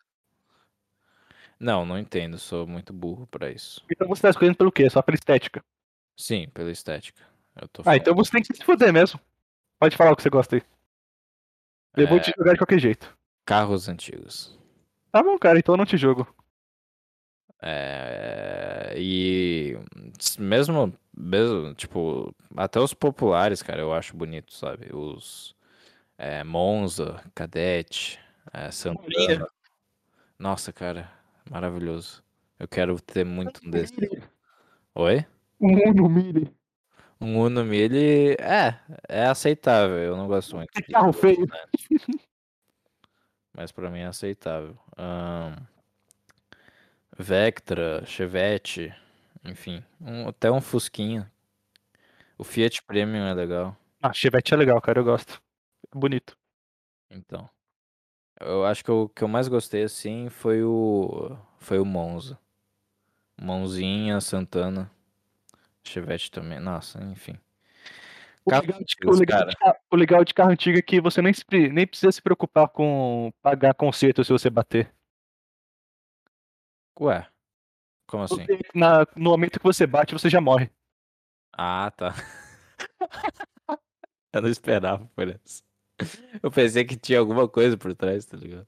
Não, 1.58 1.84
não 1.86 1.98
entendo, 1.98 2.38
sou 2.38 2.66
muito 2.66 2.92
burro 2.92 3.26
pra 3.26 3.50
isso. 3.50 3.82
Então 3.90 4.06
você 4.08 4.22
tá 4.22 4.30
escolhendo 4.30 4.56
pelo 4.58 4.70
quê? 4.72 4.88
Só 4.90 5.00
pela 5.02 5.14
estética. 5.16 5.64
Sim, 6.16 6.48
pela 6.50 6.70
estética. 6.70 7.22
Eu 7.60 7.68
tô 7.68 7.82
Ah, 7.82 7.84
falando. 7.84 8.00
então 8.00 8.14
você 8.14 8.30
tem 8.32 8.42
que 8.42 8.54
se 8.54 8.64
fuder 8.64 8.92
mesmo. 8.92 9.18
Pode 9.78 9.96
falar 9.96 10.12
o 10.12 10.16
que 10.16 10.22
você 10.22 10.30
gosta 10.30 10.56
aí. 10.56 10.62
Eu 11.96 12.06
vou 12.06 12.18
É, 12.18 12.20
te 12.20 12.32
jogar 12.36 12.52
de 12.52 12.58
qualquer 12.58 12.78
jeito. 12.78 13.16
carros 13.46 13.88
antigos. 13.88 14.58
Tá 15.10 15.22
bom, 15.22 15.38
cara, 15.38 15.58
então 15.58 15.74
eu 15.74 15.78
não 15.78 15.86
te 15.86 15.96
jogo. 15.96 16.26
É, 17.62 18.92
e 18.98 19.78
mesmo, 20.38 20.92
mesmo, 21.16 21.74
tipo, 21.74 22.34
até 22.54 22.78
os 22.78 22.92
populares, 22.92 23.62
cara, 23.62 23.80
eu 23.80 23.94
acho 23.94 24.14
bonito, 24.16 24.52
sabe? 24.52 24.94
Os 24.94 25.56
é, 26.18 26.44
Monza, 26.44 27.22
Cadete, 27.34 28.20
é, 28.52 28.70
Santana. 28.70 29.46
Nossa, 30.38 30.70
cara, 30.72 31.10
Maravilhoso. 31.50 32.22
Eu 32.58 32.66
quero 32.68 33.00
ter 33.00 33.24
muito 33.24 33.60
um 33.66 33.70
desse. 33.70 33.94
Oi? 34.94 35.24
Um 35.60 35.88
Uno 35.90 36.08
Mini. 36.08 36.54
Um 37.20 37.38
Uno 37.40 37.64
Mille 37.64 38.32
é, 38.40 38.78
é 39.08 39.26
aceitável. 39.26 39.96
Eu 39.98 40.16
não 40.16 40.26
gosto 40.26 40.56
muito. 40.56 40.70
De 40.74 40.82
carro 40.84 41.12
feio. 41.12 41.46
né? 41.46 41.98
Mas 43.54 43.72
pra 43.72 43.90
mim 43.90 44.00
é 44.00 44.06
aceitável. 44.06 44.76
Ahn, 44.96 45.54
Vectra, 47.18 48.04
Chevette, 48.04 48.94
enfim. 49.44 49.82
um- 50.00 50.28
até 50.28 50.50
um 50.50 50.60
Fusquinha. 50.60 51.30
O 52.36 52.44
Fiat 52.44 52.82
Premium 52.82 53.24
é 53.26 53.32
legal. 53.32 53.74
Ah, 54.02 54.12
Chevette 54.12 54.52
é 54.52 54.56
legal, 54.56 54.78
cara. 54.80 55.00
Eu 55.00 55.04
gosto. 55.04 55.40
É 55.94 55.98
bonito. 55.98 56.36
Então. 57.10 57.48
Eu 58.40 58.64
acho 58.66 58.84
que 58.84 58.90
o 58.90 59.08
que 59.08 59.22
eu 59.24 59.28
mais 59.28 59.48
gostei 59.48 59.82
assim 59.84 60.28
foi 60.28 60.62
o. 60.62 61.36
Foi 61.58 61.78
o 61.78 61.84
Monza. 61.84 62.38
Mãozinha, 63.40 64.20
Santana. 64.20 64.90
Chevette 65.82 66.30
também. 66.30 66.58
Nossa, 66.60 67.02
enfim. 67.04 67.38
O 68.44 68.50
legal, 68.50 68.62
de, 68.62 68.96
o, 69.04 69.10
legal 69.10 69.46
de, 69.46 69.56
o 69.90 69.96
legal 69.96 70.24
de 70.24 70.32
carro 70.32 70.50
antigo 70.50 70.78
é 70.78 70.82
que 70.82 71.00
você 71.00 71.20
nem, 71.20 71.32
nem 71.72 71.86
precisa 71.86 72.12
se 72.12 72.22
preocupar 72.22 72.68
com 72.68 73.32
pagar 73.42 73.74
conserto 73.74 74.22
se 74.22 74.32
você 74.32 74.48
bater. 74.48 74.94
Ué. 77.00 77.26
Como 78.06 78.22
assim? 78.22 78.46
Na- 78.74 79.06
no 79.16 79.30
momento 79.30 79.58
que 79.58 79.64
você 79.64 79.86
bate, 79.86 80.14
você 80.14 80.30
já 80.30 80.40
morre. 80.40 80.70
Ah, 81.52 81.90
tá. 81.90 82.14
Eu 84.32 84.42
não 84.42 84.48
esperava 84.48 85.06
por 85.14 85.28
isso. 85.28 85.62
Eu 86.42 86.50
pensei 86.50 86.84
que 86.84 86.96
tinha 86.96 87.18
alguma 87.18 87.48
coisa 87.48 87.76
por 87.76 87.94
trás, 87.94 88.24
tá 88.26 88.36
ligado? 88.36 88.66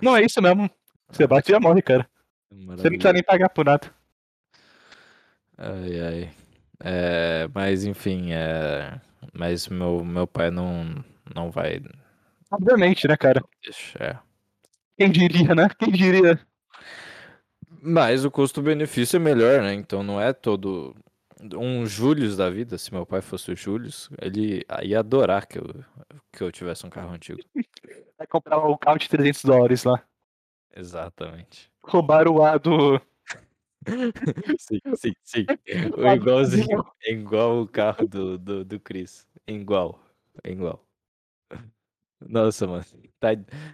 Não, 0.00 0.16
é 0.16 0.24
isso 0.24 0.40
mesmo. 0.40 0.70
Você 1.10 1.26
bate 1.26 1.50
e 1.50 1.52
já 1.52 1.60
morre, 1.60 1.82
cara. 1.82 2.08
Você 2.50 2.66
não 2.66 2.76
precisa 2.76 3.12
nem 3.12 3.22
pagar 3.22 3.48
por 3.50 3.64
nada. 3.64 3.92
Ai, 5.58 6.00
ai. 6.00 6.30
É, 6.82 7.48
mas 7.54 7.84
enfim, 7.84 8.32
é, 8.32 8.98
mas 9.34 9.68
meu, 9.68 10.02
meu 10.02 10.26
pai 10.26 10.50
não, 10.50 11.04
não 11.34 11.50
vai 11.50 11.82
Obviamente, 12.50 13.06
né, 13.06 13.16
cara? 13.16 13.44
deixar. 13.62 14.24
Quem 14.98 15.10
diria, 15.10 15.54
né? 15.54 15.68
Quem 15.78 15.90
diria? 15.90 16.40
Mas 17.82 18.24
o 18.24 18.30
custo-benefício 18.30 19.16
é 19.16 19.20
melhor, 19.20 19.62
né? 19.62 19.72
Então 19.74 20.02
não 20.02 20.20
é 20.20 20.32
todo. 20.32 20.94
Um 21.54 21.86
Július 21.86 22.36
da 22.36 22.50
vida, 22.50 22.76
se 22.76 22.92
meu 22.92 23.06
pai 23.06 23.22
fosse 23.22 23.50
o 23.50 23.56
Július, 23.56 24.10
ele 24.20 24.64
ia 24.82 25.00
adorar 25.00 25.46
que 25.46 25.58
eu, 25.58 25.84
que 26.32 26.42
eu 26.42 26.52
tivesse 26.52 26.86
um 26.86 26.90
carro 26.90 27.12
antigo. 27.12 27.40
Vai 28.18 28.26
comprar 28.26 28.58
o 28.58 28.76
carro 28.76 28.98
de 28.98 29.08
300 29.08 29.44
dólares 29.44 29.84
lá. 29.84 30.02
Exatamente. 30.76 31.70
Roubaram 31.82 32.34
o 32.34 32.44
A 32.44 32.58
do. 32.58 33.00
Sim, 34.58 34.80
sim, 34.94 35.12
sim. 35.24 35.46
O 35.96 36.06
igualzinho. 36.06 36.84
É 37.02 37.12
igual 37.12 37.62
o 37.62 37.66
carro 37.66 38.06
do, 38.06 38.38
do, 38.38 38.64
do 38.64 38.78
Chris. 38.78 39.26
Igual. 39.46 39.98
Igual. 40.44 40.84
Nossa, 42.28 42.66
mano. 42.66 42.84
Tá... 43.18 43.28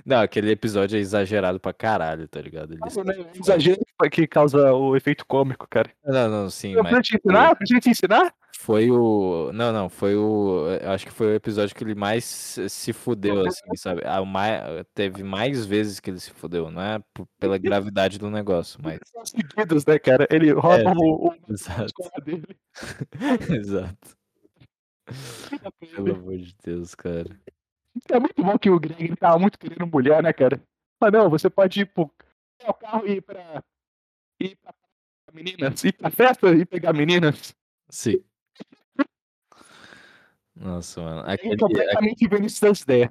Não, 0.04 0.20
aquele 0.20 0.50
episódio 0.50 0.96
é 0.96 1.00
exagerado 1.00 1.58
pra 1.60 1.72
caralho, 1.72 2.28
tá 2.28 2.40
ligado? 2.40 2.74
Eles... 2.74 2.94
Claro, 2.94 3.08
né? 3.08 3.26
Exagero 3.34 3.80
que 4.10 4.26
causa 4.26 4.72
o 4.72 4.96
efeito 4.96 5.24
cômico, 5.26 5.66
cara. 5.68 5.90
Não, 6.04 6.28
não, 6.28 6.50
sim, 6.50 6.74
mas 6.74 6.84
podia 6.84 7.02
te 7.02 7.16
ensinar? 7.16 7.50
Eu 7.50 7.56
podia 7.56 7.80
te 7.80 7.90
ensinar? 7.90 8.34
foi 8.66 8.90
o. 8.90 9.52
Não, 9.52 9.72
não, 9.72 9.88
foi 9.88 10.16
o. 10.16 10.64
Acho 10.92 11.06
que 11.06 11.12
foi 11.12 11.28
o 11.28 11.34
episódio 11.34 11.72
que 11.72 11.84
ele 11.84 11.94
mais 11.94 12.24
se 12.24 12.92
fudeu, 12.92 13.46
assim, 13.46 13.76
sabe? 13.76 14.02
A 14.04 14.24
mais... 14.24 14.60
Teve 14.92 15.22
mais 15.22 15.64
vezes 15.64 16.00
que 16.00 16.10
ele 16.10 16.18
se 16.18 16.32
fudeu, 16.32 16.68
não 16.68 16.82
é 16.82 17.00
pela 17.38 17.58
gravidade 17.58 18.18
do 18.18 18.28
negócio, 18.28 18.80
mas. 18.82 18.98
Seguidos, 19.24 19.86
né, 19.86 20.00
cara? 20.00 20.26
Ele 20.28 20.50
rouba 20.50 20.78
É, 20.78 20.94
o, 20.96 21.28
o 21.28 21.34
Exato, 21.48 21.92
dele. 22.24 22.44
exato. 23.56 24.16
pra 25.04 25.70
Pelo 25.70 26.08
ele. 26.08 26.18
amor 26.18 26.38
de 26.38 26.56
Deus, 26.64 26.92
cara. 26.96 27.38
É 28.10 28.20
muito 28.20 28.42
bom 28.42 28.58
que 28.58 28.70
o 28.70 28.78
Greg 28.78 29.16
tava 29.16 29.38
muito 29.38 29.58
querendo 29.58 29.86
mulher, 29.86 30.22
né, 30.22 30.32
cara? 30.32 30.62
Mas 31.00 31.12
não, 31.12 31.30
você 31.30 31.48
pode 31.48 31.80
ir 31.80 31.86
pro 31.86 32.10
o 32.66 32.74
carro 32.74 33.06
e 33.06 33.12
ir 33.16 33.22
pra. 33.22 33.62
ir 34.40 34.56
pra 34.56 34.74
meninas, 35.32 35.84
ir 35.84 35.92
pra 35.92 36.10
festa 36.10 36.50
e 36.50 36.64
pegar 36.64 36.92
meninas. 36.92 37.54
Sim. 37.88 38.24
Nossa, 40.54 41.02
mano. 41.02 41.20
Ele 41.20 41.30
é 41.30 41.34
Aquele, 41.34 41.56
completamente 41.58 42.28
Vinícius 42.28 42.60
das 42.60 42.80
ideias. 42.80 43.10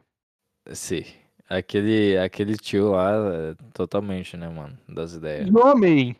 Sim. 0.73 1.03
Aquele, 1.47 2.17
aquele 2.17 2.57
tio 2.57 2.91
lá, 2.91 3.11
é, 3.13 3.55
totalmente, 3.71 4.35
né, 4.35 4.49
mano? 4.49 4.77
Das 4.89 5.13
ideias. 5.13 5.47
Homem! 5.53 6.15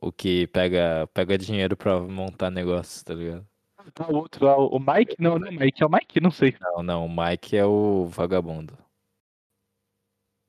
O 0.00 0.10
que 0.10 0.46
pega, 0.46 1.06
pega 1.12 1.36
dinheiro 1.36 1.76
pra 1.76 2.00
montar 2.00 2.50
negócio, 2.50 3.04
tá 3.04 3.12
ligado? 3.12 3.46
Tá 3.94 4.06
o 4.08 4.16
outro 4.16 4.44
lá, 4.44 4.56
o 4.56 4.78
Mike? 4.78 5.16
Não, 5.18 5.38
não 5.38 5.46
é 5.48 5.50
o 5.50 5.52
Mike, 5.60 5.82
é 5.82 5.86
o 5.86 5.90
Mike? 5.90 6.20
Não 6.20 6.30
sei. 6.30 6.56
Não, 6.60 6.82
não, 6.82 7.06
o 7.06 7.08
Mike 7.08 7.56
é 7.56 7.64
o 7.64 8.06
vagabundo. 8.06 8.76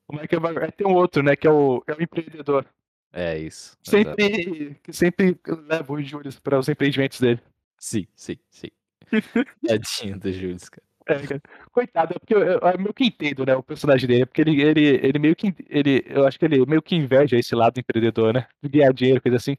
O 0.08 0.16
Mike 0.16 0.34
é, 0.34 0.38
o- 0.38 0.58
é 0.58 0.70
tem 0.70 0.86
um 0.86 0.94
outro, 0.94 1.22
né? 1.22 1.34
Que 1.36 1.46
é 1.46 1.50
o, 1.50 1.82
é 1.86 1.92
o 1.94 2.02
empreendedor. 2.02 2.66
É 3.12 3.38
isso. 3.38 3.76
Sempre, 3.82 4.74
que 4.82 4.92
sempre 4.92 5.38
leva 5.68 5.92
os 5.92 6.08
juros 6.08 6.38
para 6.40 6.58
os 6.58 6.68
empreendimentos 6.68 7.20
dele. 7.20 7.40
Sim, 7.78 8.06
sim, 8.14 8.36
sim. 8.50 8.68
Tadinho 9.66 10.18
do 10.18 10.32
Júlio, 10.32 10.58
cara. 10.70 10.82
É, 11.20 11.26
cara. 11.26 11.42
Coitado, 11.72 12.14
é 12.14 12.18
porque 12.18 12.34
eu, 12.34 12.42
eu, 12.42 12.60
eu 12.60 12.78
meio 12.78 12.94
que 12.94 13.04
entendo, 13.04 13.44
né, 13.44 13.54
o 13.56 13.62
personagem 13.62 14.06
dele, 14.08 14.22
é 14.22 14.26
porque 14.26 14.40
ele, 14.40 14.62
ele, 14.62 14.86
ele 15.04 15.18
meio 15.18 15.34
que, 15.34 15.52
ele, 15.68 16.04
eu 16.06 16.26
acho 16.26 16.38
que 16.38 16.44
ele 16.44 16.64
meio 16.64 16.80
que 16.80 16.94
inveja 16.94 17.36
esse 17.36 17.54
lado 17.54 17.78
empreendedor, 17.78 18.32
né, 18.32 18.46
de 18.62 18.68
ganhar 18.68 18.92
dinheiro, 18.92 19.20
coisa 19.20 19.36
assim. 19.36 19.56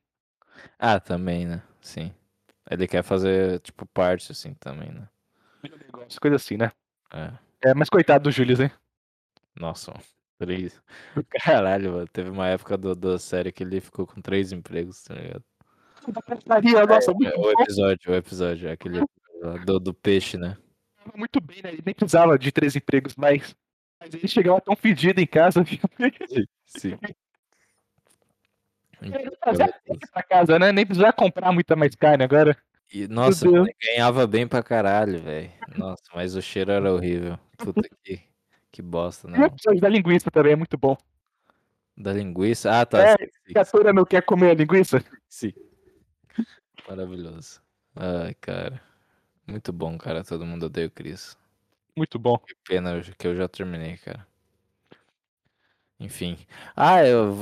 Ah, 0.79 0.99
também, 0.99 1.45
né? 1.45 1.61
Sim. 1.81 2.13
Ele 2.69 2.87
quer 2.87 3.03
fazer, 3.03 3.59
tipo, 3.59 3.85
parte, 3.85 4.31
assim, 4.31 4.53
também, 4.55 4.91
né? 4.91 5.07
Negócio, 5.63 6.19
coisa 6.19 6.35
assim, 6.35 6.57
né. 6.57 6.71
É. 7.13 7.69
É, 7.69 7.73
mas 7.73 7.89
coitado 7.89 8.25
do 8.25 8.31
Julius, 8.31 8.59
hein. 8.59 8.71
Nossa. 9.55 9.93
Três. 10.37 10.81
Caralho, 11.43 11.91
mano. 11.93 12.07
Teve 12.07 12.29
uma 12.29 12.47
época 12.47 12.77
do, 12.77 12.95
da 12.95 13.19
série 13.19 13.51
que 13.51 13.63
ele 13.63 13.79
ficou 13.79 14.05
com 14.05 14.21
três 14.21 14.51
empregos, 14.51 15.03
tá 15.03 15.13
ligado? 15.13 15.43
Nossa, 16.87 17.11
É, 17.11 17.13
muito 17.13 17.39
o 17.39 17.51
episódio, 17.61 18.11
o 18.11 18.15
episódio, 18.15 18.71
aquele 18.71 18.99
episódio 18.99 19.65
do, 19.65 19.79
do 19.79 19.93
peixe, 19.93 20.37
né? 20.37 20.57
muito 21.15 21.41
bem, 21.41 21.61
né, 21.61 21.71
ele 21.71 21.83
nem 21.85 21.93
precisava 21.93 22.37
de 22.37 22.51
três 22.51 22.75
empregos, 22.75 23.15
mas, 23.15 23.55
mas 23.99 24.13
ele 24.13 24.27
chegava 24.27 24.61
tão 24.61 24.75
fedido 24.75 25.19
em 25.19 25.27
casa, 25.27 25.63
Sim, 26.27 26.45
sim. 26.65 26.97
Carne 29.11 29.99
pra 30.11 30.23
casa, 30.23 30.59
né, 30.59 30.71
nem 30.71 30.85
precisava 30.85 31.13
comprar 31.13 31.51
muita 31.51 31.75
mais 31.75 31.95
carne 31.95 32.23
agora. 32.23 32.57
E, 32.93 33.07
nossa, 33.07 33.47
ganhava 33.81 34.27
bem 34.27 34.47
pra 34.47 34.61
caralho, 34.61 35.19
velho. 35.19 35.51
Nossa, 35.75 36.03
mas 36.13 36.35
o 36.35 36.41
cheiro 36.41 36.71
era 36.71 36.93
horrível. 36.93 37.39
Puta 37.57 37.81
que, 38.03 38.21
que 38.71 38.81
bosta, 38.81 39.27
né? 39.27 39.49
da 39.81 39.89
linguiça 39.89 40.29
também 40.29 40.53
é 40.53 40.55
muito 40.55 40.77
bom. 40.77 40.95
Da 41.97 42.13
linguiça? 42.13 42.79
Ah, 42.81 42.85
tá. 42.85 42.99
É, 43.01 43.15
sim, 43.17 43.53
Que 43.53 43.59
a 43.59 43.65
Tora 43.65 43.93
não 43.93 44.05
quer 44.05 44.23
comer 44.23 44.51
a 44.51 44.53
linguiça. 44.53 45.03
sim. 45.29 45.53
Maravilhoso. 46.87 47.61
Ai, 47.95 48.33
cara. 48.35 48.81
Muito 49.47 49.71
bom, 49.71 49.97
cara. 49.97 50.23
Todo 50.23 50.45
mundo 50.45 50.67
odeia 50.67 50.87
o 50.87 50.91
Chris. 50.91 51.37
Muito 51.95 52.17
bom. 52.17 52.37
Que 52.37 52.55
pena 52.67 52.99
que 53.17 53.27
eu 53.27 53.35
já 53.35 53.47
terminei, 53.47 53.97
cara. 53.97 54.25
Enfim. 55.99 56.37
Ah, 56.75 57.05
eu. 57.05 57.37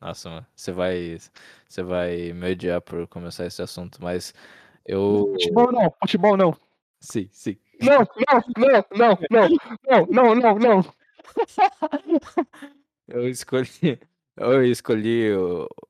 Nossa. 0.00 0.46
Você 0.54 0.72
vai. 0.72 1.18
Você 1.68 1.82
vai 1.82 2.32
me 2.32 2.52
odiar 2.52 2.80
por 2.80 3.06
começar 3.08 3.46
esse 3.46 3.60
assunto, 3.60 4.02
mas 4.02 4.34
eu. 4.86 5.28
Futebol 5.32 5.72
não, 5.72 5.94
futebol 6.00 6.36
não. 6.36 6.56
Sim, 7.00 7.28
sim. 7.32 7.56
Não, 7.80 7.98
não, 7.98 8.44
não, 8.56 8.84
não, 8.98 9.18
não, 9.30 10.06
não, 10.10 10.34
não, 10.34 10.34
não, 10.34 10.58
não. 10.58 10.94
Eu 13.08 13.28
escolhi. 13.28 14.00
Eu 14.36 14.64
escolhi 14.64 15.32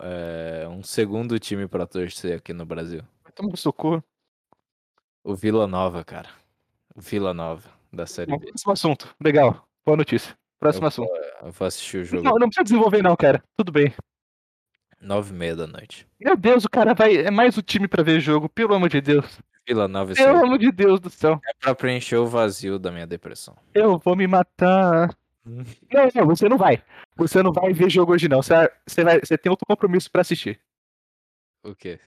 é, 0.00 0.66
um 0.68 0.82
segundo 0.82 1.38
time 1.38 1.68
pra 1.68 1.86
torcer 1.86 2.38
aqui 2.38 2.52
no 2.52 2.64
Brasil. 2.64 3.02
Vai 3.22 3.32
tomar 3.32 3.56
socorro. 3.56 4.02
O 5.22 5.34
Vila 5.34 5.66
Nova, 5.66 6.02
cara. 6.04 6.30
O 6.96 7.00
Vila 7.00 7.34
Nova, 7.34 7.70
da 7.92 8.06
Série 8.06 8.30
Bom, 8.30 8.38
B. 8.38 8.46
próximo 8.46 8.72
assunto. 8.72 9.14
Legal. 9.20 9.68
Boa 9.84 9.96
notícia. 9.96 10.39
Próximo 10.60 10.84
Eu 10.84 10.88
assunto. 10.88 11.10
Eu 11.42 11.50
vou 11.50 11.66
assistir 11.66 11.96
o 11.96 12.04
jogo 12.04 12.22
Não, 12.22 12.32
não 12.32 12.48
precisa 12.48 12.64
desenvolver 12.64 13.02
não, 13.02 13.16
cara. 13.16 13.42
Tudo 13.56 13.72
bem. 13.72 13.94
nove 15.00 15.30
e 15.30 15.36
meia 15.36 15.56
da 15.56 15.66
noite. 15.66 16.06
Meu 16.20 16.36
Deus, 16.36 16.66
o 16.66 16.70
cara 16.70 16.92
vai. 16.92 17.16
É 17.16 17.30
mais 17.30 17.56
o 17.56 17.62
time 17.62 17.88
pra 17.88 18.02
ver 18.02 18.20
jogo. 18.20 18.48
Pelo 18.48 18.74
amor 18.74 18.90
de 18.90 19.00
Deus. 19.00 19.40
Vila 19.66 19.88
Nova 19.88 20.14
Pelo 20.14 20.44
amor 20.44 20.58
de 20.58 20.70
Deus 20.70 21.00
do 21.00 21.08
céu. 21.08 21.40
É 21.48 21.54
pra 21.54 21.74
preencher 21.74 22.16
o 22.16 22.26
vazio 22.26 22.78
da 22.78 22.90
minha 22.90 23.06
depressão. 23.06 23.56
Eu 23.72 23.98
vou 23.98 24.14
me 24.14 24.26
matar. 24.26 25.16
Hum. 25.46 25.64
Não, 25.90 26.10
não, 26.14 26.26
você 26.26 26.48
não 26.48 26.58
vai. 26.58 26.82
Você 27.16 27.42
não 27.42 27.50
vai 27.50 27.72
ver 27.72 27.88
jogo 27.88 28.12
hoje, 28.12 28.28
não. 28.28 28.42
Você, 28.42 28.54
você, 28.86 29.02
vai, 29.02 29.18
você 29.20 29.38
tem 29.38 29.48
outro 29.48 29.66
compromisso 29.66 30.10
pra 30.10 30.20
assistir. 30.20 30.60
O 31.64 31.74
quê? 31.74 31.98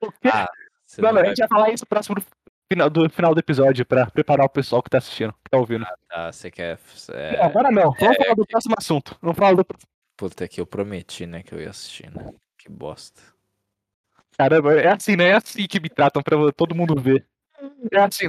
O 0.00 0.12
quê? 0.12 0.28
Ah, 0.32 0.48
você 0.84 1.02
não, 1.02 1.08
não 1.08 1.14
não, 1.16 1.22
a 1.22 1.28
gente 1.28 1.38
vai 1.38 1.48
falar 1.48 1.70
isso 1.70 1.84
próximo 1.84 2.14
do 2.14 2.24
final 2.70 2.90
do, 2.90 3.08
final 3.10 3.34
do 3.34 3.40
episódio 3.40 3.86
pra 3.86 4.06
preparar 4.10 4.46
o 4.46 4.50
pessoal 4.50 4.82
que 4.82 4.90
tá 4.90 4.98
assistindo, 4.98 5.32
que 5.32 5.50
tá 5.50 5.58
ouvindo. 5.58 5.86
Ah, 6.10 6.32
você 6.32 6.50
quer. 6.50 6.78
Não, 7.08 7.14
É... 7.14 7.42
agora 7.42 7.70
não. 7.70 7.92
Vamos 7.92 8.16
é, 8.16 8.22
falar 8.22 8.34
do 8.34 8.46
próximo 8.46 8.74
assunto. 8.78 9.16
Vamos 9.20 9.36
falar 9.36 9.54
do. 9.54 9.66
Puta, 10.16 10.48
que 10.48 10.60
eu 10.60 10.66
prometi, 10.66 11.26
né, 11.26 11.42
que 11.42 11.52
eu 11.52 11.60
ia 11.60 11.70
assistir, 11.70 12.10
né? 12.10 12.32
Que 12.58 12.70
bosta. 12.70 13.20
Caramba, 14.38 14.74
é 14.74 14.88
assim, 14.88 15.16
né? 15.16 15.28
É 15.28 15.34
assim 15.34 15.66
que 15.66 15.80
me 15.80 15.88
tratam 15.88 16.22
pra 16.22 16.36
todo 16.52 16.74
mundo 16.74 17.00
ver. 17.00 17.26
É 17.90 18.00
assim, 18.00 18.26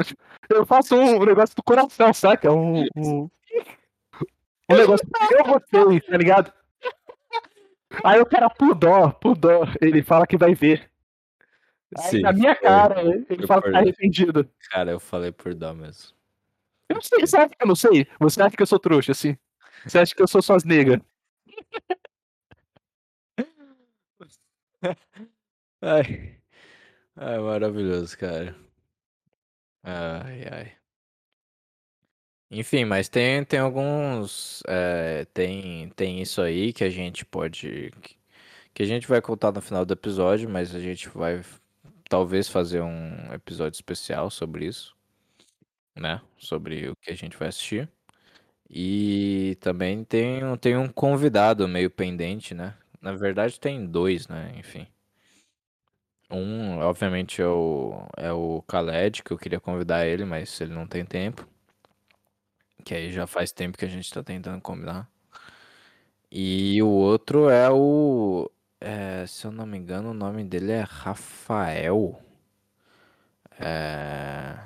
eu 0.49 0.65
faço 0.65 0.95
um 0.95 1.23
negócio 1.25 1.55
do 1.55 1.63
coração, 1.63 2.13
saca? 2.13 2.51
Um, 2.51 2.85
um, 2.95 3.29
um 4.69 4.75
negócio 4.75 5.05
que 5.05 5.33
eu 5.33 5.43
gostei, 5.43 6.01
tá 6.01 6.17
ligado? 6.17 6.53
Aí 8.03 8.19
o 8.19 8.25
cara, 8.25 8.49
por 8.49 8.75
dó, 8.75 9.09
por 9.09 9.35
dó, 9.35 9.61
ele 9.81 10.03
fala 10.03 10.27
que 10.27 10.37
vai 10.37 10.53
ver. 10.53 10.89
Aí 11.95 12.09
Sim, 12.09 12.21
na 12.21 12.33
minha 12.33 12.53
foi- 12.55 12.63
cara, 12.63 13.01
ele 13.01 13.25
foi 13.25 13.47
fala 13.47 13.61
que 13.61 13.71
tá 13.71 13.77
arrependido. 13.79 14.49
Cara, 14.71 14.91
eu 14.91 14.99
falei 14.99 15.31
por 15.31 15.53
dó 15.53 15.73
mesmo. 15.73 16.15
Eu 16.89 16.95
não 16.95 17.01
sei, 17.01 17.19
você 17.21 17.37
acha 17.37 17.49
que 17.49 17.63
eu 17.63 17.67
não 17.67 17.75
sei? 17.75 18.07
Você 18.19 18.41
acha 18.41 18.55
que 18.55 18.61
eu 18.63 18.67
sou 18.67 18.79
trouxa, 18.79 19.11
assim? 19.11 19.37
Você 19.85 19.99
acha 19.99 20.15
que 20.15 20.21
eu 20.21 20.27
sou 20.27 20.41
suas 20.41 20.63
negas? 20.63 20.99
Ai. 25.81 26.37
Ai, 27.15 27.39
maravilhoso, 27.39 28.17
cara. 28.17 28.55
Ai, 29.83 30.43
ai. 30.51 30.73
Enfim, 32.49 32.85
mas 32.85 33.09
tem, 33.09 33.43
tem 33.43 33.59
alguns. 33.59 34.63
é, 34.67 35.25
tem, 35.33 35.89
tem 35.91 36.21
isso 36.21 36.41
aí 36.41 36.71
que 36.73 36.83
a 36.83 36.89
gente 36.89 37.25
pode. 37.25 37.91
que- 38.01 38.17
Que 38.73 38.83
a 38.83 38.85
gente 38.85 39.07
vai 39.07 39.21
contar 39.21 39.51
no 39.51 39.61
final 39.61 39.85
do 39.85 39.93
episódio, 39.93 40.49
mas 40.49 40.73
a 40.75 40.79
gente 40.79 41.09
vai 41.09 41.43
talvez 42.09 42.47
fazer 42.49 42.81
um 42.81 43.33
episódio 43.33 43.77
especial 43.77 44.29
sobre 44.29 44.65
isso, 44.65 44.95
né? 45.95 46.21
Sobre 46.37 46.89
o 46.89 46.95
que 46.95 47.11
a 47.11 47.15
gente 47.15 47.37
vai 47.37 47.49
assistir. 47.49 47.89
E 48.69 49.57
também 49.61 50.03
tem, 50.03 50.41
tem 50.57 50.77
um 50.77 50.89
convidado 50.89 51.67
meio 51.67 51.89
pendente, 51.89 52.53
né? 52.53 52.75
Na 53.01 53.13
verdade, 53.13 53.59
tem 53.59 53.85
dois, 53.85 54.27
né? 54.27 54.53
Enfim. 54.57 54.87
Um, 56.29 56.79
obviamente, 56.79 57.41
é 57.41 57.47
o, 57.47 58.05
é 58.17 58.31
o 58.33 58.63
Khaled, 58.67 59.23
que 59.23 59.31
eu 59.31 59.37
queria 59.37 59.59
convidar 59.59 60.05
ele, 60.05 60.25
mas 60.25 60.59
ele 60.59 60.73
não 60.73 60.85
tem 60.87 61.05
tempo. 61.05 61.47
Que 62.83 62.95
aí 62.95 63.11
já 63.11 63.27
faz 63.27 63.51
tempo 63.51 63.77
que 63.77 63.85
a 63.85 63.87
gente 63.87 64.11
tá 64.11 64.23
tentando 64.23 64.61
combinar. 64.61 65.09
E 66.31 66.81
o 66.81 66.87
outro 66.89 67.49
é 67.49 67.69
o. 67.69 68.49
é, 68.79 69.25
se 69.27 69.45
eu 69.45 69.51
não 69.51 69.65
me 69.65 69.77
engano, 69.77 70.11
o 70.11 70.13
nome 70.13 70.43
dele 70.43 70.71
é 70.71 70.81
Rafael. 70.81 72.21
É, 73.59 74.57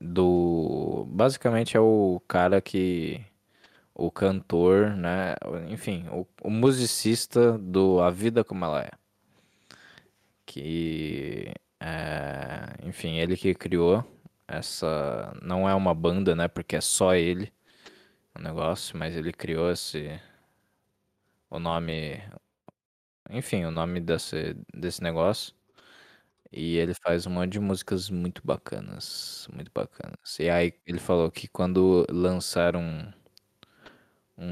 do. 0.00 1.06
Basicamente 1.10 1.76
é 1.76 1.80
o 1.80 2.20
cara 2.28 2.60
que. 2.60 3.24
O 3.94 4.10
cantor, 4.10 4.96
né? 4.96 5.34
Enfim, 5.68 6.06
o, 6.10 6.26
o 6.42 6.50
musicista 6.50 7.58
do 7.58 8.00
A 8.00 8.10
Vida 8.10 8.42
Como 8.44 8.64
Ela 8.64 8.84
É. 8.84 8.90
Que. 10.46 11.52
é, 11.80 12.74
enfim, 12.86 13.16
ele 13.18 13.36
que 13.36 13.54
criou 13.54 14.04
essa. 14.48 15.36
Não 15.42 15.68
é 15.68 15.74
uma 15.74 15.94
banda, 15.94 16.34
né? 16.34 16.48
Porque 16.48 16.76
é 16.76 16.80
só 16.80 17.14
ele 17.14 17.52
o 18.34 18.42
negócio, 18.42 18.98
mas 18.98 19.16
ele 19.16 19.32
criou 19.32 19.70
esse. 19.70 20.20
O 21.50 21.58
nome. 21.58 22.20
Enfim, 23.30 23.64
o 23.64 23.70
nome 23.70 24.00
desse, 24.00 24.54
desse 24.74 25.02
negócio. 25.02 25.54
E 26.52 26.76
ele 26.78 26.94
faz 26.94 27.26
um 27.26 27.30
monte 27.30 27.52
de 27.52 27.60
músicas 27.60 28.10
muito 28.10 28.42
bacanas. 28.44 29.48
Muito 29.52 29.70
bacanas. 29.74 30.38
E 30.40 30.50
aí 30.50 30.74
ele 30.86 30.98
falou 31.00 31.30
que 31.30 31.48
quando 31.48 32.06
lançaram 32.10 32.80
um, 32.82 33.12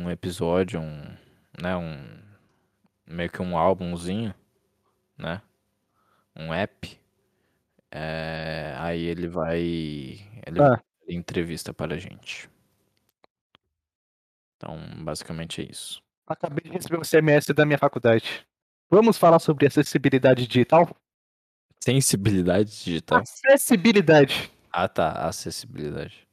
um 0.04 0.10
episódio, 0.10 0.80
um. 0.80 1.16
Né? 1.60 1.76
Um. 1.76 2.18
Meio 3.06 3.30
que 3.30 3.42
um 3.42 3.56
álbumzinho, 3.58 4.34
né? 5.18 5.42
Um 6.36 6.52
app. 6.54 7.00
é, 7.90 8.74
aí 8.78 9.02
ele 9.04 9.28
vai. 9.28 9.60
Ele 10.46 10.60
Ah. 10.60 10.80
entrevista 11.08 11.72
para 11.74 11.94
a 11.94 11.98
gente. 11.98 12.48
Então, 14.56 14.76
basicamente 15.04 15.62
é 15.62 15.70
isso. 15.70 16.02
Acabei 16.26 16.62
de 16.64 16.70
receber 16.70 16.98
um 16.98 17.04
CMS 17.04 17.52
da 17.54 17.64
minha 17.64 17.78
faculdade. 17.78 18.46
Vamos 18.90 19.18
falar 19.18 19.38
sobre 19.38 19.66
acessibilidade 19.66 20.46
digital? 20.46 20.88
Sensibilidade 21.80 22.70
digital. 22.84 23.20
Acessibilidade. 23.20 24.50
Ah, 24.72 24.88
tá. 24.88 25.12
Acessibilidade. 25.28 26.26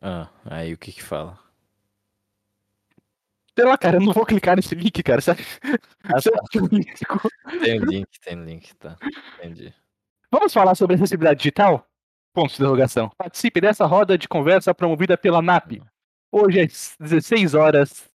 Ah, 0.00 0.28
aí 0.46 0.72
o 0.72 0.78
que 0.78 0.92
que 0.92 1.02
fala? 1.02 1.38
Sei 3.56 3.64
lá, 3.66 3.76
cara, 3.76 3.98
eu 3.98 4.00
não 4.00 4.12
vou 4.14 4.24
clicar 4.24 4.56
nesse 4.56 4.74
link, 4.74 5.02
cara. 5.02 5.20
Você 5.20 5.30
Ah, 5.32 6.20
tá. 6.20 6.60
link- 6.72 6.94
Tem 7.60 7.78
link, 7.78 8.08
tem 8.20 8.44
link, 8.44 8.74
tá. 8.76 8.96
Entendi. 9.38 9.74
Vamos 10.30 10.52
falar 10.52 10.74
sobre 10.74 10.96
acessibilidade 10.96 11.38
digital? 11.38 11.86
Ponto 12.32 12.48
de 12.48 12.54
interrogação. 12.54 13.10
Participe 13.18 13.60
dessa 13.60 13.84
roda 13.84 14.16
de 14.16 14.26
conversa 14.26 14.74
promovida 14.74 15.18
pela 15.18 15.42
NAP. 15.42 15.82
Hoje 16.30 16.62
às 16.62 16.96
16 16.98 17.52
horas. 17.54 18.10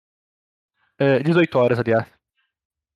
É, 0.99 1.21
18 1.21 1.59
horas, 1.59 1.79
aliás. 1.79 2.07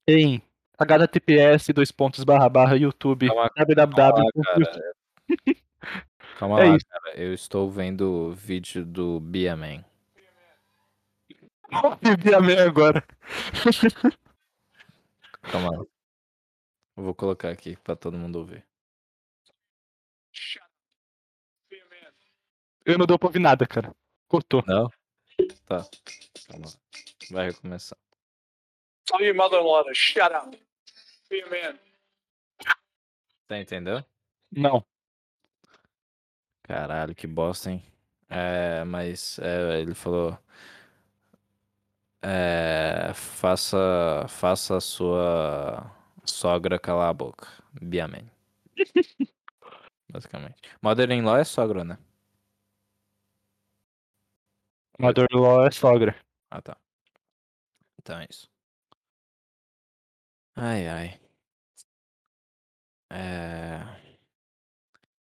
Em 0.08 0.40
https 0.78 1.68
dois 1.74 1.90
pontos 1.90 2.22
barra 2.24 2.48
barra 2.48 2.74
youtube 2.76 3.26
Calma- 3.28 3.50
www. 3.56 4.32
cara. 4.44 4.94
Calma 6.38 6.60
É 6.60 6.68
lá, 6.68 6.76
isso. 6.76 6.86
cara. 6.86 7.16
Eu 7.18 7.32
estou 7.34 7.70
vendo 7.70 8.02
o 8.28 8.32
vídeo 8.32 8.84
do 8.84 9.18
Biaman. 9.20 9.84
Minha 12.44 12.64
agora. 12.64 13.02
Calma 15.42 15.70
lá. 15.78 15.84
Eu 16.96 17.02
vou 17.04 17.14
colocar 17.14 17.50
aqui 17.50 17.76
pra 17.76 17.96
todo 17.96 18.16
mundo 18.18 18.36
ouvir. 18.36 18.64
Eu 22.84 22.96
não 22.98 23.06
dou 23.06 23.18
pra 23.18 23.28
ouvir 23.28 23.40
nada, 23.40 23.66
cara. 23.66 23.94
Cortou. 24.28 24.62
Não? 24.66 24.88
Tá. 25.66 25.84
Calma 26.48 26.66
lá. 26.66 26.72
Vai 27.30 27.46
recomeçar. 27.50 27.98
Tell 29.06 29.22
your 29.22 29.34
mother-in-law 29.34 29.84
to 29.84 29.94
shut 29.94 30.32
up. 30.32 30.56
Be 31.30 31.42
a 31.42 31.50
man. 31.50 31.78
Tá 33.46 33.58
entendeu? 33.58 34.04
Não. 34.50 34.84
Caralho, 36.64 37.14
que 37.14 37.26
bosta, 37.26 37.70
hein? 37.70 37.84
É, 38.28 38.84
mas 38.84 39.38
é, 39.38 39.80
ele 39.80 39.94
falou. 39.94 40.36
É, 42.22 43.12
faça, 43.14 44.26
faça 44.28 44.76
a 44.76 44.80
sua 44.80 45.92
sogra 46.24 46.78
calar 46.78 47.08
a 47.10 47.12
boca. 47.12 47.46
Biaman. 47.80 48.28
Basicamente. 50.10 50.56
Mother-in-law 50.82 51.36
é 51.36 51.44
sogra, 51.44 51.84
né? 51.84 51.98
Mother-in-law 54.98 55.66
é 55.66 55.70
sogra. 55.70 56.16
Ah, 56.50 56.60
tá. 56.60 56.76
Então 58.00 58.18
é 58.18 58.26
isso. 58.28 58.48
Ai, 60.56 60.86
ai. 60.88 61.20
É... 63.10 63.80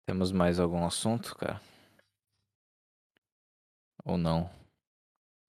Temos 0.07 0.31
mais 0.31 0.59
algum 0.59 0.85
assunto, 0.85 1.35
cara? 1.35 1.59
Ou 4.03 4.17
não? 4.17 4.49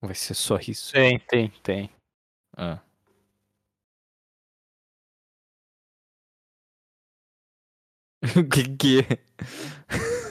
Vai 0.01 0.14
ser 0.14 0.35
só 0.35 0.57
isso? 0.59 0.93
Tem, 0.93 1.18
tem, 1.20 1.51
tem. 1.62 1.91
Ah. 2.57 2.81
O 8.37 8.49
que 8.49 8.77
que 8.77 9.01
é? 9.01 9.18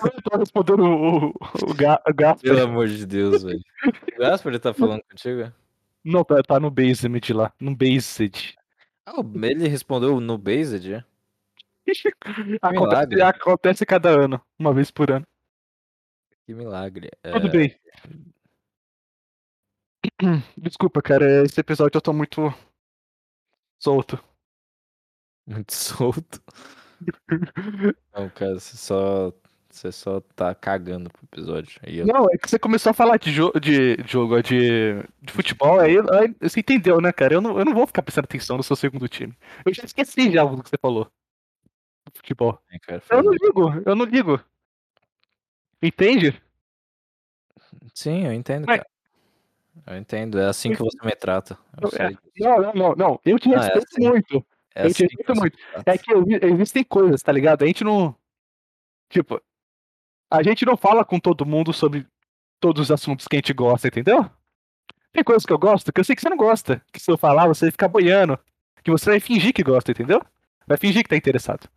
Eu 0.04 0.22
tô 0.24 0.38
respondendo 0.38 0.84
o, 0.84 1.28
o, 1.28 1.34
o, 1.70 1.74
Ga- 1.74 2.02
o 2.08 2.14
Gasper. 2.14 2.52
Pelo 2.52 2.64
amor 2.64 2.88
de 2.88 3.06
Deus, 3.06 3.44
velho. 3.44 3.62
O 4.16 4.20
Gaspar 4.20 4.60
tá 4.60 4.74
falando 4.74 5.04
contigo? 5.04 5.54
Não, 6.04 6.24
tá, 6.24 6.42
tá 6.42 6.60
no 6.60 6.72
Basement 6.72 7.22
lá. 7.34 7.54
No 7.60 7.76
Based. 7.76 8.56
Ah, 9.06 9.22
ele 9.44 9.68
respondeu 9.68 10.20
no 10.20 10.38
Based, 10.38 10.92
é? 10.94 11.04
Acontece, 12.62 13.22
acontece 13.22 13.86
cada 13.86 14.10
ano, 14.10 14.42
uma 14.58 14.74
vez 14.74 14.90
por 14.90 15.12
ano. 15.12 15.26
Que 16.46 16.54
milagre. 16.54 17.10
Tudo 17.22 17.48
É, 17.48 17.50
bem. 17.52 17.80
Desculpa, 20.58 21.02
cara, 21.02 21.44
esse 21.44 21.60
episódio 21.60 21.98
eu 21.98 22.02
tô 22.02 22.14
muito 22.14 22.42
solto. 23.80 24.20
Muito 25.48 25.74
solto. 25.74 26.42
Não, 28.14 28.30
cara, 28.30 28.60
você 28.60 28.78
só. 28.78 29.32
Você 29.76 29.92
só 29.92 30.22
tá 30.38 30.56
cagando 30.56 31.10
pro 31.10 31.26
episódio. 31.26 31.82
Eu... 31.84 32.06
Não, 32.08 32.28
é 32.32 32.38
que 32.38 32.50
você 32.50 32.58
começou 32.58 32.92
a 32.92 32.94
falar 32.94 33.18
de, 33.18 33.30
jo 33.30 33.52
de 33.60 33.98
jogo, 34.08 34.42
de, 34.42 35.04
de 35.22 35.34
futebol, 35.34 35.82
aí, 35.82 35.98
aí 36.14 36.34
você 36.40 36.62
entendeu, 36.62 37.02
né, 37.02 37.12
cara? 37.12 37.34
Eu 37.34 37.42
não, 37.42 37.60
eu 37.60 37.66
não 37.66 37.74
vou 37.74 37.86
ficar 37.86 38.02
prestando 38.02 38.24
atenção 38.24 38.56
no 38.56 38.64
seu 38.64 38.78
segundo 38.78 39.06
time. 39.10 39.38
Eu 39.66 39.74
já 39.74 39.84
esqueci 39.84 40.32
já 40.32 40.46
do 40.46 40.64
que 40.64 40.70
você 40.70 40.78
falou. 40.82 41.12
Futebol. 42.14 42.58
né, 42.72 42.80
cara, 42.84 43.04
Eu 43.10 43.22
não 43.22 43.34
ligo, 43.34 43.84
eu 43.86 43.96
não 43.98 44.06
ligo. 44.06 44.40
Entende? 45.84 46.42
Sim, 47.94 48.26
eu 48.28 48.32
entendo, 48.34 48.66
Mas- 48.66 48.78
cara. 48.78 48.90
Eu 49.88 49.98
entendo, 49.98 50.40
é 50.40 50.46
assim 50.46 50.72
que 50.72 50.80
você 50.80 50.98
me 51.06 51.14
trata. 51.18 51.60
Eu 51.82 51.90
É. 52.00 52.12
Não, 52.40 52.62
não, 52.62 52.74
não, 52.74 52.96
não. 52.96 53.20
Eu 53.26 53.38
te 53.38 53.50
Ah, 53.54 53.58
é 53.58 53.60
respeito 53.60 53.88
assim. 53.92 54.08
muito. 54.08 54.46
É 54.74 54.86
eu 54.86 54.94
te 54.94 55.04
assim 55.04 55.04
respeito 55.04 55.36
muito. 55.36 55.58
me 55.58 55.84
trata. 55.84 55.92
É 55.92 55.98
que 55.98 56.46
existem 56.46 56.84
coisas, 56.86 57.22
tá 57.22 57.34
ligado? 57.34 57.64
A 57.64 57.68
gente 57.68 57.84
não. 57.84 58.16
Tipo, 59.10 59.42
a 60.30 60.44
gente 60.44 60.66
não 60.66 60.76
fala 60.78 61.04
com 61.06 61.20
todo 61.20 61.46
mundo 61.46 61.72
sobre 61.74 62.08
todos 62.60 62.84
os 62.84 62.92
assuntos 62.92 63.28
que 63.28 63.36
a 63.36 63.40
gente 63.40 63.54
gosta, 63.54 63.88
entendeu? 63.88 64.30
Tem 65.12 65.24
coisas 65.24 65.46
que 65.46 65.54
eu 65.54 65.58
gosto 65.60 65.94
que 65.94 66.00
eu 66.00 66.04
sei 66.04 66.16
que 66.16 66.22
você 66.22 66.30
não 66.30 66.38
gosta. 66.38 66.84
Que 66.92 67.00
se 67.00 67.10
eu 67.10 67.18
falar, 67.18 67.48
você 67.48 67.66
vai 67.66 67.72
ficar 67.72 67.88
boiando. 67.88 68.38
Que 68.84 68.92
você 68.92 69.10
vai 69.12 69.20
fingir 69.20 69.54
que 69.54 69.64
gosta, 69.64 69.92
entendeu? 69.92 70.22
Vai 70.68 70.78
fingir 70.78 71.04
que 71.04 71.10
tá 71.10 71.16
interessado. 71.16 71.70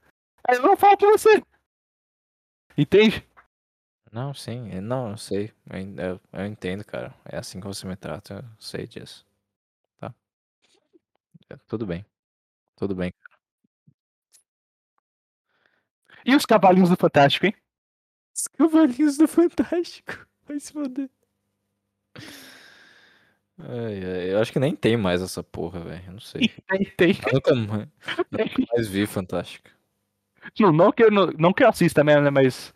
Aí 0.49 0.57
eu 0.57 0.63
não 0.63 0.77
falo 0.77 0.97
pra 0.97 1.11
você. 1.11 1.43
Entende? 2.77 3.27
Não, 4.11 4.33
sim, 4.35 4.71
é- 4.71 4.81
não, 4.81 5.11
eu 5.11 5.17
sei. 5.19 5.53
Eu, 5.71 6.05
eu- 6.05 6.21
eu 6.33 6.47
entendo, 6.47 6.85
cara. 6.85 7.15
É 7.27 7.37
assim 7.37 7.61
que 7.61 7.67
você 7.67 7.87
me 7.87 7.95
trata, 7.97 8.35
eu 8.35 8.45
sei 8.59 8.87
disso. 8.87 9.25
Tá? 9.99 10.13
É, 11.51 11.57
tudo 11.69 11.87
bem. 11.87 12.05
Tudo 12.77 12.95
bem. 12.95 13.13
E 16.25 16.35
os 16.35 16.45
cavalinhos 16.45 16.91
do 16.91 16.97
Fantástico, 16.97 17.47
hein? 17.47 17.55
Os 18.39 18.47
Cavalinhos 18.47 19.17
do 19.19 19.27
Fantástico. 19.27 20.25
Vai 20.47 20.61
se 20.61 20.73
foder. 20.73 21.11
Ai, 23.59 24.05
ai, 24.05 24.33
eu 24.33 24.39
acho 24.39 24.53
que 24.53 24.61
nem 24.61 24.77
tem 24.77 24.97
mais 24.97 25.21
essa 25.21 25.43
porra, 25.43 25.81
velho. 25.81 26.13
Não 26.13 26.21
sei. 26.21 26.49
Tem, 26.69 26.85
tem. 26.97 27.19
Eu 27.27 27.33
nunca, 27.35 27.55
ma- 27.55 27.89
nunca 28.31 28.67
mais 28.73 28.87
vi 28.87 29.05
Fantástico. 29.07 29.69
Não, 30.61 30.73
não 30.73 30.93
que 30.93 31.03
eu, 31.03 31.11
não, 31.11 31.27
não 31.37 31.53
que 31.53 31.65
eu 31.65 31.69
assista 31.69 32.05
mesmo, 32.05 32.23
né? 32.23 32.31
Mas 32.31 32.73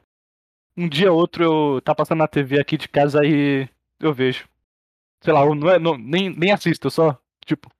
um 0.77 0.89
dia 0.89 1.13
ou 1.13 1.19
outro 1.19 1.45
eu 1.45 1.81
tá 1.83 1.95
passando 1.95 2.19
na 2.19 2.27
TV 2.27 2.59
aqui 2.59 2.77
de 2.77 2.89
casa 2.89 3.25
e 3.25 3.69
eu 4.01 4.13
vejo. 4.13 4.49
Sei 5.23 5.33
lá, 5.33 5.43
eu 5.43 5.55
não 5.55 5.71
é, 5.71 5.79
não, 5.79 5.97
nem, 5.97 6.29
nem 6.31 6.51
assisto, 6.51 6.89
eu 6.89 6.91
só, 6.91 7.17
tipo, 7.47 7.71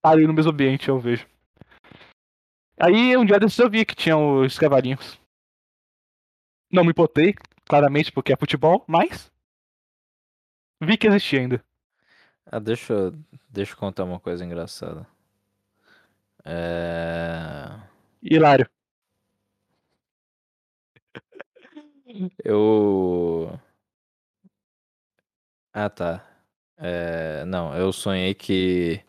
tá 0.00 0.10
ali 0.10 0.24
no 0.24 0.32
mesmo 0.32 0.52
ambiente 0.52 0.88
eu 0.88 1.00
vejo. 1.00 1.26
Aí 2.78 3.16
um 3.16 3.24
dia 3.24 3.40
desses 3.40 3.58
eu 3.58 3.68
vi 3.68 3.84
que 3.84 3.96
tinha 3.96 4.16
os 4.16 4.56
cavalinhos. 4.56 5.18
Não 6.70 6.84
me 6.84 6.92
botei, 6.92 7.34
claramente, 7.68 8.12
porque 8.12 8.32
é 8.32 8.36
futebol, 8.36 8.84
mas. 8.86 9.32
Vi 10.80 10.96
que 10.96 11.06
existia 11.08 11.40
ainda. 11.40 11.62
Ah, 12.46 12.60
deixa, 12.60 12.92
eu- 12.94 13.14
deixa 13.50 13.72
eu 13.74 13.78
contar 13.78 14.04
uma 14.04 14.20
coisa 14.20 14.44
engraçada. 14.44 15.06
É... 16.44 17.68
Hilário. 18.22 18.68
Eu. 22.44 23.58
Ah, 25.72 25.88
tá. 25.90 26.24
É, 26.78 27.44
Não, 27.46 27.74
eu 27.76 27.92
sonhei 27.92 28.34
que. 28.34 29.02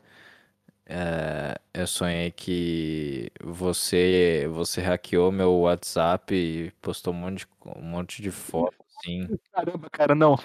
É, 0.90 1.60
Eu 1.74 1.86
sonhei 1.86 2.32
que 2.32 3.30
você 3.44 4.48
você 4.50 4.82
hackeou 4.82 5.32
meu 5.34 5.52
WhatsApp 5.60 6.34
e 6.34 6.72
postou 6.82 7.14
um 7.14 7.18
monte 7.18 7.40
de, 7.40 7.48
um 7.76 7.82
monte 7.82 8.22
de 8.22 8.32
foto, 8.32 8.74
assim. 8.98 9.28
Caramba, 9.52 9.90
cara, 9.90 10.16
não. 10.16 10.38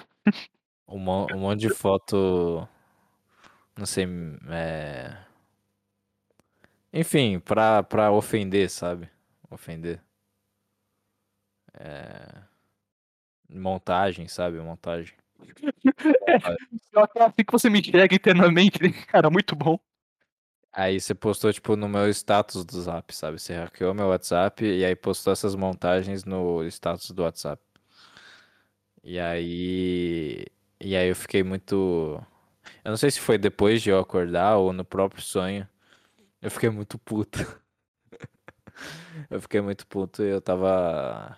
Um, 0.88 0.98
um 0.98 1.38
monte 1.38 1.60
de 1.60 1.70
foto. 1.70 2.68
Não 3.78 3.86
sei. 3.86 4.04
É... 4.50 5.16
Enfim, 6.92 7.38
pra, 7.38 7.84
pra 7.84 8.10
ofender, 8.10 8.68
sabe? 8.68 9.08
Ofender. 9.48 10.00
É... 11.78 12.42
Montagem, 13.48 14.26
sabe? 14.26 14.58
Montagem. 14.60 15.14
Que 15.54 15.66
é 17.18 17.22
assim 17.22 17.44
que 17.44 17.52
você 17.52 17.70
me 17.70 17.80
enxerga 17.80 18.14
internamente, 18.14 18.82
né? 18.82 18.90
cara, 19.06 19.30
muito 19.30 19.54
bom. 19.54 19.78
Aí 20.72 21.00
você 21.00 21.14
postou, 21.14 21.52
tipo, 21.52 21.76
no 21.76 21.88
meu 21.88 22.08
status 22.10 22.64
do 22.64 22.80
Zap, 22.80 23.14
sabe? 23.14 23.38
Você 23.40 23.54
hackeou 23.54 23.94
meu 23.94 24.08
WhatsApp 24.08 24.64
e 24.64 24.84
aí 24.84 24.96
postou 24.96 25.32
essas 25.32 25.54
montagens 25.54 26.24
no 26.24 26.64
status 26.64 27.10
do 27.10 27.22
WhatsApp. 27.22 27.62
E 29.02 29.18
aí. 29.18 30.46
E 30.80 30.96
aí 30.96 31.08
eu 31.08 31.16
fiquei 31.16 31.42
muito. 31.42 32.20
Eu 32.84 32.90
não 32.90 32.96
sei 32.96 33.10
se 33.10 33.20
foi 33.20 33.38
depois 33.38 33.82
de 33.82 33.90
eu 33.90 33.98
acordar 33.98 34.56
ou 34.58 34.72
no 34.72 34.84
próprio 34.84 35.22
sonho. 35.22 35.68
Eu 36.42 36.50
fiquei 36.50 36.70
muito 36.70 36.98
puto. 36.98 37.40
Eu 39.30 39.40
fiquei 39.40 39.60
muito 39.60 39.86
puto 39.86 40.22
e 40.22 40.30
eu 40.30 40.40
tava. 40.40 41.36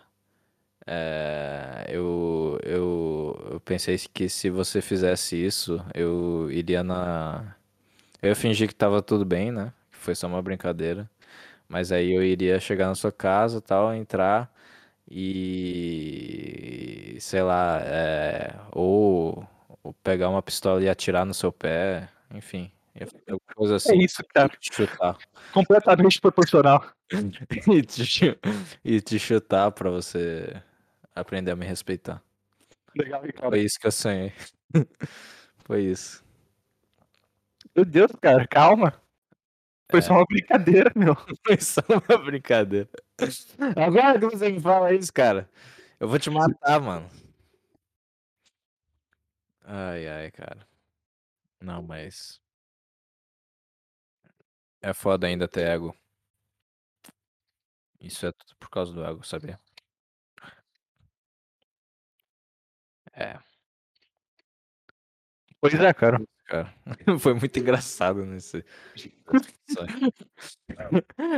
É, 0.87 1.87
eu, 1.89 2.59
eu, 2.63 3.49
eu 3.53 3.61
pensei 3.61 3.99
que 3.99 4.29
se 4.29 4.51
você 4.51 4.83
fizesse 4.83 5.37
isso, 5.37 5.85
eu 5.95 6.51
iria 6.51 6.83
na. 6.85 7.57
Eu 8.25 8.31
ia 8.31 8.35
fingir 8.35 8.67
que 8.69 8.75
tava 8.75 9.03
tudo 9.03 9.23
bem, 9.23 9.53
né? 9.53 9.71
Que 9.93 9.99
foi 9.99 10.15
só 10.15 10.27
uma 10.27 10.41
brincadeira. 10.41 11.11
Mas 11.69 11.93
aí 11.93 12.11
eu 12.13 12.25
iria 12.25 12.59
chegar 12.59 12.87
na 12.89 12.95
sua 12.95 13.13
casa, 13.13 13.61
tal, 13.61 13.95
entrar 13.95 14.51
e 15.11 17.19
sei 17.21 17.43
lá, 17.43 17.81
é, 17.83 18.55
ou, 18.73 19.47
ou 19.83 19.93
pegar 20.03 20.31
uma 20.31 20.43
pistola 20.43 20.83
e 20.83 20.89
atirar 20.89 21.27
no 21.27 21.35
seu 21.35 21.53
pé, 21.53 22.09
enfim, 22.35 22.71
ia 22.99 23.07
fazer 23.07 23.33
alguma 23.33 23.55
coisa 23.55 23.75
É 23.75 23.77
assim, 23.77 23.99
isso, 23.99 24.25
cara. 24.33 24.49
te 24.49 24.75
chutar 24.75 25.19
Completamente 25.53 26.19
proporcional. 26.19 26.83
e 27.71 27.83
te, 27.83 28.39
e 28.83 29.01
te 29.03 29.19
chutar 29.19 29.71
pra 29.73 29.91
você 29.91 30.51
aprender 31.15 31.51
a 31.51 31.57
me 31.57 31.67
respeitar. 31.67 32.23
Legal, 32.97 33.23
Ricardo. 33.23 33.51
Foi 33.51 33.61
isso 33.61 33.79
que 33.79 33.87
eu 33.87 33.93
sonhei. 33.93 34.33
Foi 35.67 35.83
isso. 35.83 36.24
Meu 37.75 37.85
Deus, 37.85 38.11
cara, 38.21 38.47
calma. 38.47 38.93
Foi 39.91 40.03
só 40.03 40.15
uma 40.15 40.27
brincadeira, 40.27 40.93
meu. 40.97 41.15
Foi 41.47 41.61
só 41.61 41.83
uma 41.89 42.19
brincadeira. 42.19 42.89
Agora 43.77 44.19
que 44.19 44.27
você 44.27 44.51
me 44.51 44.61
fala 44.61 44.93
isso, 44.95 45.13
cara, 45.13 45.49
eu 46.01 46.09
vou 46.09 46.19
te 46.19 46.31
matar, 46.31 46.81
mano. 46.81 47.09
Ai, 49.65 50.07
ai, 50.09 50.31
cara. 50.31 50.67
Não, 51.61 51.83
mas. 51.83 52.41
É 54.81 54.93
foda 54.95 55.27
ainda 55.27 55.49
ter 55.49 55.67
ego. 55.67 55.93
Isso 58.01 58.25
é 58.27 58.31
tudo 58.31 58.55
por 58.61 58.71
causa 58.71 58.93
do 58.93 59.05
ego, 59.05 59.25
sabia? 59.27 59.59
É, 63.13 63.39
Pois 65.61 65.75
é, 65.75 65.93
cara. 65.95 66.19
Cara. 66.45 66.73
Foi 67.19 67.35
muito 67.35 67.59
engraçado 67.59 68.25
nesse. 68.25 68.65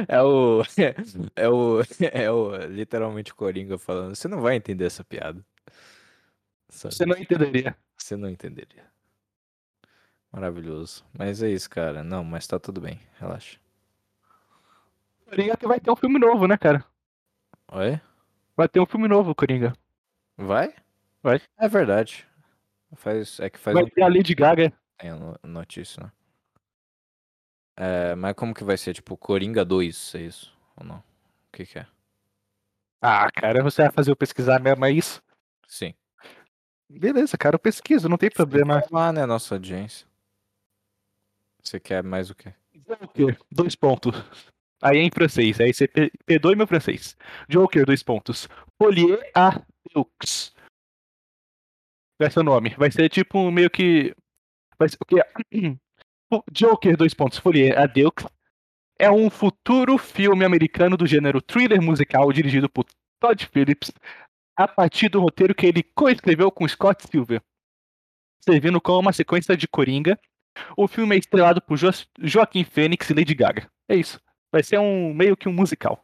É 0.09 0.23
o. 0.23 0.63
É 1.37 1.49
o. 1.49 1.81
É 2.13 2.31
o. 2.31 2.57
Literalmente 2.67 3.35
Coringa 3.35 3.79
falando. 3.79 4.15
Você 4.15 4.29
não 4.29 4.41
vai 4.41 4.57
entender 4.57 4.85
essa 4.85 5.05
piada. 5.05 5.45
Sabe? 6.69 6.95
Você 6.95 7.07
não 7.07 7.17
entenderia. 7.17 7.77
Você 7.97 8.17
não 8.17 8.29
entenderia. 8.29 8.85
Maravilhoso. 10.33 11.05
Mas 11.13 11.43
é 11.43 11.49
isso, 11.49 11.71
cara. 11.71 12.03
Não, 12.03 12.23
mas 12.25 12.47
tá 12.47 12.59
tudo 12.59 12.81
bem. 12.81 13.01
Relaxa. 13.19 13.59
Coringa 15.27 15.57
que 15.57 15.67
vai 15.67 15.81
ter 15.81 15.91
um 15.91 15.97
filme 15.97 16.19
novo, 16.19 16.47
né, 16.47 16.57
cara? 16.57 16.85
Oi? 17.73 18.01
Vai 18.57 18.69
ter 18.69 18.81
um 18.81 18.87
filme 18.87 19.09
novo, 19.09 19.35
Coringa. 19.35 19.73
Vai? 20.37 20.75
Vai. 21.23 21.41
É 21.59 21.69
verdade. 21.69 22.27
Faz, 22.95 23.41
é 23.41 23.51
que 23.51 23.59
faz 23.59 23.75
Vai 23.75 23.85
um 23.85 23.89
ter 23.89 24.03
a 24.03 24.09
Lady 24.09 24.35
Gaga. 24.35 24.73
Tem 24.99 25.11
a 25.11 25.17
no- 25.17 25.39
notícia, 25.45 26.03
né? 26.03 26.13
É, 27.79 28.15
mas 28.15 28.35
como 28.35 28.55
que 28.55 28.65
vai 28.65 28.77
ser? 28.77 28.95
Tipo, 28.95 29.17
Coringa 29.17 29.65
2, 29.65 30.15
é 30.15 30.21
isso? 30.23 30.57
Ou 30.77 30.85
não? 30.87 30.99
O 30.99 31.53
que 31.53 31.67
que 31.67 31.79
é? 31.79 31.87
Ah, 33.03 33.31
cara, 33.31 33.63
você 33.63 33.83
vai 33.83 33.93
fazer 33.93 34.11
eu 34.11 34.17
pesquisar 34.17 34.59
mesmo, 34.61 34.85
é 34.85 34.91
isso? 34.91 35.23
Sim. 35.69 35.95
Beleza, 36.89 37.37
cara, 37.37 37.57
eu 37.57 37.61
pesquiso, 37.61 38.09
não 38.09 38.17
tem 38.17 38.31
problema. 38.31 38.83
Lá, 38.91 39.13
né, 39.13 39.27
nossa 39.27 39.55
audiência. 39.55 40.07
Você 41.63 41.79
quer 41.81 42.03
mais 42.03 42.31
o 42.31 42.35
quê? 42.35 42.55
Joker, 42.75 43.39
dois 43.51 43.75
pontos. 43.75 44.13
Aí 44.81 44.99
é 44.99 45.03
em 45.03 45.11
francês, 45.11 45.61
aí 45.61 45.73
você 45.75 45.89
pe- 45.89 46.13
perdoe 46.25 46.55
meu 46.55 46.67
francês. 46.67 47.17
Joker, 47.49 47.85
dois 47.85 48.03
pontos. 48.03 48.49
Polier 48.79 49.31
a 49.35 49.61
Deux. 49.93 50.55
Vai 52.19 52.31
ser 52.31 52.41
o 52.41 52.45
nome. 52.45 52.71
Vai 52.77 52.91
ser 52.91 53.09
tipo 53.09 53.51
meio 53.51 53.69
que. 53.71 54.15
Vai 54.79 54.89
ser 54.89 54.99
o 55.01 55.05
quê? 55.05 55.23
Joker, 56.53 56.97
dois 56.97 57.15
pontos. 57.15 57.41
Polier 57.41 57.79
a 57.79 57.87
Deux. 57.87 58.13
É 58.99 59.11
um 59.11 59.29
futuro 59.29 59.99
filme 59.99 60.45
americano 60.45 60.97
do 60.97 61.07
gênero 61.07 61.41
thriller 61.43 61.83
musical 61.83 62.33
dirigido 62.33 62.69
por 62.69 62.87
Todd 63.21 63.47
Phillips 63.47 63.93
a 64.57 64.67
partir 64.67 65.11
do 65.11 65.21
roteiro 65.21 65.55
que 65.55 65.67
ele 65.67 65.83
coescreveu 65.83 66.51
com 66.51 66.67
Scott 66.67 67.07
Silver, 67.07 67.43
servindo 68.41 68.81
como 68.81 69.01
uma 69.01 69.13
sequência 69.13 69.55
de 69.55 69.69
Coringa. 69.69 70.19
O 70.75 70.89
filme 70.89 71.15
é 71.15 71.19
estrelado 71.19 71.61
por 71.61 71.77
jo 71.77 71.91
Joaquim 72.19 72.65
Fênix 72.65 73.11
e 73.11 73.15
Lady 73.15 73.35
Gaga. 73.35 73.71
É 73.87 73.95
isso. 73.95 74.19
Vai 74.51 74.63
ser 74.63 74.79
um 74.79 75.13
meio 75.13 75.37
que 75.37 75.49
um 75.49 75.53
musical. 75.53 76.03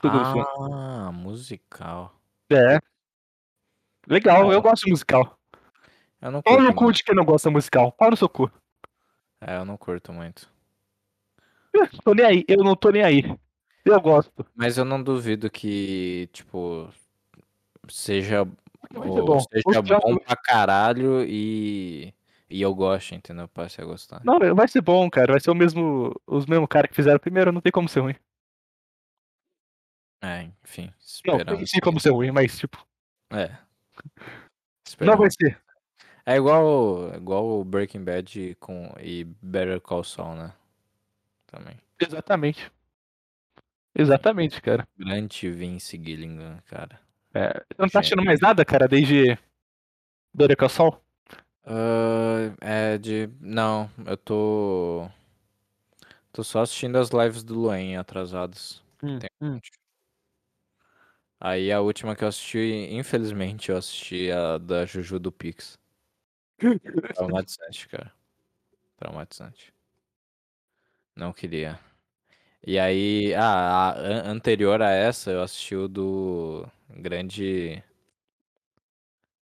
Tudo. 0.00 0.18
Ah, 0.18 1.10
musical. 1.10 2.14
É. 2.52 2.78
Legal, 4.06 4.52
eu 4.52 4.60
gosto 4.60 4.84
de 4.84 4.90
musical. 4.90 5.38
Eu 6.24 6.30
não 6.30 6.42
curto 6.42 6.62
no 6.62 6.74
cu 6.74 6.84
muito. 6.84 6.96
de 6.96 7.04
quem 7.04 7.14
não 7.14 7.24
gosta 7.24 7.50
musical. 7.50 7.92
Pau 7.92 8.10
no 8.10 8.16
seu 8.16 8.28
cu. 8.28 8.50
É, 9.40 9.56
eu 9.58 9.64
não 9.64 9.76
curto 9.76 10.12
muito. 10.12 10.50
Tô 12.04 12.14
nem 12.14 12.24
aí, 12.24 12.44
eu 12.48 12.64
não 12.64 12.74
tô 12.74 12.90
nem 12.90 13.02
aí. 13.02 13.22
Eu 13.84 14.00
gosto. 14.00 14.46
Mas 14.54 14.78
eu 14.78 14.84
não 14.86 15.02
duvido 15.02 15.50
que, 15.50 16.28
tipo, 16.32 16.88
seja, 17.88 18.40
ou 18.94 19.24
bom. 19.26 19.40
seja 19.40 19.62
O 19.80 19.82
Thiago- 19.82 20.00
bom 20.00 20.16
pra 20.16 20.34
caralho 20.36 21.22
e, 21.24 22.14
e 22.48 22.62
eu 22.62 22.74
gosto, 22.74 23.14
entendeu? 23.14 23.46
Passe 23.48 23.82
a 23.82 23.84
gostar. 23.84 24.22
Não, 24.24 24.38
vai 24.54 24.66
ser 24.68 24.80
bom, 24.80 25.10
cara. 25.10 25.32
Vai 25.32 25.40
ser 25.40 25.50
o 25.50 25.54
mesmo, 25.54 26.18
os 26.26 26.46
mesmos 26.46 26.68
caras 26.68 26.88
que 26.88 26.96
fizeram 26.96 27.18
primeiro, 27.18 27.52
não 27.52 27.60
tem 27.60 27.70
como 27.72 27.86
ser 27.88 28.00
ruim. 28.00 28.14
É, 30.22 30.48
enfim, 30.64 30.86
Não, 30.86 30.94
esperamos. 31.36 31.56
tem 31.58 31.66
sim 31.66 31.80
como 31.80 32.00
ser 32.00 32.10
ruim, 32.10 32.30
mas 32.30 32.56
tipo, 32.58 32.78
É. 33.30 33.48
não 35.00 35.16
vai 35.18 35.28
Esperamos. 35.28 35.34
ser. 35.34 35.60
É 36.26 36.36
igual, 36.36 37.14
igual 37.14 37.46
o 37.46 37.64
Breaking 37.64 38.02
Bad 38.04 38.56
com, 38.58 38.92
e 39.00 39.24
Better 39.42 39.80
Call 39.80 40.02
Saul, 40.04 40.34
né? 40.36 40.52
Também. 41.46 41.76
Exatamente. 42.00 42.70
Exatamente, 43.94 44.60
cara. 44.60 44.86
Grande 44.96 45.50
Vince 45.50 45.96
Gilligan, 46.02 46.58
cara. 46.66 47.00
É, 47.32 47.48
você 47.52 47.82
não 47.82 47.88
tá 47.88 48.00
achando 48.00 48.24
mais 48.24 48.40
nada, 48.40 48.64
cara, 48.64 48.88
desde 48.88 49.38
Better 50.34 50.56
Call 50.56 50.68
Saul? 50.68 51.00
Ah, 51.64 52.54
é 52.60 52.98
de. 52.98 53.28
Não, 53.40 53.90
eu 54.06 54.16
tô. 54.16 55.08
Tô 56.32 56.42
só 56.42 56.62
assistindo 56.62 56.96
as 56.98 57.10
lives 57.10 57.42
do 57.44 57.54
Luen 57.54 57.96
atrasadas. 57.96 58.82
Tem- 59.00 59.30
hum. 59.40 59.60
Aí 61.40 61.70
a 61.70 61.80
última 61.80 62.16
que 62.16 62.24
eu 62.24 62.28
assisti, 62.28 62.88
infelizmente, 62.90 63.70
eu 63.70 63.76
assisti 63.76 64.30
a 64.32 64.58
da 64.58 64.84
Juju 64.86 65.18
do 65.18 65.30
Pix. 65.30 65.78
Traumatizante, 67.14 67.88
cara. 67.88 68.12
Traumatizante. 68.98 69.72
Não 71.16 71.32
queria. 71.32 71.78
E 72.66 72.78
aí, 72.78 73.34
ah, 73.34 73.90
a 73.90 73.98
an- 73.98 74.22
anterior 74.32 74.80
a 74.82 74.90
essa, 74.90 75.30
eu 75.30 75.42
assisti 75.42 75.76
o 75.76 75.86
do 75.88 76.66
grande. 76.88 77.82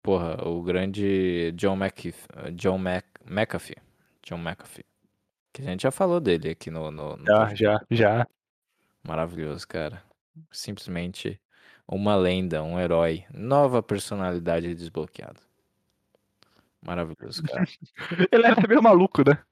Porra, 0.03 0.47
o 0.47 0.63
grande 0.63 1.53
John 1.53 1.77
McAfee. 1.77 2.15
John 2.55 2.79
Mac, 2.79 3.05
McAfee. 3.25 3.77
John 4.23 4.39
McAfee. 4.39 4.85
Que 5.53 5.63
a 5.63 5.65
gente 5.65 5.83
já 5.83 5.91
falou 5.91 6.21
dele 6.21 6.51
aqui 6.51 6.71
no. 6.71 6.91
no, 6.91 7.17
no 7.17 7.25
Já, 7.27 7.55
já, 7.55 7.81
já. 7.91 8.27
Maravilhoso, 9.03 9.67
cara. 9.67 10.03
Simplesmente 10.51 11.41
uma 11.89 12.15
lenda, 12.17 12.63
um 12.63 12.79
herói. 12.79 13.25
Nova 13.33 13.83
personalidade 13.83 14.75
desbloqueada. 14.75 15.41
Maravilhoso, 16.85 17.43
cara. 17.43 17.65
Ele 18.33 18.47
era 18.47 18.67
meio 18.69 18.83
maluco, 18.83 19.23
né? 19.29 19.43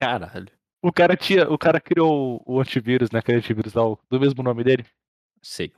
Caralho. 0.00 0.48
O 0.82 0.92
cara 0.92 1.16
tinha, 1.16 1.48
o 1.50 1.58
cara 1.58 1.80
criou 1.80 2.42
o 2.46 2.60
antivírus, 2.60 3.10
né? 3.10 3.18
Aquele 3.18 3.38
antivírus 3.38 3.74
lá, 3.74 3.86
o- 3.86 3.98
do 4.08 4.18
mesmo 4.20 4.42
nome 4.42 4.64
dele. 4.64 4.86
Sei. 5.42 5.72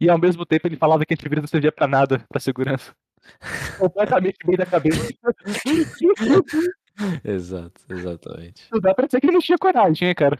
E 0.00 0.08
ao 0.08 0.18
mesmo 0.18 0.46
tempo 0.46 0.68
ele 0.68 0.76
falava 0.76 1.04
que 1.04 1.12
antivírus 1.14 1.42
não 1.42 1.48
servia 1.48 1.72
pra 1.72 1.88
nada, 1.88 2.24
pra 2.28 2.38
segurança. 2.40 2.94
Completamente 3.78 4.38
bem 4.46 4.56
da 4.56 4.64
cabeça. 4.66 5.08
Exato, 7.24 7.80
exatamente. 7.90 8.66
Não 8.72 8.80
dá 8.80 8.92
pra 8.94 9.06
dizer 9.06 9.20
que 9.20 9.26
ele 9.26 9.34
não 9.34 9.40
tinha 9.40 9.56
coragem, 9.58 10.08
hein, 10.08 10.14
cara. 10.14 10.38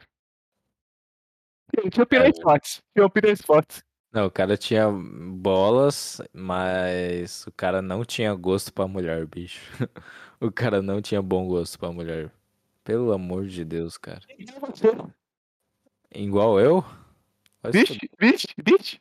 Ele 1.76 1.90
tinha 1.90 2.04
É. 2.10 2.42
fortes. 2.42 2.82
Tinha 2.92 3.06
opiniões 3.06 3.40
fortes. 3.42 3.84
Não, 4.18 4.26
o 4.26 4.30
cara 4.32 4.56
tinha 4.56 4.90
bolas, 4.90 6.20
mas 6.32 7.46
o 7.46 7.52
cara 7.52 7.80
não 7.80 8.04
tinha 8.04 8.34
gosto 8.34 8.72
pra 8.72 8.88
mulher, 8.88 9.24
bicho. 9.26 9.60
O 10.40 10.52
cara 10.52 10.80
não 10.80 11.02
tinha 11.02 11.20
bom 11.20 11.48
gosto 11.48 11.76
pra 11.80 11.90
mulher. 11.90 12.30
Pelo 12.84 13.12
amor 13.12 13.46
de 13.48 13.64
Deus, 13.64 13.98
cara. 13.98 14.20
Igual 16.14 16.60
eu? 16.60 16.84
Vai 17.60 17.72
se 17.72 17.78
Vixe, 17.80 18.10
vixe, 18.20 18.46
vixe. 18.56 19.00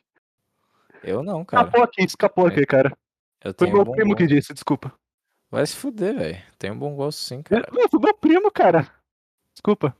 Eu 1.04 1.22
não, 1.22 1.44
cara. 1.44 1.62
Escapou 1.64 1.84
aqui, 1.84 2.02
escapou 2.02 2.46
aqui, 2.48 2.66
cara. 2.66 2.88
Eu 3.44 3.54
Foi 3.56 3.66
tenho 3.68 3.76
meu 3.76 3.84
bom 3.84 3.92
primo 3.92 4.16
que 4.16 4.24
gosto. 4.24 4.34
disse, 4.34 4.52
desculpa. 4.52 4.92
Vai 5.48 5.64
se 5.64 5.76
fuder, 5.76 6.16
velho. 6.16 6.42
Tenho 6.58 6.74
bom 6.74 6.94
gosto 6.96 7.18
sim, 7.20 7.40
cara. 7.40 7.68
Não, 7.72 7.88
foi 7.88 8.00
meu 8.00 8.14
primo, 8.14 8.50
cara. 8.50 8.88
Desculpa. 9.54 9.96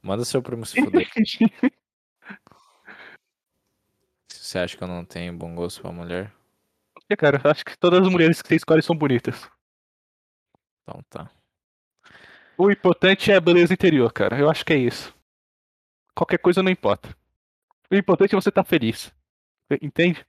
Manda 0.00 0.24
seu 0.24 0.40
primo 0.40 0.64
se 0.64 0.74
fuder. 0.82 1.08
Você 4.48 4.58
acha 4.58 4.78
que 4.78 4.82
eu 4.82 4.88
não 4.88 5.04
tenho 5.04 5.30
bom 5.34 5.54
gosto 5.54 5.82
pra 5.82 5.92
mulher? 5.92 6.32
É, 7.10 7.14
cara, 7.14 7.38
acho 7.50 7.62
que 7.62 7.76
todas 7.76 8.00
as 8.00 8.08
mulheres 8.08 8.40
que 8.40 8.48
você 8.48 8.56
escolhe 8.56 8.80
são 8.80 8.96
bonitas. 8.96 9.46
Então 10.80 11.02
tá. 11.10 11.30
O 12.56 12.70
importante 12.70 13.30
é 13.30 13.36
a 13.36 13.42
beleza 13.42 13.74
interior, 13.74 14.10
cara. 14.10 14.38
Eu 14.38 14.48
acho 14.48 14.64
que 14.64 14.72
é 14.72 14.78
isso. 14.78 15.14
Qualquer 16.14 16.38
coisa 16.38 16.62
não 16.62 16.70
importa. 16.70 17.14
O 17.90 17.94
importante 17.94 18.34
é 18.34 18.40
você 18.40 18.48
estar 18.48 18.64
feliz. 18.64 19.12
Entende? 19.82 20.26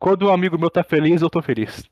Quando 0.00 0.26
um 0.26 0.32
amigo 0.32 0.58
meu 0.58 0.68
tá 0.68 0.82
feliz, 0.82 1.22
eu 1.22 1.30
tô 1.30 1.40
feliz. 1.40 1.88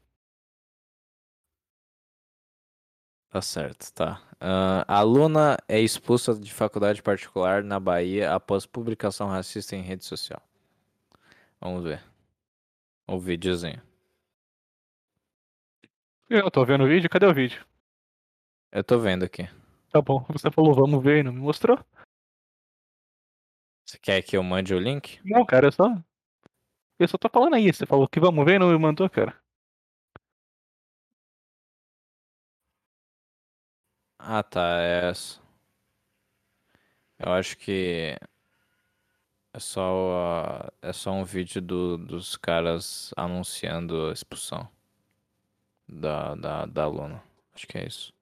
Tá 3.28 3.40
certo, 3.40 3.92
tá. 3.92 4.20
Ah, 4.40 4.84
aluna 4.88 5.56
é 5.68 5.78
expulsa 5.78 6.34
de 6.34 6.52
faculdade 6.52 7.00
particular 7.00 7.62
na 7.62 7.78
Bahia 7.78 8.34
após 8.34 8.66
publicação 8.66 9.28
racista 9.28 9.76
em 9.76 9.80
rede 9.80 10.04
social. 10.04 10.49
Vamos 11.60 11.84
ver. 11.84 12.02
O 13.06 13.18
videozinho. 13.18 13.82
Eu 16.28 16.50
tô 16.50 16.64
vendo 16.64 16.84
o 16.84 16.88
vídeo, 16.88 17.10
cadê 17.10 17.26
o 17.26 17.34
vídeo? 17.34 17.64
Eu 18.72 18.84
tô 18.84 18.98
vendo 18.98 19.24
aqui. 19.24 19.48
Tá 19.90 20.00
bom, 20.00 20.24
você 20.28 20.50
falou 20.50 20.72
vamos 20.72 21.02
ver 21.02 21.18
e 21.18 21.22
não 21.24 21.32
me 21.32 21.40
mostrou? 21.40 21.78
Você 23.84 23.98
quer 23.98 24.22
que 24.22 24.36
eu 24.36 24.42
mande 24.42 24.72
o 24.72 24.78
link? 24.78 25.20
Não, 25.24 25.44
cara, 25.44 25.66
eu 25.66 25.72
só. 25.72 25.88
Eu 26.98 27.08
só 27.08 27.18
tô 27.18 27.28
falando 27.28 27.54
aí. 27.54 27.72
Você 27.72 27.84
falou 27.84 28.06
que 28.08 28.20
vamos 28.20 28.44
ver 28.44 28.54
e 28.54 28.58
não 28.60 28.70
me 28.70 28.78
mandou, 28.78 29.10
cara. 29.10 29.36
Ah, 34.18 34.42
tá. 34.42 34.60
É. 34.80 35.12
Eu 37.18 37.32
acho 37.32 37.56
que 37.58 38.16
é 39.52 39.58
só, 39.58 40.70
a- 40.72 40.72
é 40.82 40.92
só 40.92 41.12
um 41.12 41.24
vídeo 41.24 41.60
do- 41.60 41.98
dos 41.98 42.36
caras 42.36 43.12
anunciando 43.16 44.08
a 44.08 44.12
expulsão 44.12 44.68
da, 45.88 46.34
da, 46.34 46.66
da 46.66 46.84
aluna. 46.84 47.22
Acho 47.54 47.66
que 47.66 47.78
é 47.78 47.86
isso. 47.86 48.12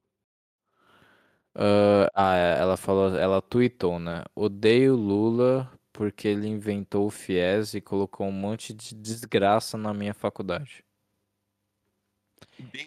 Ah, 1.55 2.09
ah, 2.15 2.37
é, 2.37 2.59
ela 2.61 2.77
falou, 2.77 3.17
ela 3.17 3.43
tweetou, 3.43 3.99
né? 3.99 4.23
Odeio 4.35 4.95
Lula 4.95 5.71
porque 5.93 6.29
ele 6.29 6.47
inventou 6.47 7.07
o 7.07 7.11
FIES 7.11 7.75
e 7.75 7.81
colocou 7.81 8.27
um 8.29 8.33
monte 8.33 8.73
de 8.73 8.95
desgraça 8.95 9.77
na 9.77 9.93
minha 9.93 10.15
faculdade. 10.15 10.85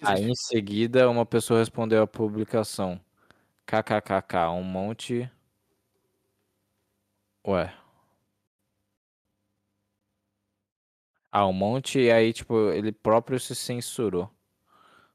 Aí 0.02 0.24
em 0.24 0.36
seguida 0.36 1.10
uma 1.10 1.26
pessoa 1.26 1.60
respondeu 1.60 2.02
à 2.04 2.08
publicação. 2.08 3.00
KKKK, 3.66 4.52
um 4.52 4.64
monte. 4.64 5.30
Ué. 7.46 7.74
Ah, 11.32 11.48
um 11.48 11.54
monte 11.54 12.00
e 12.00 12.12
aí, 12.12 12.34
tipo, 12.34 12.72
ele 12.72 12.92
próprio 12.92 13.40
se 13.40 13.56
censurou. 13.56 14.30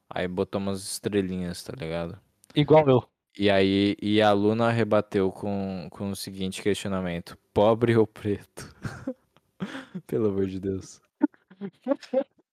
Aí 0.09 0.27
botou 0.27 0.59
umas 0.61 0.81
estrelinhas, 0.83 1.63
tá 1.63 1.73
ligado? 1.77 2.17
Igual 2.55 2.87
eu. 2.89 3.03
E 3.37 3.49
aí, 3.51 3.95
e 4.01 4.21
a 4.21 4.29
aluna 4.29 4.71
rebateu 4.71 5.31
com, 5.31 5.87
com 5.91 6.09
o 6.11 6.15
seguinte 6.15 6.61
questionamento: 6.63 7.37
pobre 7.53 7.95
ou 7.97 8.07
preto? 8.07 8.73
Pelo 10.07 10.29
amor 10.29 10.47
de 10.47 10.59
Deus. 10.59 10.99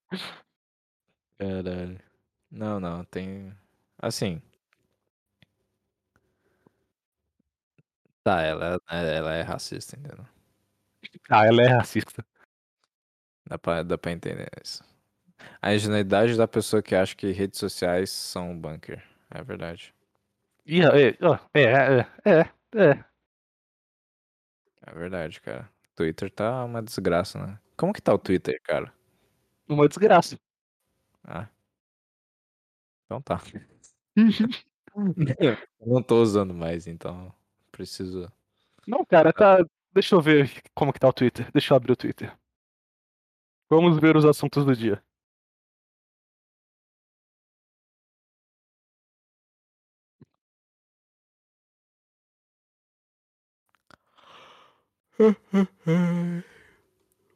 Caralho. 1.38 2.00
Não, 2.50 2.80
não, 2.80 3.04
tem. 3.04 3.52
Assim. 3.98 4.40
Tá, 8.22 8.42
ela, 8.42 8.80
ela 8.90 9.34
é 9.34 9.42
racista, 9.42 9.96
entendeu? 9.98 10.24
Ah, 11.30 11.46
ela 11.46 11.62
é 11.62 11.66
racista. 11.68 12.24
Dá 13.46 13.58
pra, 13.58 13.82
dá 13.82 13.98
pra 13.98 14.12
entender 14.12 14.48
isso. 14.62 14.82
A 15.60 15.74
ingenuidade 15.74 16.36
da 16.36 16.48
pessoa 16.48 16.82
que 16.82 16.94
acha 16.94 17.14
que 17.16 17.30
redes 17.32 17.58
sociais 17.58 18.10
são 18.10 18.52
um 18.52 18.58
bunker. 18.58 19.02
É 19.30 19.42
verdade. 19.42 19.94
É, 20.66 20.80
é, 21.54 21.62
é, 21.62 22.06
é, 22.24 22.50
é. 22.76 23.04
Verdade, 24.94 25.40
cara. 25.40 25.68
Twitter 25.94 26.30
tá 26.30 26.64
uma 26.64 26.82
desgraça, 26.82 27.38
né? 27.44 27.58
Como 27.76 27.92
que 27.92 28.02
tá 28.02 28.14
o 28.14 28.18
Twitter, 28.18 28.60
cara? 28.62 28.92
Uma 29.68 29.88
desgraça. 29.88 30.38
Ah. 31.24 31.48
Então 33.06 33.20
tá. 33.22 33.40
Não 35.80 36.02
tô 36.02 36.22
usando 36.22 36.54
mais, 36.54 36.86
então 36.86 37.32
preciso. 37.70 38.30
Não, 38.86 39.04
cara, 39.04 39.32
tá. 39.32 39.58
Deixa 39.92 40.14
eu 40.14 40.20
ver 40.20 40.50
como 40.74 40.92
que 40.92 41.00
tá 41.00 41.08
o 41.08 41.12
Twitter. 41.12 41.50
Deixa 41.52 41.72
eu 41.72 41.76
abrir 41.76 41.92
o 41.92 41.96
Twitter. 41.96 42.32
Vamos 43.74 43.98
ver 43.98 44.16
os 44.16 44.24
assuntos 44.24 44.64
do 44.64 44.76
dia. 44.76 45.02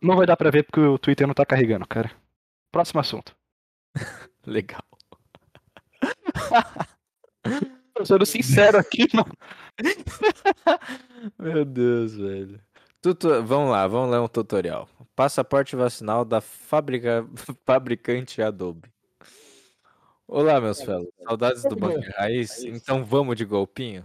Não 0.02 0.16
vai 0.16 0.26
dar 0.26 0.36
pra 0.36 0.50
ver 0.50 0.64
porque 0.64 0.80
o 0.80 0.98
Twitter 0.98 1.26
não 1.26 1.34
tá 1.34 1.44
carregando, 1.44 1.86
cara. 1.86 2.10
Próximo 2.72 3.00
assunto. 3.00 3.36
Legal. 4.46 4.82
Tô 7.94 8.04
sendo 8.04 8.24
sincero 8.24 8.78
aqui, 8.78 9.06
mano. 9.12 9.32
Meu 11.38 11.64
Deus, 11.64 12.14
velho. 12.14 12.60
Tuto... 13.00 13.42
Vamos 13.44 13.70
lá, 13.70 13.86
vamos 13.86 14.10
ler 14.10 14.18
um 14.18 14.28
tutorial. 14.28 14.88
Passaporte 15.14 15.76
vacinal 15.76 16.24
da 16.24 16.40
fabrica... 16.40 17.26
fabricante 17.64 18.42
Adobe. 18.42 18.90
Olá, 20.26 20.60
meus 20.60 20.82
fellows. 20.82 21.08
Saudades 21.24 21.62
do 21.62 21.76
Banco 21.76 22.00
Raiz? 22.16 22.62
Então 22.64 23.04
vamos 23.04 23.36
de 23.36 23.44
golpinho? 23.44 24.04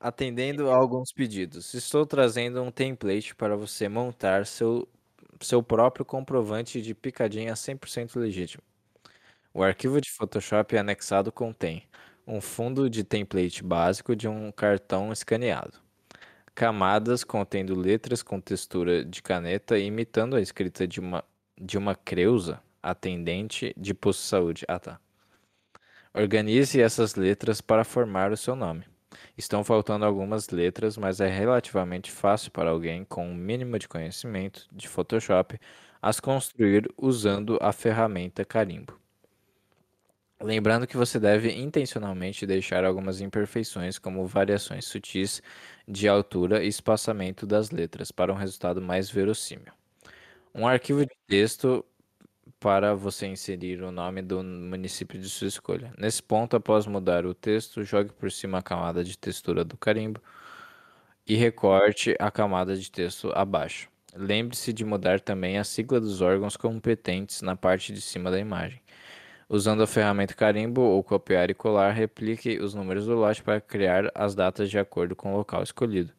Atendendo 0.00 0.70
a 0.70 0.76
alguns 0.76 1.12
pedidos, 1.12 1.74
estou 1.74 2.06
trazendo 2.06 2.62
um 2.62 2.70
template 2.70 3.34
para 3.34 3.56
você 3.56 3.88
montar 3.88 4.46
seu, 4.46 4.88
seu 5.40 5.62
próprio 5.62 6.04
comprovante 6.04 6.80
de 6.80 6.94
picadinha 6.94 7.52
100% 7.54 8.16
legítimo. 8.16 8.62
O 9.52 9.62
arquivo 9.62 10.00
de 10.00 10.10
Photoshop 10.10 10.76
anexado 10.76 11.32
contém 11.32 11.84
um 12.26 12.40
fundo 12.40 12.88
de 12.88 13.02
template 13.02 13.62
básico 13.62 14.14
de 14.14 14.28
um 14.28 14.52
cartão 14.52 15.12
escaneado, 15.12 15.80
camadas 16.58 17.22
contendo 17.22 17.72
letras 17.72 18.20
com 18.20 18.40
textura 18.40 19.04
de 19.04 19.22
caneta 19.22 19.78
imitando 19.78 20.34
a 20.34 20.40
escrita 20.40 20.88
de 20.88 20.98
uma, 20.98 21.24
de 21.56 21.78
uma 21.78 21.94
creusa 21.94 22.60
atendente 22.82 23.72
de 23.76 23.94
posto 23.94 24.22
de 24.22 24.26
saúde. 24.26 24.64
Ah, 24.66 24.80
tá. 24.80 25.00
Organize 26.12 26.82
essas 26.82 27.14
letras 27.14 27.60
para 27.60 27.84
formar 27.84 28.32
o 28.32 28.36
seu 28.36 28.56
nome. 28.56 28.82
Estão 29.36 29.62
faltando 29.62 30.04
algumas 30.04 30.48
letras, 30.48 30.96
mas 30.96 31.20
é 31.20 31.28
relativamente 31.28 32.10
fácil 32.10 32.50
para 32.50 32.70
alguém 32.70 33.04
com 33.04 33.28
um 33.28 33.36
mínimo 33.36 33.78
de 33.78 33.86
conhecimento 33.86 34.66
de 34.72 34.88
Photoshop 34.88 35.60
as 36.02 36.18
construir 36.18 36.92
usando 36.96 37.56
a 37.62 37.72
ferramenta 37.72 38.44
carimbo. 38.44 38.98
Lembrando 40.40 40.86
que 40.86 40.96
você 40.96 41.18
deve 41.18 41.50
intencionalmente 41.52 42.46
deixar 42.46 42.84
algumas 42.84 43.20
imperfeições, 43.20 43.98
como 43.98 44.24
variações 44.24 44.84
sutis 44.84 45.42
de 45.86 46.06
altura 46.08 46.62
e 46.62 46.68
espaçamento 46.68 47.44
das 47.44 47.70
letras, 47.72 48.12
para 48.12 48.32
um 48.32 48.36
resultado 48.36 48.80
mais 48.80 49.10
verossímil. 49.10 49.72
Um 50.54 50.66
arquivo 50.68 51.06
de 51.06 51.14
texto 51.28 51.84
para 52.60 52.94
você 52.94 53.26
inserir 53.26 53.82
o 53.82 53.92
nome 53.92 54.22
do 54.22 54.42
município 54.44 55.20
de 55.20 55.28
sua 55.30 55.48
escolha. 55.48 55.92
Nesse 55.98 56.22
ponto, 56.22 56.56
após 56.56 56.86
mudar 56.86 57.26
o 57.26 57.34
texto, 57.34 57.84
jogue 57.84 58.12
por 58.12 58.30
cima 58.32 58.58
a 58.58 58.62
camada 58.62 59.04
de 59.04 59.18
textura 59.18 59.64
do 59.64 59.76
carimbo 59.76 60.20
e 61.26 61.36
recorte 61.36 62.16
a 62.18 62.30
camada 62.30 62.76
de 62.76 62.90
texto 62.90 63.30
abaixo. 63.34 63.88
Lembre-se 64.14 64.72
de 64.72 64.84
mudar 64.84 65.20
também 65.20 65.58
a 65.58 65.64
sigla 65.64 66.00
dos 66.00 66.20
órgãos 66.20 66.56
competentes 66.56 67.42
na 67.42 67.54
parte 67.54 67.92
de 67.92 68.00
cima 68.00 68.30
da 68.30 68.38
imagem. 68.38 68.80
Usando 69.48 69.82
a 69.82 69.86
ferramenta 69.86 70.34
carimbo 70.34 70.82
ou 70.82 71.02
copiar 71.02 71.50
e 71.50 71.54
colar, 71.54 71.92
replique 71.92 72.58
os 72.60 72.74
números 72.74 73.06
do 73.06 73.14
lote 73.14 73.42
para 73.42 73.60
criar 73.60 74.10
as 74.14 74.34
datas 74.34 74.68
de 74.70 74.78
acordo 74.78 75.16
com 75.16 75.32
o 75.32 75.36
local 75.38 75.62
escolhido. 75.62 76.12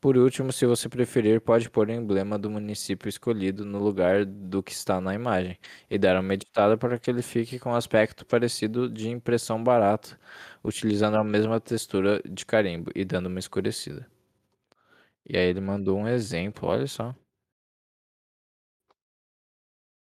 Por 0.00 0.16
último, 0.18 0.52
se 0.52 0.66
você 0.66 0.88
preferir, 0.88 1.40
pode 1.40 1.70
pôr 1.70 1.88
o 1.88 1.92
emblema 1.92 2.38
do 2.38 2.50
município 2.50 3.08
escolhido 3.08 3.64
no 3.64 3.78
lugar 3.78 4.26
do 4.26 4.62
que 4.62 4.72
está 4.72 5.00
na 5.00 5.14
imagem 5.14 5.58
e 5.90 5.98
dar 5.98 6.20
uma 6.20 6.34
editada 6.34 6.76
para 6.76 6.98
que 6.98 7.10
ele 7.10 7.22
fique 7.22 7.58
com 7.58 7.74
aspecto 7.74 8.26
parecido 8.26 8.90
de 8.90 9.08
impressão 9.08 9.62
barata, 9.64 10.18
utilizando 10.62 11.16
a 11.16 11.24
mesma 11.24 11.58
textura 11.60 12.20
de 12.28 12.44
carimbo 12.44 12.90
e 12.94 13.04
dando 13.04 13.26
uma 13.26 13.38
escurecida. 13.38 14.06
E 15.28 15.36
aí 15.36 15.46
ele 15.48 15.60
mandou 15.60 15.98
um 15.98 16.06
exemplo, 16.06 16.68
olha 16.68 16.86
só. 16.86 17.14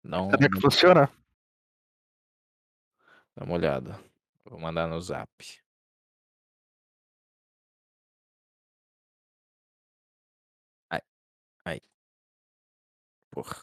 Um, 0.04 0.30
Como 0.30 0.44
é 0.44 0.48
que 0.48 0.60
funciona? 0.60 1.21
Dá 3.36 3.44
uma 3.44 3.54
olhada. 3.54 3.98
Vou 4.44 4.58
mandar 4.58 4.88
no 4.88 5.00
zap. 5.00 5.30
Aí. 11.64 11.80
Porra. 13.30 13.62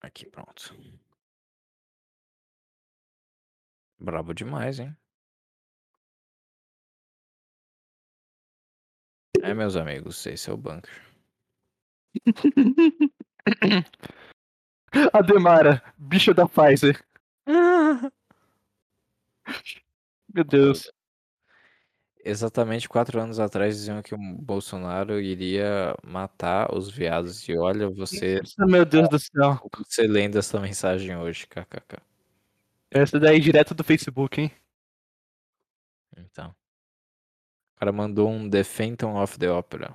Aqui, 0.00 0.26
pronto. 0.30 0.74
Brabo 4.00 4.32
demais, 4.34 4.78
hein? 4.80 4.96
É, 9.42 9.54
meus 9.54 9.76
amigos, 9.76 10.24
esse 10.26 10.50
é 10.50 10.52
o 10.52 10.56
bunker. 10.56 10.90
A 15.12 15.20
Demara, 15.22 15.82
bicha 15.98 16.32
da 16.34 16.46
Pfizer. 16.48 17.04
Meu 20.32 20.44
Deus. 20.44 20.90
Exatamente 22.24 22.88
quatro 22.88 23.20
anos 23.20 23.38
atrás 23.40 23.76
diziam 23.76 24.02
que 24.02 24.14
o 24.14 24.18
Bolsonaro 24.18 25.20
iria 25.20 25.94
matar 26.02 26.74
os 26.74 26.90
viados. 26.90 27.48
E 27.48 27.56
olha, 27.56 27.88
você, 27.88 28.40
Meu 28.58 28.84
Deus 28.84 29.08
do 29.08 29.18
céu. 29.18 29.58
você 29.78 30.06
lendo 30.06 30.38
essa 30.38 30.60
mensagem 30.60 31.16
hoje, 31.16 31.46
kkk. 31.46 31.96
Essa 32.90 33.18
daí 33.20 33.40
direto 33.40 33.74
do 33.74 33.84
Facebook, 33.84 34.40
hein? 34.40 34.52
Então. 36.16 36.54
O 37.76 37.78
cara 37.78 37.92
mandou 37.92 38.28
um 38.28 38.50
The 38.50 38.64
Phantom 38.64 39.22
of 39.22 39.38
the 39.38 39.50
Opera. 39.50 39.94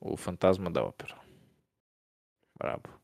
O 0.00 0.16
fantasma 0.16 0.70
da 0.70 0.84
ópera. 0.84 1.16
Brabo. 2.56 2.95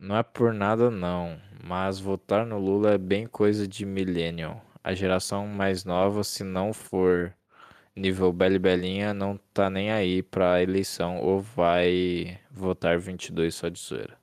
Não 0.00 0.16
é 0.16 0.22
por 0.22 0.52
nada 0.54 0.90
não, 0.90 1.38
mas 1.62 2.00
votar 2.00 2.46
no 2.46 2.58
Lula 2.58 2.92
é 2.94 2.98
bem 2.98 3.26
coisa 3.26 3.68
de 3.68 3.84
millennial. 3.84 4.64
A 4.82 4.94
geração 4.94 5.46
mais 5.46 5.84
nova, 5.84 6.24
se 6.24 6.42
não 6.42 6.72
for 6.72 7.36
nível 7.94 8.32
Beli 8.32 8.58
Belinha, 8.58 9.12
não 9.12 9.36
tá 9.52 9.68
nem 9.68 9.90
aí 9.92 10.22
pra 10.22 10.62
eleição 10.62 11.18
ou 11.20 11.40
vai 11.40 12.40
votar 12.50 12.98
22 12.98 13.54
só 13.54 13.68
de 13.68 13.78
zoeira. 13.78 14.18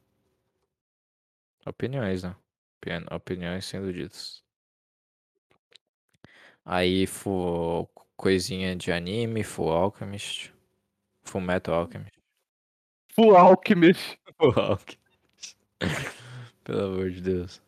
Opiniões, 1.65 2.23
né? 2.23 2.35
Opini- 2.81 3.05
Opiniões 3.11 3.65
sendo 3.65 3.93
ditas. 3.93 4.43
Aí, 6.65 7.05
for 7.05 7.87
coisinha 8.15 8.75
de 8.75 8.91
anime, 8.91 9.43
Full 9.43 9.69
Alchemist. 9.71 10.53
Full 11.23 11.41
Metal 11.41 11.73
Alchemist. 11.75 12.17
Full 13.13 13.35
Alchemist. 13.35 14.19
Full 14.39 14.53
Alchemist. 14.59 15.06
Pelo 16.63 16.85
amor 16.85 17.11
de 17.11 17.21
Deus. 17.21 17.61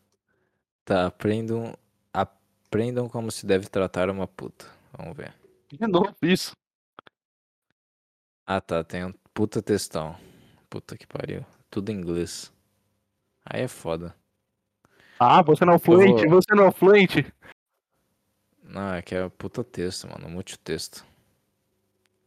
Tá, 0.84 1.06
aprendam, 1.06 1.76
aprendam 2.12 3.08
como 3.08 3.30
se 3.30 3.46
deve 3.46 3.68
tratar 3.68 4.10
uma 4.10 4.26
puta. 4.26 4.66
Vamos 4.96 5.16
ver. 5.16 5.32
De 5.70 5.86
novo 5.86 6.14
isso. 6.22 6.52
Ah, 8.46 8.60
tá, 8.60 8.82
tem 8.82 9.04
um 9.04 9.12
puta 9.32 9.62
textão. 9.62 10.16
Puta 10.68 10.96
que 10.96 11.06
pariu. 11.06 11.44
Tudo 11.70 11.90
em 11.90 11.96
inglês. 11.96 12.52
Aí 13.44 13.62
é 13.62 13.68
foda. 13.68 14.14
Ah, 15.18 15.42
você 15.42 15.64
não 15.64 15.74
é 15.74 15.78
fluente? 15.78 16.26
vou- 16.26 16.42
Você 16.42 16.54
não 16.54 16.66
é 16.66 16.72
fluente? 16.72 17.32
Não, 18.62 18.94
é 18.94 19.02
que 19.02 19.14
é 19.14 19.28
puta 19.28 19.62
texto, 19.64 20.08
mano. 20.08 20.28
Muito 20.28 20.58
texto. 20.58 21.04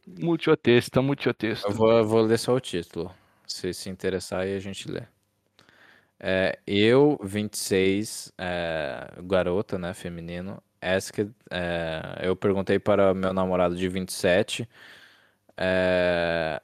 Multiotexto, 0.06 1.02
multiotexto. 1.02 1.66
Eu 1.68 1.74
vou, 1.74 1.90
eu 1.92 2.04
vou 2.06 2.20
ler 2.22 2.38
só 2.38 2.54
o 2.54 2.60
título. 2.60 3.14
Se 3.46 3.72
se 3.72 3.88
interessar, 3.90 4.40
aí 4.40 4.54
a 4.54 4.60
gente 4.60 4.90
lê. 4.90 5.02
É, 6.26 6.58
eu, 6.66 7.18
26, 7.22 8.32
é, 8.38 9.10
garota, 9.24 9.78
né, 9.78 9.92
feminino, 9.92 10.62
asked, 10.80 11.30
é, 11.50 12.20
eu 12.22 12.34
perguntei 12.34 12.78
para 12.78 13.12
meu 13.12 13.34
namorado 13.34 13.76
de 13.76 13.86
27, 13.90 14.66
é, 15.56 16.62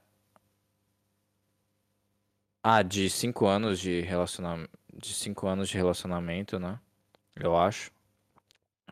ah, 2.62 2.82
de 2.82 3.08
5 3.10 3.46
anos 3.46 3.78
de 3.78 4.00
relacionamento, 4.00 4.70
de 4.94 5.14
5 5.14 5.46
anos 5.46 5.68
de 5.68 5.76
relacionamento, 5.76 6.58
né, 6.58 6.78
eu 7.36 7.56
acho, 7.56 7.90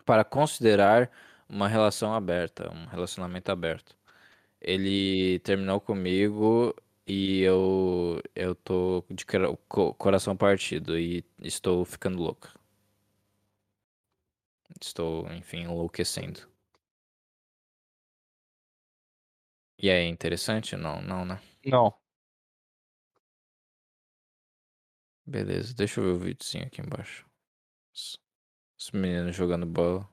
para 0.05 0.25
considerar 0.25 1.11
uma 1.49 1.69
relação 1.69 2.15
aberta, 2.15 2.71
um 2.75 2.87
relacionamento 2.87 3.51
aberto. 3.51 3.97
Ele 4.61 5.39
terminou 5.41 5.81
comigo 5.81 6.75
e 7.09 7.41
eu 7.43 8.21
eu 8.35 8.55
tô 8.55 9.05
de 9.11 9.25
cora- 9.27 9.57
co- 9.69 9.95
coração 9.95 10.37
partido 10.37 10.99
e 10.99 11.25
estou 11.43 11.85
ficando 11.85 12.19
louca. 12.23 12.51
Estou, 14.81 15.31
enfim, 15.33 15.59
enlouquecendo. 15.65 16.49
E 19.77 19.91
aí, 19.91 20.07
interessante? 20.07 20.77
Não, 20.77 21.03
não, 21.03 21.25
né? 21.25 21.41
Não. 21.65 21.93
Beleza, 25.25 25.75
deixa 25.75 26.01
eu 26.01 26.05
ver 26.05 26.11
o 26.11 26.19
videozinho 26.19 26.65
aqui 26.67 26.81
embaixo. 26.81 27.25
Os 27.95 28.19
os 28.79 28.91
meninos 28.93 29.37
jogando 29.37 29.67
bola. 29.67 30.09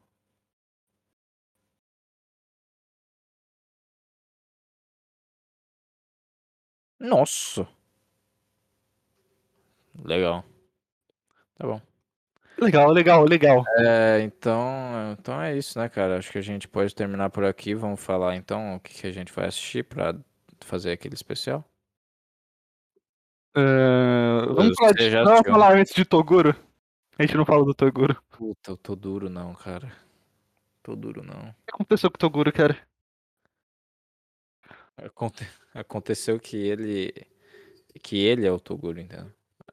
Nossa! 6.99 7.67
Legal. 10.03 10.43
Tá 11.57 11.67
bom. 11.67 11.81
Legal, 12.57 12.91
legal, 12.91 13.25
legal. 13.25 13.63
É, 13.77 14.21
então, 14.21 14.57
então 15.19 15.41
é 15.41 15.57
isso, 15.57 15.77
né, 15.77 15.89
cara? 15.89 16.17
Acho 16.17 16.31
que 16.31 16.37
a 16.37 16.41
gente 16.41 16.67
pode 16.67 16.95
terminar 16.95 17.29
por 17.29 17.43
aqui. 17.43 17.73
Vamos 17.75 18.01
falar 18.01 18.35
então 18.35 18.75
o 18.75 18.79
que, 18.79 18.93
que 18.93 19.07
a 19.07 19.11
gente 19.11 19.31
vai 19.33 19.45
assistir 19.47 19.83
pra 19.83 20.15
fazer 20.61 20.91
aquele 20.91 21.15
especial. 21.15 21.65
Ah, 23.53 24.45
vamos 24.53 24.75
falar, 24.77 24.91
de, 24.93 25.09
vamos 25.09 25.47
falar 25.47 25.77
antes 25.77 25.93
de 25.93 26.05
Toguro. 26.05 26.55
A 27.17 27.23
gente 27.23 27.37
não 27.37 27.45
falou 27.45 27.65
do 27.65 27.73
Toguro. 27.73 28.21
Puta, 28.29 28.71
eu 28.71 28.77
tô 28.77 28.95
duro 28.95 29.29
não, 29.29 29.53
cara. 29.53 29.91
Tô 30.83 30.95
duro 30.95 31.23
não. 31.23 31.49
O 31.49 31.53
que 31.65 31.73
aconteceu 31.73 32.09
com 32.09 32.15
o 32.15 32.19
Toguro, 32.19 32.51
cara? 32.51 32.77
Aconte- 34.97 35.47
Aconteceu 35.73 36.39
que 36.39 36.55
ele. 36.57 37.13
Que 38.01 38.17
ele 38.25 38.45
é 38.45 38.51
o 38.51 38.59
Toguro, 38.59 38.99
entendeu? 38.99 39.31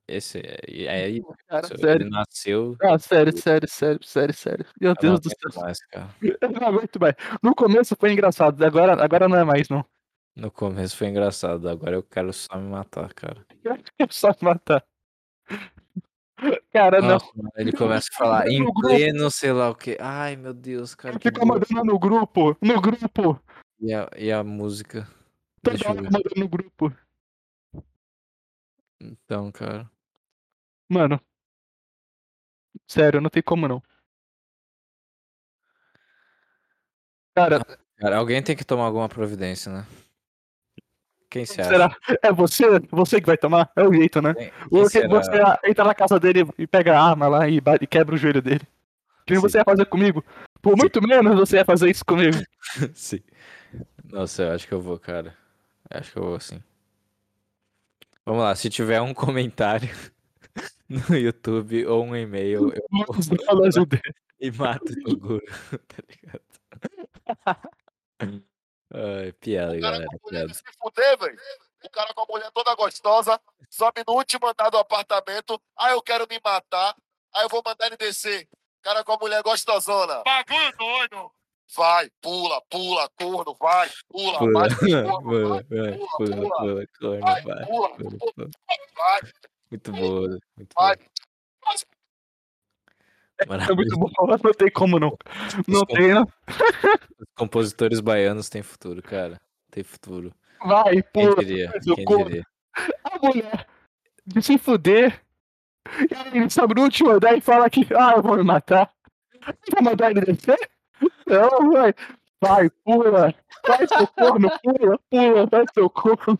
Esse 0.09 0.39
é. 0.39 0.59
e 0.69 0.89
aí, 0.89 1.23
Cara, 1.49 1.67
ele 1.71 1.79
sério. 1.79 2.11
nasceu. 2.11 2.77
Ah, 2.83 2.99
sério, 2.99 3.37
sério, 3.37 3.69
sério, 3.69 4.01
sério, 4.05 4.35
sério. 4.35 4.67
Meu 4.81 4.91
Eu 4.91 4.95
não 4.95 5.01
Deus 5.01 5.21
do 5.21 5.31
céu. 5.31 5.63
mais, 5.63 5.79
cara. 5.87 6.09
Eu 6.41 6.51
não 6.51 6.67
aguento 6.69 7.01
mais. 7.01 7.15
No 7.43 7.55
começo 7.55 7.97
foi 7.99 8.13
engraçado, 8.13 8.63
agora, 8.65 9.03
agora 9.03 9.29
não 9.29 9.39
é 9.39 9.45
mais, 9.45 9.69
não. 9.69 9.85
No 10.35 10.51
começo 10.51 10.97
foi 10.97 11.09
engraçado, 11.09 11.69
agora 11.69 11.95
eu 11.97 12.03
quero 12.03 12.33
só 12.33 12.57
me 12.57 12.69
matar, 12.69 13.13
cara. 13.15 13.45
É 13.99 14.07
só 14.11 14.35
matar. 14.41 14.85
Cara, 16.73 17.01
não. 17.01 17.09
Nossa, 17.11 17.27
mano, 17.37 17.51
ele 17.57 17.73
começa 17.73 18.09
a 18.15 18.19
falar 18.19 18.49
em 18.51 18.65
pleno, 18.75 19.31
sei 19.31 19.53
lá 19.53 19.71
o 19.71 19.75
que. 19.75 19.97
Ai, 20.01 20.37
meu 20.37 20.53
Deus, 20.53 20.95
cara. 20.95 21.19
Que 21.19 21.29
Fica 21.29 21.45
mandando 21.45 21.85
no 21.85 21.99
grupo, 21.99 22.57
no 22.61 22.81
grupo. 22.81 23.41
E 23.83 23.93
a, 23.93 24.09
e 24.17 24.31
a 24.31 24.45
música? 24.45 25.09
Toda 25.61 25.77
Deixa 25.77 25.93
eu 25.93 26.03
ver. 26.03 26.11
no 26.37 26.49
grupo. 26.49 26.97
Então, 29.01 29.51
cara. 29.51 29.91
Mano. 30.89 31.21
Sério, 32.87 33.21
não 33.21 33.29
tem 33.29 33.43
como 33.43 33.67
não. 33.67 33.83
Cara, 37.35 37.61
Cara, 37.97 38.17
alguém 38.19 38.43
tem 38.43 38.55
que 38.55 38.65
tomar 38.65 38.85
alguma 38.85 39.09
providência, 39.09 39.73
né? 39.73 39.87
Quem 41.31 41.47
se 41.47 41.61
acha? 41.61 41.71
será? 41.71 41.97
É 42.23 42.31
você? 42.31 42.65
Você 42.91 43.21
que 43.21 43.27
vai 43.27 43.39
tomar? 43.39 43.71
É 43.75 43.83
o 43.83 43.93
jeito, 43.93 44.21
né? 44.21 44.35
Quem, 44.35 44.51
quem 44.51 44.79
Ou 44.79 44.85
que 44.85 44.91
será? 44.91 45.09
você 45.09 45.71
entra 45.71 45.85
na 45.85 45.95
casa 45.95 46.21
dele 46.21 46.47
e 46.59 46.67
pega 46.67 46.97
a 46.97 47.03
arma 47.03 47.27
lá 47.27 47.49
e, 47.49 47.61
e 47.81 47.87
quebra 47.87 48.15
o 48.15 48.19
joelho 48.19 48.43
dele. 48.43 48.67
Que 49.27 49.33
nem 49.33 49.41
Sim. 49.41 49.49
você 49.49 49.59
ia 49.59 49.65
fazer 49.65 49.87
comigo. 49.87 50.23
Por 50.61 50.77
muito 50.77 51.01
menos 51.01 51.35
você 51.37 51.57
ia 51.57 51.65
fazer 51.65 51.91
isso 51.91 52.05
comigo. 52.05 52.37
Sim. 52.93 53.21
Nossa, 54.13 54.43
eu 54.43 54.53
acho 54.53 54.69
que 54.69 54.75
eu 54.75 54.81
vou, 54.81 54.99
cara. 54.99 55.37
Eu 55.91 55.99
acho 56.01 56.13
que 56.13 56.19
eu 56.19 56.23
vou 56.25 56.39
sim. 56.41 56.63
Vamos 58.25 58.43
lá, 58.43 58.55
se 58.55 58.69
tiver 58.71 59.01
um 59.01 59.13
comentário 59.15 59.89
no 60.89 61.17
YouTube 61.17 61.87
ou 61.87 62.05
um 62.05 62.15
e-mail, 62.15 62.73
eu 62.73 63.65
ajuda. 63.65 64.01
e 64.39 64.51
mato 64.53 64.93
o 64.93 65.03
Toguro, 65.03 65.43
tá 65.89 66.03
ligado? 66.09 66.43
Ai, 68.95 69.33
piada, 69.33 69.77
O 69.77 69.81
galera, 69.81 70.07
piada. 70.29 70.55
se 70.55 70.63
fuder, 70.81 71.19
velho. 71.19 71.39
O 71.85 71.91
cara 71.91 72.15
com 72.15 72.21
a 72.23 72.27
mulher 72.29 72.51
toda 72.53 72.75
gostosa, 72.77 73.41
sobe 73.69 74.05
no 74.07 74.15
último 74.15 74.47
andar 74.47 74.71
do 74.71 74.79
apartamento. 74.79 75.61
Ah, 75.77 75.91
eu 75.91 76.03
quero 76.03 76.27
me 76.31 76.39
matar. 76.45 76.95
Aí 77.35 77.45
eu 77.45 77.49
vou 77.49 77.63
mandar 77.65 77.87
ele 77.87 77.97
descer. 77.97 78.47
O 78.79 78.83
cara 78.83 79.03
com 79.03 79.13
a 79.13 79.17
mulher 79.19 79.43
gostosona. 79.43 80.23
Bagulho 80.23 80.77
doido. 80.77 81.31
Vai, 81.77 82.11
pula, 82.21 82.61
pula, 82.69 83.09
corno, 83.19 83.57
vai, 83.59 83.89
pula, 84.09 84.39
Pula, 84.39 84.53
vai, 84.53 84.69
pula, 84.79 85.23
pula, 85.23 85.65
pula, 85.65 85.99
pula, 86.19 86.51
pula, 86.59 86.87
corno, 86.99 87.21
vai, 87.21 87.43
pula, 87.67 88.51
vai. 88.97 89.21
Muito 89.71 89.93
boa, 89.93 90.39
muito 90.57 90.75
Vai. 90.75 90.97
boa. 90.97 91.09
É 93.71 93.75
muito 93.75 93.97
bom. 93.99 94.11
Não 94.45 94.53
tem 94.53 94.71
como 94.71 94.99
não. 95.01 95.17
Não 95.67 95.85
tem, 95.87 96.13
não. 96.13 96.29
Os 97.19 97.27
compositores 97.35 98.01
baianos 98.01 98.49
têm 98.49 98.63
futuro, 98.63 99.03
cara. 99.03 99.41
Tem 99.71 99.83
futuro. 99.83 100.33
Vai, 100.65 100.93
Quem 100.93 101.03
pula. 101.13 101.45
diria? 101.45 101.71
faz 101.71 101.87
o 101.87 101.95
Quem 101.97 102.05
corno. 102.05 102.25
diria? 102.27 102.47
A 103.05 103.19
mulher 103.19 103.67
de 104.27 104.43
se 104.43 104.59
fuder. 104.59 105.21
E 106.11 106.15
aí 106.15 106.37
ele 106.39 106.51
sobe 106.51 106.75
no 106.75 106.83
último 106.83 107.11
andar 107.11 107.37
e 107.37 107.41
fala 107.41 107.69
que, 107.69 107.87
ah, 107.95 108.13
eu 108.17 108.23
vou 108.23 108.37
me 108.37 108.45
matar. 108.45 108.93
Vai 109.73 109.83
mandar 109.83 110.11
ele 110.11 110.21
descer? 110.21 110.59
Não, 111.27 111.73
vai. 111.73 111.95
Vai, 112.41 112.71
pula. 112.85 113.35
Vai, 113.67 113.87
seu 113.87 114.07
corno, 114.09 114.49
pula, 114.63 114.99
pula, 115.09 115.47
vai, 115.47 115.65
seu 115.73 115.89
corno. 115.89 116.39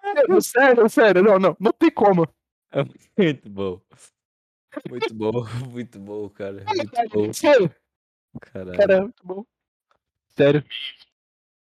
Sério, 0.00 0.40
sério, 0.42 0.88
sério, 0.88 1.22
não, 1.22 1.38
não, 1.38 1.56
não 1.60 1.72
tem 1.72 1.90
como. 1.90 2.26
Muito 3.16 3.50
bom. 3.50 3.80
Muito 4.88 5.14
bom, 5.14 5.44
muito 5.70 5.98
bom, 5.98 6.28
cara. 6.30 6.64
Muito 6.64 7.08
bom, 7.10 7.26
descer? 7.28 7.76
caralho. 8.40 8.78
Cara, 8.78 8.94
é 8.94 9.00
muito 9.02 9.26
bom. 9.26 9.44
Sério. 10.30 10.64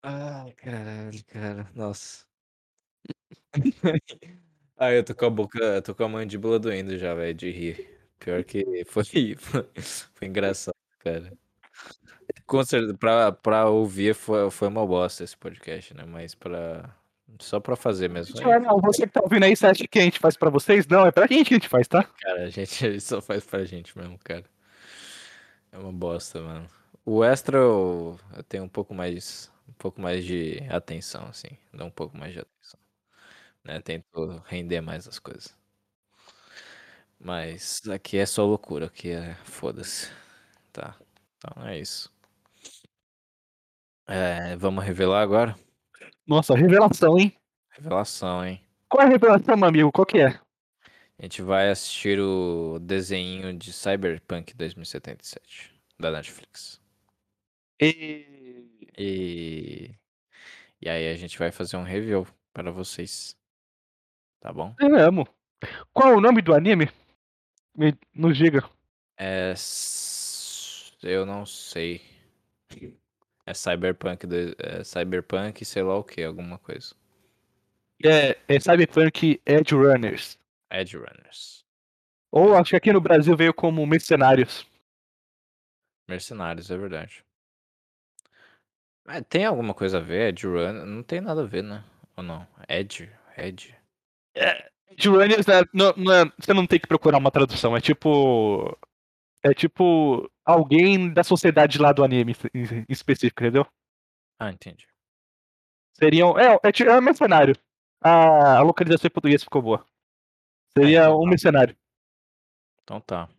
Ai, 0.03 0.51
caralho, 0.53 1.25
cara. 1.25 1.71
Nossa. 1.73 2.25
Ah, 4.79 4.91
eu 4.91 5.03
tô 5.03 5.15
com 5.15 5.25
a 5.25 5.29
boca, 5.31 5.57
eu 5.57 5.81
tô 5.81 5.95
com 5.95 6.03
a 6.03 6.07
mandíbula 6.07 6.59
doendo 6.59 6.99
já, 6.99 7.11
velho, 7.15 7.33
de 7.33 7.49
rir. 7.49 7.96
Pior 8.20 8.43
que 8.43 8.86
foi, 8.86 9.03
foi, 9.38 9.68
foi 9.76 10.28
engraçado, 10.28 10.76
cara. 10.99 11.32
Com 12.45 12.63
certeza, 12.63 12.93
pra, 12.97 13.32
pra 13.32 13.70
ouvir 13.70 14.15
foi, 14.15 14.49
foi 14.49 14.68
uma 14.68 14.86
bosta 14.86 15.24
esse 15.24 15.36
podcast, 15.36 15.93
né? 15.93 16.03
Mas 16.05 16.36
pra. 16.36 16.95
Só 17.39 17.59
pra 17.59 17.76
fazer 17.76 18.09
mesmo. 18.09 18.39
Não, 18.41 18.59
não, 18.59 18.82
você 18.82 19.05
que 19.05 19.13
tá 19.13 19.22
ouvindo 19.22 19.43
aí, 19.43 19.55
você 19.55 19.68
acha 19.68 19.88
que 19.88 19.99
a 19.99 20.01
gente 20.01 20.18
faz 20.18 20.36
pra 20.36 20.49
vocês? 20.49 20.88
Não, 20.88 21.05
é 21.05 21.11
pra 21.11 21.28
gente 21.28 21.49
que 21.49 21.53
a 21.53 21.57
gente 21.57 21.70
faz, 21.70 21.88
tá? 21.88 22.03
Cara, 22.03 22.45
a 22.45 22.49
gente 22.49 22.84
ele 22.86 22.99
só 22.99 23.22
faz 23.22 23.43
pra 23.45 23.63
gente 23.63 23.97
mesmo, 23.97 24.18
cara. 24.20 24.45
É 25.72 25.78
uma 25.78 25.91
bosta, 25.91 26.41
mano. 26.41 26.68
O 27.05 27.24
extra 27.24 27.57
eu, 27.57 28.20
eu 28.36 28.43
tenho 28.43 28.63
um 28.63 28.70
pouco 28.70 28.93
mais, 28.93 29.51
um 29.68 29.74
pouco 29.74 30.01
mais 30.01 30.26
de 30.26 30.63
atenção, 30.70 31.26
assim. 31.28 31.49
Dá 31.74 31.86
um 31.86 31.91
pouco 31.91 32.18
mais 32.18 32.34
de 32.34 32.39
atenção. 32.39 32.80
Né? 33.63 33.80
Tento 33.82 34.41
render 34.45 34.82
mais 34.82 35.07
as 35.07 35.20
coisas. 35.20 35.56
Mas 37.20 37.82
aqui 37.89 38.18
é 38.18 38.26
só 38.26 38.45
loucura, 38.45 38.86
aqui 38.86 39.11
é 39.11 39.36
foda-se. 39.43 40.11
Tá. 40.72 40.95
Então 41.38 41.68
é 41.68 41.80
isso. 41.80 42.11
É, 44.07 44.56
vamos 44.56 44.84
revelar 44.84 45.22
agora? 45.22 45.56
Nossa, 46.26 46.56
revelação, 46.56 47.18
hein? 47.18 47.34
Revelação, 47.69 48.45
hein? 48.45 48.61
Qual 48.88 49.03
é 49.03 49.06
a 49.06 49.10
revelação, 49.10 49.57
meu 49.57 49.68
amigo? 49.68 49.91
Qual 49.91 50.06
que 50.06 50.19
é? 50.19 50.39
A 51.19 51.23
gente 51.23 51.41
vai 51.41 51.69
assistir 51.69 52.19
o 52.19 52.77
desenho 52.80 53.53
de 53.53 53.73
Cyberpunk 53.73 54.56
2077 54.56 55.73
da 55.99 56.11
Netflix. 56.11 56.80
E... 57.81 58.26
E, 58.99 59.91
e 60.81 60.89
aí 60.89 61.10
a 61.10 61.15
gente 61.15 61.38
vai 61.38 61.52
fazer 61.52 61.77
um 61.77 61.84
review 61.84 62.26
para 62.52 62.72
vocês. 62.72 63.35
Tá 64.39 64.52
bom? 64.52 64.73
Eu 64.80 64.95
amo. 64.95 65.27
Qual 65.94 66.10
é 66.10 66.15
o 66.15 66.22
nome 66.22 66.41
do 66.41 66.53
anime? 66.53 66.89
Me, 67.77 67.93
nos 68.13 68.35
diga. 68.37 68.63
É. 69.17 69.53
Eu 71.03 71.25
não 71.25 71.45
sei. 71.45 72.01
É 73.45 73.53
Cyberpunk, 73.53 74.27
do- 74.27 74.55
é 74.59 74.83
Cyberpunk, 74.83 75.63
sei 75.63 75.83
lá 75.83 75.95
o 75.95 76.03
que, 76.03 76.23
alguma 76.23 76.57
coisa. 76.57 76.95
É, 78.03 78.37
é 78.47 78.59
Cyberpunk 78.59 79.41
Edge 79.45 79.73
Runners. 79.73 80.37
Edge 80.71 80.97
Runners. 80.97 81.65
Ou 82.31 82.55
acho 82.55 82.71
que 82.71 82.75
aqui 82.75 82.91
no 82.91 82.99
Brasil 82.99 83.37
veio 83.37 83.53
como 83.53 83.85
Mercenários. 83.85 84.67
Mercenários, 86.09 86.69
é 86.69 86.77
verdade. 86.77 87.23
Mas 89.05 89.23
tem 89.29 89.45
alguma 89.45 89.73
coisa 89.73 89.97
a 89.97 90.01
ver? 90.01 90.29
Edge 90.29 90.45
Runner? 90.45 90.85
Não 90.85 91.01
tem 91.03 91.21
nada 91.21 91.41
a 91.43 91.45
ver, 91.45 91.63
né? 91.63 91.83
Ou 92.17 92.23
não? 92.23 92.45
Edge? 92.67 93.09
Edge? 93.37 93.73
Edge 94.35 94.76
Runners, 95.05 95.45
né, 95.45 95.64
não- 95.73 95.93
não 95.97 96.14
é- 96.14 96.31
você 96.39 96.53
não 96.53 96.65
tem 96.65 96.80
que 96.80 96.88
procurar 96.88 97.18
uma 97.18 97.31
tradução. 97.31 97.76
É 97.76 97.81
tipo. 97.81 98.77
É 99.43 99.53
tipo. 99.53 100.30
Alguém 100.45 101.14
da 101.14 101.23
sociedade 101.23 101.77
lá 101.77 101.91
do 101.91 102.03
anime 102.03 102.34
em, 102.53 102.85
específico, 102.89 103.43
entendeu? 103.43 103.68
Ah, 104.39 104.51
entendi. 104.51 104.88
Seriam. 105.93 106.38
É, 106.39 106.55
é, 106.55 106.84
é 106.84 107.01
mercenário. 107.01 107.55
A, 108.01 108.57
a 108.59 108.61
localização 108.61 109.07
em 109.07 109.11
português 109.11 109.43
ficou 109.43 109.61
boa. 109.61 109.85
Seria 110.77 111.03
então 111.03 111.19
um 111.19 111.23
tá. 111.23 111.30
mercenário. 111.30 111.77
Então 112.84 113.01
tá. 113.01 113.30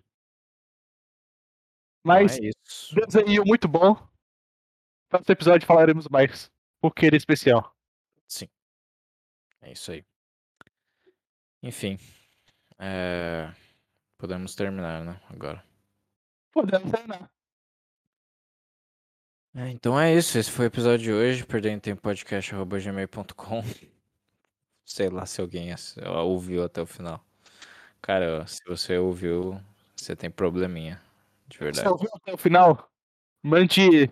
Mas 2.04 2.36
Então 2.36 2.46
é 2.46 2.50
isso. 2.66 2.94
desenho 2.94 3.44
muito 3.46 3.68
bom. 3.68 3.96
Próximo 5.08 5.32
episódio 5.32 5.66
falaremos 5.66 6.08
mais. 6.08 6.50
Porque 6.80 7.06
ele 7.06 7.16
é 7.16 7.18
especial. 7.18 7.74
Sim. 8.26 8.48
É 9.62 9.72
isso 9.72 9.92
aí. 9.92 10.04
Enfim. 11.62 11.98
É... 12.78 13.52
Podemos 14.16 14.54
terminar, 14.54 15.04
né? 15.04 15.20
Agora. 15.30 15.64
Podemos 16.52 16.90
treinar. 16.90 17.30
É, 19.54 19.68
então 19.70 19.98
é 19.98 20.14
isso. 20.14 20.38
Esse 20.38 20.50
foi 20.50 20.66
o 20.66 20.68
episódio 20.68 20.98
de 21.04 21.12
hoje. 21.12 21.44
Perdendo 21.46 21.80
tempo 21.80 22.02
podcast.gmail.com. 22.02 23.62
Sei 24.84 25.08
lá 25.08 25.26
se 25.26 25.40
alguém 25.40 25.72
ass- 25.72 25.96
ouviu 25.98 26.64
até 26.64 26.80
o 26.80 26.86
final. 26.86 27.24
Cara, 28.00 28.46
se 28.46 28.60
você 28.66 28.96
ouviu, 28.96 29.60
você 29.96 30.16
tem 30.16 30.30
probleminha. 30.30 31.00
De 31.46 31.58
Você 31.58 31.64
verdade. 31.64 31.88
ouviu 31.88 32.10
até 32.14 32.32
o 32.32 32.36
final? 32.38 32.90
Mande 33.42 34.08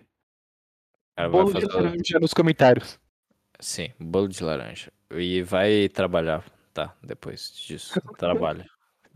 Cara, 1.15 1.29
vai 1.29 1.43
bolo 1.43 1.53
de 1.53 1.61
fazer. 1.61 1.73
laranja 1.73 2.19
nos 2.19 2.33
comentários. 2.33 2.99
Sim, 3.59 3.93
bolo 3.99 4.27
de 4.27 4.43
laranja. 4.43 4.91
E 5.11 5.41
vai 5.43 5.87
trabalhar, 5.89 6.43
tá? 6.77 6.95
Depois 7.01 7.51
disso. 7.55 7.99
Trabalha. 8.19 8.69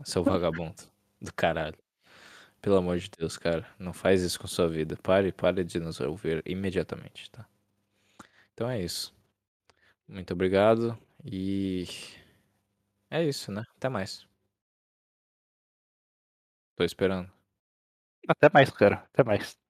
Seu 0.04 0.24
vagabundo. 0.24 0.74
Do 1.20 1.32
caralho. 1.32 1.78
Pelo 2.60 2.76
amor 2.76 2.98
de 2.98 3.08
Deus, 3.08 3.38
cara. 3.38 3.64
Não 3.78 3.92
faz 3.92 4.22
isso 4.22 4.40
com 4.40 4.48
sua 4.48 4.68
vida. 4.68 4.96
Pare, 5.00 5.30
pare 5.30 5.62
de 5.62 5.78
nos 5.78 6.00
ouvir 6.00 6.42
imediatamente, 6.44 7.30
tá? 7.30 7.46
Então 8.52 8.68
é 8.68 8.80
isso. 8.82 9.14
Muito 10.08 10.32
obrigado. 10.32 10.98
E. 11.24 11.86
É 13.08 13.22
isso, 13.24 13.52
né? 13.52 13.64
Até 13.76 13.88
mais. 13.88 14.26
Tô 16.76 16.84
esperando. 16.84 17.30
Até 18.28 18.50
mais, 18.52 18.70
cara. 18.70 18.96
Até 19.12 19.24
mais. 19.24 19.61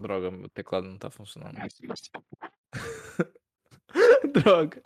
Droga, 0.00 0.30
meu 0.30 0.48
teclado 0.48 0.86
não 0.88 0.98
tá 0.98 1.10
funcionando. 1.10 1.56
Droga. 4.32 4.82